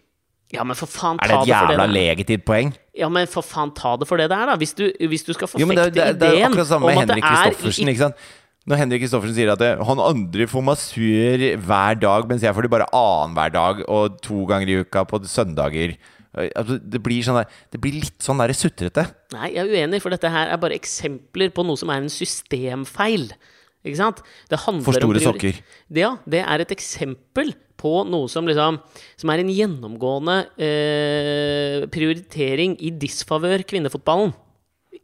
Ja, 0.51 0.63
men 0.63 0.75
for 0.75 0.87
faen, 0.87 1.19
Er 1.21 1.27
ta 1.27 1.27
det 1.27 1.35
et 1.35 1.45
det 1.45 1.45
det 1.45 1.53
jævla 1.53 1.77
det 1.77 1.89
er. 1.89 2.15
legitimt 2.15 2.45
poeng? 2.45 2.73
Ja, 2.97 3.07
men 3.09 3.27
for 3.27 3.41
faen, 3.43 3.71
ta 3.75 3.95
det 3.97 4.07
for 4.07 4.17
det 4.17 4.29
det 4.29 4.37
er, 4.37 4.45
da. 4.47 4.55
Hvis 4.57 4.73
du, 4.75 4.91
hvis 5.07 5.23
du 5.23 5.33
skal 5.33 5.47
forfekte 5.47 5.61
ideen 5.61 5.77
om 5.77 5.93
det, 5.93 6.01
er- 6.01 6.13
det, 6.13 6.23
er- 6.23 6.31
det 6.33 6.41
er 6.41 6.45
akkurat 6.49 6.67
samme 6.67 6.85
med 6.87 6.97
Henrik 6.97 7.23
er 7.23 7.29
Kristoffersen. 7.29 7.87
ikke 7.87 7.97
sant? 7.97 8.15
Når 8.67 8.77
Henrik 8.77 9.01
Kristoffersen 9.01 9.35
sier 9.35 9.51
at 9.51 9.61
han 9.85 9.99
andre 9.99 10.45
får 10.47 10.63
massør 10.65 11.57
hver 11.57 11.99
dag, 11.99 12.27
mens 12.27 12.41
jeg 12.41 12.53
får 12.53 12.61
det 12.63 12.69
bare 12.71 12.87
annenhver 12.93 13.51
dag 13.53 13.83
og 13.87 14.21
to 14.21 14.45
ganger 14.45 14.67
i 14.69 14.81
uka 14.83 15.05
på 15.05 15.21
søndager 15.25 15.95
det, 16.33 16.99
blir 17.01 17.23
sånn 17.25 17.39
der, 17.39 17.61
det 17.73 17.79
blir 17.81 17.95
litt 18.03 18.19
sånn 18.21 18.41
der 18.41 18.53
sutrete. 18.57 19.07
Nei, 19.33 19.53
jeg 19.55 19.63
er 19.63 19.71
uenig, 19.71 20.01
for 20.03 20.13
dette 20.13 20.29
her 20.29 20.51
er 20.53 20.61
bare 20.61 20.77
eksempler 20.77 21.49
på 21.55 21.65
noe 21.65 21.79
som 21.79 21.89
er 21.93 22.03
en 22.03 22.11
systemfeil. 22.13 23.31
Ikke 23.85 23.97
sant? 23.97 24.21
Det 24.51 24.59
For 24.59 24.93
store 24.97 25.23
sokker. 25.23 25.57
Det, 25.87 26.03
ja, 26.03 26.13
det 26.29 26.43
er 26.43 26.63
et 26.65 26.73
eksempel 26.75 27.53
på 27.79 27.93
noe 28.11 28.27
som 28.27 28.43
liksom 28.43 28.81
Som 29.15 29.31
er 29.31 29.39
en 29.39 29.51
gjennomgående 29.53 30.35
eh, 30.59 31.85
prioritering 31.93 32.75
i 32.83 32.91
disfavør 32.91 33.63
kvinnefotballen. 33.63 34.35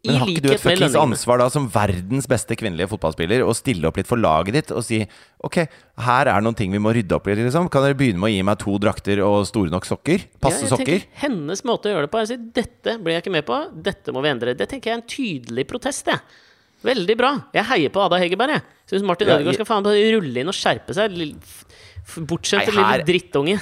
Men 0.08 0.20
har 0.22 0.32
ikke 0.32 0.44
du 0.46 0.50
et 0.54 0.62
fuckings 0.63 0.96
ansvar 1.00 1.41
da 1.41 1.48
som 1.54 1.68
verdens 1.72 2.28
beste 2.30 2.58
kvinnelige 2.60 2.89
fotballspiller 2.91 3.44
å 3.46 3.54
stille 3.58 3.88
opp 3.89 3.98
litt 4.00 4.10
for 4.10 4.22
laget 4.22 4.58
ditt 4.60 4.74
og 4.76 4.84
si 4.86 5.02
Ok, 5.46 5.60
her 6.02 6.30
er 6.32 6.41
noen 6.41 6.56
ting 6.58 6.72
vi 6.74 6.80
må 6.82 6.89
rydde 6.96 7.13
opp 7.13 7.28
i, 7.30 7.36
liksom. 7.38 7.68
Kan 7.70 7.84
dere 7.86 7.98
begynne 7.98 8.18
med 8.18 8.32
å 8.32 8.34
gi 8.34 8.46
meg 8.48 8.58
to 8.63 8.78
drakter 8.82 9.20
og 9.22 9.44
store 9.46 9.70
nok 9.74 9.86
sokker? 9.86 10.24
Passe 10.41 10.63
Ja, 10.63 10.65
jeg 10.65 10.74
sokker? 10.74 11.04
tenker 11.06 11.22
Hennes 11.22 11.62
måte 11.68 11.91
å 11.91 11.94
gjøre 11.94 12.08
det 12.08 12.13
på 12.15 12.22
er 12.22 12.26
å 12.26 12.32
si 12.32 12.39
dette 12.56 12.98
blir 13.04 13.13
jeg 13.13 13.26
ikke 13.26 13.36
med 13.36 13.46
på, 13.46 13.60
dette 13.86 14.15
må 14.15 14.24
vi 14.26 14.32
endre. 14.34 14.56
Det 14.58 14.65
tenker 14.72 14.89
jeg 14.89 14.98
er 14.98 15.02
en 15.04 15.08
tydelig 15.12 15.68
protest. 15.70 16.10
Jeg. 16.10 16.41
Veldig 16.86 17.18
bra. 17.18 17.32
Jeg 17.54 17.65
heier 17.70 17.94
på 17.94 18.02
Ada 18.06 18.18
Hegerberg. 18.22 18.58
Jeg 18.58 18.94
syns 18.96 19.06
Martin 19.06 19.30
Ja, 19.30 19.38
Ødegaard 19.39 19.58
skal 19.60 19.70
faen 19.70 19.86
rulle 19.86 20.41
inn 20.41 20.50
og 20.52 20.58
skjerpe 20.58 20.94
seg. 20.98 21.13
Bortsett 21.15 22.28
Bortskjemte 22.30 22.74
lille 22.74 23.06
drittunge. 23.08 23.60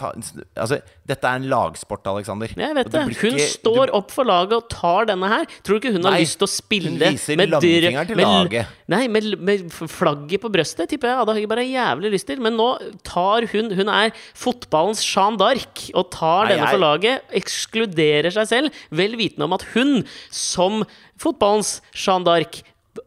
Nei, 0.00 0.44
altså, 0.56 0.78
dette 1.06 1.24
er 1.26 1.40
en 1.40 1.46
lagsport, 1.50 2.06
Alexander. 2.06 2.52
Jeg 2.56 2.74
vet 2.76 2.90
det. 2.90 3.02
Hun 3.20 3.34
ikke- 3.34 3.48
står 3.58 3.92
opp 3.96 4.10
for 4.10 4.24
laget 4.24 4.52
og 4.56 4.68
tar 4.70 5.06
denne 5.06 5.28
her. 5.28 5.44
Tror 5.62 5.78
du 5.78 5.80
ikke 5.80 5.92
hun 5.96 6.02
har 6.04 6.18
lyst 6.20 6.38
til 6.38 6.46
å 6.46 6.50
spille 6.50 6.90
hun 6.90 6.98
viser 6.98 7.36
med 7.36 7.50
med- 7.50 8.16
laget. 8.24 8.66
Nei, 8.88 9.08
med, 9.08 9.38
med 9.40 9.70
flagget 9.72 10.40
på 10.40 10.50
brøstet 10.52 10.88
tipper 10.88 11.08
jeg 11.10 11.18
Ada 11.24 11.34
Hegerberg 11.34 11.64
har 11.66 11.96
jævlig 11.96 12.12
lyst 12.12 12.26
til. 12.26 12.40
Men 12.40 12.56
nå 12.56 12.70
tar 13.02 13.46
hun 13.52 13.70
Hun 13.70 13.88
er 13.88 14.10
fotballens 14.34 15.02
Jeanne 15.04 15.38
d'Arc 15.38 15.90
og 15.94 16.10
tar 16.10 16.44
Nei, 16.46 16.54
denne 16.56 16.66
jeg- 16.66 16.74
for 16.74 16.78
laget. 16.78 17.22
Ekskluderer 17.32 18.30
seg 18.32 18.46
selv, 18.48 18.72
vel 18.90 19.16
vitende 19.16 19.44
om 19.44 19.52
at 19.52 19.62
hun, 19.74 20.04
som 20.30 20.84
fotballens 21.18 21.80
Jeanne 21.94 22.24
d'Arc 22.24 22.62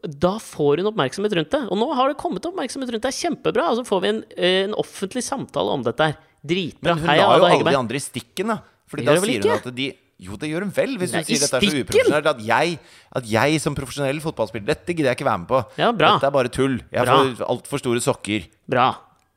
da 0.07 0.37
får 0.39 0.77
hun 0.79 0.87
oppmerksomhet 0.93 1.33
rundt 1.35 1.51
det. 1.51 1.59
Og 1.69 1.77
nå 1.77 1.93
har 1.93 2.07
det 2.09 2.17
kommet 2.17 2.45
oppmerksomhet 2.47 2.89
rundt 2.93 3.03
det. 3.03 3.11
Kjempebra. 3.13 3.69
Og 3.69 3.77
så 3.77 3.85
får 3.85 4.01
vi 4.01 4.07
en, 4.09 4.23
eh, 4.37 4.63
en 4.63 4.73
offentlig 4.79 5.21
samtale 5.23 5.69
om 5.69 5.83
dette 5.83 5.99
her. 5.99 6.15
Dritbra. 6.43 6.93
Men 6.95 7.03
hun 7.03 7.07
lar 7.11 7.37
jo 7.39 7.45
alle 7.49 7.69
de 7.71 7.77
andre 7.79 7.99
i 7.99 8.03
stikken, 8.03 8.51
da. 8.53 8.57
Fordi 8.91 9.05
da 9.07 9.15
sier 9.23 9.45
hun 9.47 9.55
at 9.57 9.69
de 9.77 9.91
Jo, 10.23 10.35
det 10.39 10.47
gjør 10.51 10.63
hun 10.67 10.73
vel, 10.75 10.91
hvis 11.01 11.11
Nei, 11.11 11.21
hun 11.23 11.25
sier 11.27 11.41
dette 11.41 11.57
er 11.57 11.63
så 11.65 11.79
uprofesjonelt. 11.83 12.27
At 12.29 12.43
jeg, 12.47 12.75
at 13.19 13.25
jeg 13.31 13.61
som 13.63 13.73
profesjonell 13.75 14.19
fotballspiller 14.23 14.67
Dette 14.69 14.93
gidder 14.93 15.09
jeg 15.11 15.17
ikke 15.17 15.25
være 15.27 15.41
med 15.41 15.49
på. 15.49 15.63
Ja. 15.81 15.89
Dette 15.91 16.29
er 16.29 16.35
bare 16.35 16.51
tull. 16.53 16.77
Jeg 16.93 17.09
får 17.09 17.41
altfor 17.49 17.81
store 17.81 18.03
sokker. 18.05 18.45
Bra. 18.69 18.91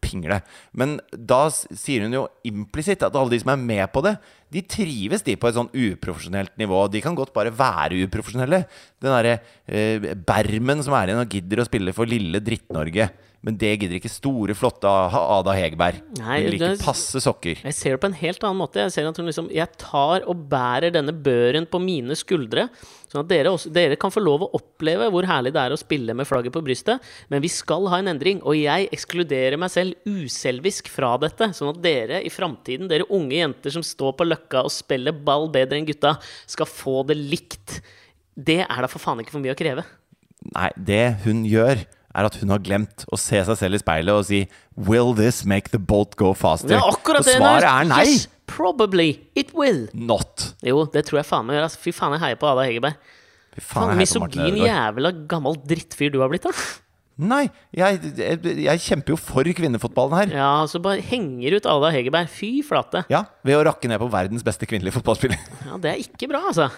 pingle. 0.06 0.36
Men 0.76 1.00
da 1.10 1.48
sier 1.50 2.04
hun 2.04 2.12
jo 2.14 2.26
implisitt 2.46 3.02
at 3.02 3.16
alle 3.18 3.32
de 3.32 3.40
som 3.42 3.50
er 3.54 3.58
med 3.58 3.88
på 3.90 4.02
det, 4.04 4.12
de 4.54 4.62
trives 4.62 5.24
de 5.26 5.34
på 5.34 5.48
et 5.48 5.56
sånn 5.56 5.72
uprofesjonelt 5.72 6.52
nivå. 6.60 6.84
De 6.92 7.00
kan 7.02 7.16
godt 7.18 7.32
bare 7.34 7.50
være 7.50 7.98
uprofesjonelle. 8.06 8.60
Den 9.02 9.10
derre 9.16 9.38
eh, 9.66 10.12
Bermen 10.28 10.84
som 10.86 10.94
er 10.94 11.10
igjen 11.10 11.24
og 11.24 11.32
gidder 11.34 11.64
å 11.64 11.66
spille 11.66 11.96
for 11.96 12.06
lille 12.06 12.38
Dritt-Norge. 12.44 13.08
Men 13.46 13.54
det 13.60 13.68
gidder 13.78 14.00
ikke 14.00 14.10
store, 14.10 14.54
flotte 14.58 14.90
Ada 14.90 15.52
Hegerberg. 15.54 16.00
Hun 16.18 16.46
liker 16.50 16.80
passe 16.82 17.20
sokker. 17.22 17.60
Jeg 17.62 17.76
ser 17.78 17.94
det 17.94 18.00
på 18.02 18.08
en 18.10 18.16
helt 18.18 18.42
annen 18.42 18.58
måte. 18.58 18.80
Jeg 18.82 18.94
ser 18.96 19.06
at 19.06 19.18
hun 19.20 19.28
liksom 19.28 19.50
Jeg 19.54 19.70
tar 19.78 20.24
og 20.26 20.40
bærer 20.50 20.90
denne 20.94 21.14
børen 21.14 21.68
på 21.70 21.78
mine 21.78 22.16
skuldre, 22.18 22.66
sånn 23.06 23.22
at 23.22 23.28
dere, 23.30 23.52
også, 23.54 23.70
dere 23.70 23.98
kan 24.02 24.10
få 24.10 24.24
lov 24.24 24.42
å 24.42 24.50
oppleve 24.58 25.06
hvor 25.14 25.28
herlig 25.30 25.52
det 25.54 25.62
er 25.62 25.74
å 25.76 25.78
spille 25.78 26.16
med 26.18 26.26
flagget 26.26 26.56
på 26.56 26.64
brystet. 26.66 27.04
Men 27.30 27.44
vi 27.44 27.52
skal 27.54 27.86
ha 27.92 28.00
en 28.02 28.10
endring, 28.10 28.40
og 28.42 28.58
jeg 28.58 28.88
ekskluderer 28.96 29.60
meg 29.62 29.70
selv 29.70 29.94
uselvisk 30.10 30.90
fra 30.90 31.14
dette. 31.22 31.52
Sånn 31.54 31.70
at 31.70 31.78
dere 31.84 32.24
i 32.26 32.32
framtiden, 32.34 32.90
dere 32.90 33.06
unge 33.14 33.38
jenter 33.38 33.76
som 33.76 33.84
står 33.86 34.16
på 34.18 34.26
Løkka 34.26 34.64
og 34.66 34.74
spiller 34.74 35.14
ball 35.14 35.46
bedre 35.54 35.78
enn 35.78 35.86
gutta, 35.86 36.16
skal 36.50 36.66
få 36.66 37.04
det 37.06 37.20
likt. 37.20 37.78
Det 38.34 38.64
er 38.66 38.82
da 38.82 38.90
for 38.90 39.02
faen 39.02 39.22
ikke 39.22 39.38
for 39.38 39.44
mye 39.44 39.54
å 39.54 39.60
kreve. 39.62 39.86
Nei, 40.50 40.70
det 40.76 41.04
hun 41.24 41.46
gjør, 41.48 41.86
er 42.16 42.28
at 42.28 42.38
hun 42.40 42.52
har 42.54 42.62
glemt 42.64 43.04
å 43.12 43.18
se 43.20 43.42
seg 43.48 43.58
selv 43.60 43.76
i 43.78 43.82
speilet 43.82 44.16
og 44.16 44.24
si 44.28 44.42
Will 44.88 45.12
this 45.16 45.42
make 45.48 45.72
the 45.74 45.80
bolt 45.80 46.16
go 46.20 46.32
faster? 46.36 46.74
Ja, 46.76 46.82
akkurat 46.88 47.26
det. 47.26 47.36
og 47.36 47.44
svaret 47.44 47.68
er 47.68 47.90
nei. 47.90 48.06
Yes, 48.08 48.24
probably. 48.48 49.10
It 49.36 49.52
will. 49.56 49.84
Not. 49.92 50.50
Jo, 50.64 50.86
det 50.92 51.06
tror 51.08 51.20
jeg 51.22 51.28
faen 51.28 51.46
meg 51.48 51.58
gjør. 51.58 51.68
Altså. 51.68 51.82
Fy 51.84 51.94
faen, 51.96 52.16
jeg 52.16 52.24
heier 52.24 52.40
på 52.40 52.48
Ada 52.50 52.66
Hegerberg. 52.68 53.12
Fy 53.56 53.62
Faen, 53.62 53.92
faen, 53.92 54.00
misogyn 54.00 54.58
jævla 54.60 55.14
gammel 55.30 55.56
drittfyr 55.64 56.12
du 56.12 56.18
har 56.20 56.28
blitt, 56.32 56.44
da. 56.44 56.52
Nei, 57.16 57.46
jeg, 57.72 58.10
jeg, 58.20 58.40
jeg 58.66 58.80
kjemper 58.84 59.14
jo 59.14 59.16
for 59.16 59.48
kvinnefotballen 59.56 60.18
her. 60.18 60.34
Ja, 60.36 60.50
så 60.68 60.76
bare 60.84 61.00
henger 61.00 61.56
ut 61.56 61.68
Ada 61.72 61.88
Hegerberg. 61.94 62.28
Fy 62.28 62.50
flate. 62.66 63.06
Ja, 63.12 63.22
Ved 63.46 63.56
å 63.56 63.62
rakke 63.70 63.88
ned 63.88 64.02
på 64.02 64.10
verdens 64.12 64.44
beste 64.44 64.68
kvinnelige 64.68 64.98
fotballspiller. 64.98 65.40
Ja, 65.64 65.78
det 65.80 65.94
er 65.94 66.02
ikke 66.04 66.28
bra, 66.28 66.42
altså. 66.52 66.68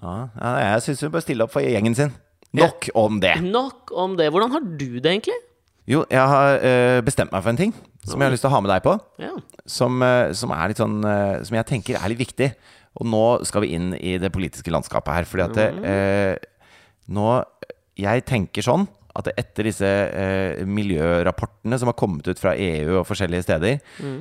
Ja, 0.00 0.14
ja, 0.38 0.52
jeg 0.76 0.84
syns 0.86 1.02
hun 1.04 1.10
bør 1.12 1.24
stille 1.26 1.44
opp 1.44 1.52
for 1.52 1.66
gjengen 1.66 1.98
sin. 1.98 2.14
Nok 2.56 2.90
om 2.98 3.20
det. 3.22 3.36
Nok 3.44 3.92
om 3.94 4.16
det. 4.18 4.26
Hvordan 4.32 4.50
har 4.56 4.64
du 4.64 4.98
det, 4.98 5.06
egentlig? 5.06 5.36
Jo, 5.90 6.04
jeg 6.10 6.32
har 6.32 6.58
eh, 6.66 7.00
bestemt 7.02 7.32
meg 7.34 7.42
for 7.42 7.52
en 7.52 7.58
ting 7.58 7.72
som 8.06 8.20
jeg 8.20 8.28
har 8.28 8.34
lyst 8.34 8.44
til 8.44 8.50
å 8.50 8.54
ha 8.54 8.60
med 8.64 8.70
deg 8.72 8.84
på. 8.84 8.94
Ja. 9.22 9.32
Som, 9.68 10.02
eh, 10.02 10.32
som 10.36 10.52
er 10.54 10.70
litt 10.70 10.80
sånn 10.80 11.00
eh, 11.04 11.42
Som 11.46 11.56
jeg 11.58 11.68
tenker 11.68 11.98
er 11.98 12.12
litt 12.12 12.22
viktig. 12.22 12.50
Og 13.00 13.06
nå 13.06 13.24
skal 13.46 13.64
vi 13.64 13.74
inn 13.76 13.92
i 13.98 14.16
det 14.20 14.32
politiske 14.34 14.72
landskapet 14.72 15.20
her. 15.20 15.28
Fordi 15.28 15.46
at 15.46 15.58
det, 15.58 15.68
eh, 15.86 16.72
nå 17.10 17.28
Jeg 18.00 18.24
tenker 18.24 18.64
sånn 18.64 18.88
at 19.18 19.26
etter 19.34 19.66
disse 19.66 19.88
eh, 19.90 20.60
miljørapportene 20.70 21.78
som 21.80 21.90
har 21.90 21.96
kommet 21.98 22.28
ut 22.30 22.38
fra 22.38 22.52
EU 22.54 23.00
og 23.00 23.06
forskjellige 23.08 23.42
steder, 23.46 23.80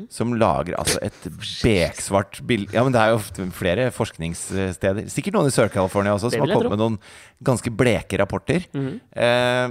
som 0.10 0.34
lager 0.34 0.78
altså 0.82 0.98
et 1.06 1.28
beksvart 1.64 2.40
bilde 2.50 2.74
Ja, 2.74 2.84
men 2.88 2.96
det 2.96 3.02
er 3.04 3.14
jo 3.14 3.50
flere 3.56 3.90
forskningssteder, 3.94 5.06
sikkert 5.14 5.38
noen 5.38 5.52
i 5.52 5.54
Sør-California 5.54 6.16
også, 6.18 6.32
som 6.34 6.42
har 6.42 6.54
kommet 6.56 6.74
med 6.74 6.82
noen 6.82 6.98
ganske 7.46 7.74
bleke 7.74 8.18
rapporter. 8.22 8.66
eh, 9.14 9.68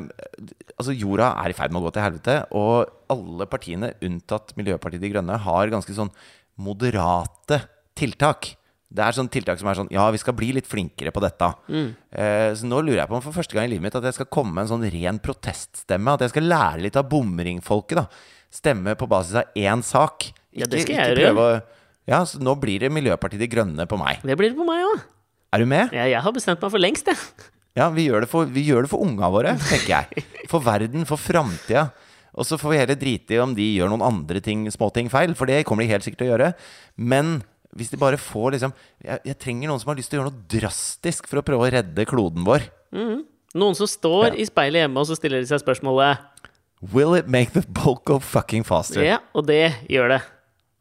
altså, 0.78 0.94
jorda 0.94 1.33
er 1.42 1.50
i 1.50 1.59
ferd 1.59 1.74
med 1.74 1.83
å 1.83 1.88
gå 1.88 1.94
til 1.96 2.07
helvete, 2.07 2.38
og 2.59 2.94
alle 3.11 3.48
partiene, 3.50 3.94
unntatt 4.04 4.54
Miljøpartiet 4.59 5.02
De 5.02 5.11
Grønne, 5.12 5.40
har 5.48 5.72
ganske 5.72 5.94
sånn 5.96 6.12
moderate 6.59 7.62
tiltak. 7.98 8.52
Det 8.88 9.05
er 9.05 9.12
sånn 9.12 9.29
tiltak 9.29 9.59
som 9.61 9.68
er 9.68 9.77
sånn 9.77 9.90
Ja, 9.92 10.07
vi 10.14 10.16
skal 10.20 10.33
bli 10.33 10.46
litt 10.57 10.68
flinkere 10.68 11.12
på 11.12 11.20
dette. 11.20 11.51
Eh, 11.68 12.55
så 12.57 12.64
nå 12.64 12.79
lurer 12.81 13.03
jeg 13.03 13.11
på 13.11 13.18
om 13.18 13.24
for 13.24 13.37
første 13.37 13.53
gang 13.57 13.68
i 13.68 13.72
livet 13.74 13.85
mitt 13.85 13.98
at 13.98 14.07
jeg 14.09 14.16
skal 14.16 14.31
komme 14.33 14.55
med 14.57 14.64
en 14.64 14.70
sånn 14.72 14.87
ren 14.94 15.18
proteststemme. 15.20 16.14
At 16.16 16.24
jeg 16.24 16.33
skal 16.33 16.48
lære 16.48 16.85
litt 16.87 16.96
av 16.96 17.09
bomringfolket. 17.11 18.01
da 18.01 18.07
Stemme 18.48 18.94
på 18.96 19.09
basis 19.11 19.42
av 19.42 19.53
én 19.61 19.85
sak. 19.85 20.31
Ja, 20.57 20.64
det 20.64 20.87
skal 20.87 20.96
jeg 20.96 21.20
gjøre. 21.20 21.61
Ja, 22.09 22.22
så 22.24 22.40
nå 22.40 22.55
blir 22.57 22.81
det 22.81 22.88
Miljøpartiet 22.88 23.42
De 23.44 23.51
Grønne 23.53 23.85
på 23.85 23.98
meg. 24.01 24.22
Det 24.24 24.38
blir 24.40 24.55
det 24.55 24.57
på 24.57 24.64
meg 24.64 24.87
òg. 24.88 25.05
Er 25.53 25.61
du 25.61 25.68
med? 25.68 25.92
Jeg, 25.92 26.14
jeg 26.14 26.24
har 26.24 26.33
bestemt 26.33 26.64
meg 26.64 26.72
for 26.72 26.81
lengst, 26.81 27.09
jeg. 27.12 27.48
Ja, 27.77 27.90
vi 27.92 28.09
gjør 28.09 28.24
det 28.24 28.31
for, 28.33 28.48
vi 28.48 28.64
gjør 28.66 28.87
det 28.87 28.90
for 28.90 29.05
unga 29.05 29.29
våre, 29.31 29.53
tenker 29.68 29.92
jeg. 29.92 30.24
For 30.51 30.64
verden, 30.64 31.05
for 31.09 31.20
framtida. 31.20 31.90
Og 32.38 32.46
så 32.48 32.59
får 32.61 32.72
vi 32.72 32.81
heller 32.81 32.98
drite 32.98 33.37
i 33.37 33.40
om 33.42 33.53
de 33.57 33.66
gjør 33.77 33.92
noen 33.92 34.05
andre 34.07 34.40
ting, 34.44 34.64
småting 34.72 35.09
feil, 35.12 35.35
for 35.38 35.51
det 35.51 35.62
kommer 35.68 35.85
de 35.85 35.92
helt 35.92 36.07
sikkert 36.07 36.22
til 36.22 36.29
å 36.29 36.33
gjøre. 36.33 36.51
Men 36.96 37.38
hvis 37.79 37.91
de 37.95 37.99
bare 38.01 38.19
får 38.21 38.57
liksom 38.57 38.73
jeg, 39.05 39.21
jeg 39.31 39.38
trenger 39.41 39.71
noen 39.71 39.81
som 39.83 39.93
har 39.93 39.99
lyst 40.01 40.11
til 40.12 40.19
å 40.19 40.23
gjøre 40.25 40.33
noe 40.35 40.47
drastisk 40.59 41.29
for 41.31 41.41
å 41.41 41.45
prøve 41.47 41.69
å 41.69 41.73
redde 41.79 42.07
kloden 42.11 42.45
vår. 42.47 42.67
Noen 43.59 43.77
som 43.79 43.88
står 43.88 44.33
Ja. 44.33 44.35
i 44.43 44.49
speilet 44.49 44.85
hjemme, 44.85 45.01
og 45.01 45.07
så 45.09 45.17
stiller 45.19 45.41
de 45.41 45.49
seg 45.51 45.62
spørsmålet 45.62 46.19
Will 46.93 47.14
it 47.19 47.27
make 47.27 47.51
the 47.57 47.62
bulk 47.75 48.05
go 48.07 48.19
fucking 48.23 48.62
faster? 48.67 49.03
Ja, 49.03 49.19
og 49.35 49.47
det 49.49 49.75
gjør 49.91 50.12
det. 50.14 50.21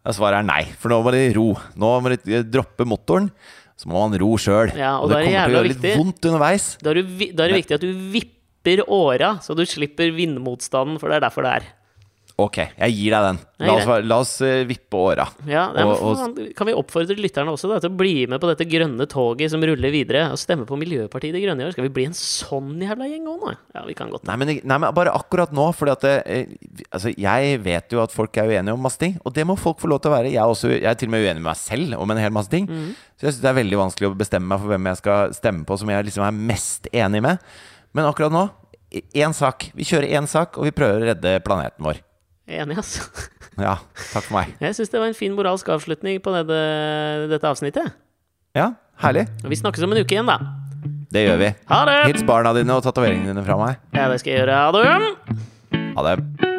Ja, 0.05 0.11
svaret 0.13 0.43
er 0.43 0.45
nei, 0.45 0.61
for 0.77 0.93
nå 0.93 0.99
må 1.03 1.11
de 1.15 1.23
ro. 1.35 1.47
Nå 1.75 1.93
må 2.05 2.11
de 2.13 2.43
droppe 2.45 2.85
motoren. 2.85 3.31
Så 3.77 3.89
må 3.89 3.97
man 4.03 4.13
ro 4.21 4.29
sjøl. 4.41 4.71
Ja, 4.77 4.95
og 4.97 5.05
og 5.05 5.09
det 5.11 5.17
er 5.17 5.25
kommer 5.25 5.33
til 5.33 5.37
å 5.37 5.41
gjøre 5.41 5.57
gjøre 5.57 5.71
litt 5.73 5.97
vondt 5.99 6.27
underveis. 6.29 6.67
Er, 6.77 7.01
da 7.37 7.43
er 7.45 7.51
det 7.51 7.57
viktig 7.59 7.75
at 7.77 7.83
du 7.83 7.89
vipper 8.13 8.83
åra, 8.89 9.31
så 9.43 9.53
du 9.57 9.63
slipper 9.69 10.13
vindmotstanden, 10.15 10.97
for 11.01 11.09
det 11.11 11.17
er 11.19 11.25
derfor 11.27 11.45
det 11.45 11.51
er. 11.59 11.67
Ok, 12.37 12.57
jeg 12.61 12.93
gir 12.93 13.13
deg 13.15 13.23
den. 13.25 13.37
La 13.65 13.73
oss, 13.73 13.87
la 14.05 14.17
oss 14.21 14.31
eh, 14.45 14.59
vippe 14.69 14.99
åra. 15.01 15.23
Ja, 15.49 15.63
for 15.73 16.35
Kan 16.53 16.67
vi 16.69 16.75
oppfordre 16.77 17.15
lytterne 17.17 17.49
også 17.55 17.71
da, 17.71 17.79
til 17.81 17.89
å 17.89 17.97
bli 17.97 18.27
med 18.29 18.37
på 18.43 18.49
dette 18.51 18.67
grønne 18.69 19.07
toget 19.09 19.49
som 19.49 19.63
ruller 19.65 19.89
videre, 19.93 20.27
og 20.29 20.37
stemme 20.37 20.67
på 20.69 20.77
Miljøpartiet 20.77 21.33
De 21.33 21.41
Grønne 21.41 21.65
i 21.65 21.65
år? 21.65 21.73
Skal 21.73 21.87
vi 21.87 21.93
bli 21.95 22.05
en 22.11 22.13
sånn 22.17 22.75
jævla 22.85 23.07
gjeng 23.09 23.25
òg 23.31 23.41
nå? 23.41 23.55
Ja, 23.73 23.81
vi 23.87 23.95
kan 23.97 24.13
godt 24.13 24.29
Nei 24.29 24.35
men, 24.37 24.51
nei, 24.61 24.77
men 24.83 24.93
bare 24.93 25.15
akkurat 25.17 25.55
nå. 25.57 25.65
At 25.89 26.05
eh, 26.05 26.53
altså, 26.91 27.09
Jeg 27.17 27.57
vet 27.65 27.97
jo 27.97 28.03
at 28.03 28.13
folk 28.13 28.37
er 28.37 28.53
uenige 28.53 28.77
om 28.77 28.85
masse 28.85 29.01
ting, 29.01 29.17
og 29.25 29.33
det 29.33 29.47
må 29.49 29.57
folk 29.57 29.81
få 29.81 29.89
lov 29.89 30.03
til 30.05 30.13
å 30.13 30.17
være. 30.19 30.29
Jeg 30.29 30.43
er, 30.43 30.53
også, 30.53 30.75
jeg 30.75 30.85
er 30.91 31.01
til 31.01 31.09
og 31.09 31.17
med 31.17 31.25
uenig 31.25 31.41
med 31.41 31.49
meg 31.49 31.61
selv 31.63 31.97
om 31.97 32.13
en 32.13 32.21
hel 32.21 32.37
masse 32.37 32.53
ting. 32.53 32.69
Så 33.17 33.31
jeg 33.31 33.33
syns 33.33 33.41
det 33.47 33.49
er 33.49 33.59
veldig 33.63 33.81
vanskelig 33.81 34.11
å 34.11 34.17
bestemme 34.19 34.53
meg 34.53 34.61
for 34.61 34.75
hvem 34.75 34.91
jeg 34.91 35.01
skal 35.01 35.33
stemme 35.33 35.65
på, 35.65 35.81
som 35.81 35.89
jeg 35.89 36.05
liksom 36.11 36.27
er 36.27 36.41
mest 36.53 36.85
enig 36.93 37.25
med. 37.25 37.41
Men 37.97 38.11
akkurat 38.11 38.29
nå, 38.35 38.45
én 39.17 39.33
sak. 39.33 39.71
Vi 39.73 39.87
kjører 39.89 40.13
én 40.21 40.29
sak, 40.29 40.61
og 40.61 40.69
vi 40.69 40.75
prøver 40.75 41.01
å 41.01 41.09
redde 41.15 41.39
planeten 41.41 41.87
vår. 41.87 42.03
Enig, 42.47 42.77
altså. 42.79 43.07
Ja, 43.57 43.71
takk 44.13 44.27
for 44.27 44.35
meg. 44.35 44.51
Jeg 44.61 44.75
syns 44.77 44.91
det 44.93 44.99
var 45.01 45.09
en 45.09 45.15
fin 45.17 45.33
moralsk 45.33 45.65
avslutning 45.73 46.19
på 46.21 46.29
dette, 46.35 46.57
dette 47.31 47.49
avsnittet. 47.49 47.87
Ja, 48.53 48.67
herlig. 49.01 49.23
Og 49.41 49.49
vi 49.49 49.57
snakkes 49.57 49.81
om 49.87 49.95
en 49.95 50.03
uke 50.03 50.13
igjen, 50.13 50.29
da. 50.29 50.37
Det 51.09 51.23
gjør 51.25 51.39
vi. 51.41 51.49
Ha 51.71 51.79
det! 51.89 51.97
Hils 52.11 52.25
barna 52.27 52.53
dine 52.53 52.77
og 52.77 52.85
tatoveringene 52.85 53.33
dine 53.33 53.45
fra 53.47 53.57
meg. 53.57 53.81
Ja, 53.97 54.05
det 54.13 54.21
skal 54.21 54.35
jeg 54.35 54.43
gjøre. 54.43 54.61
Ha 54.61 54.69
det! 54.77 55.89
Ha 55.97 56.05
det. 56.05 56.56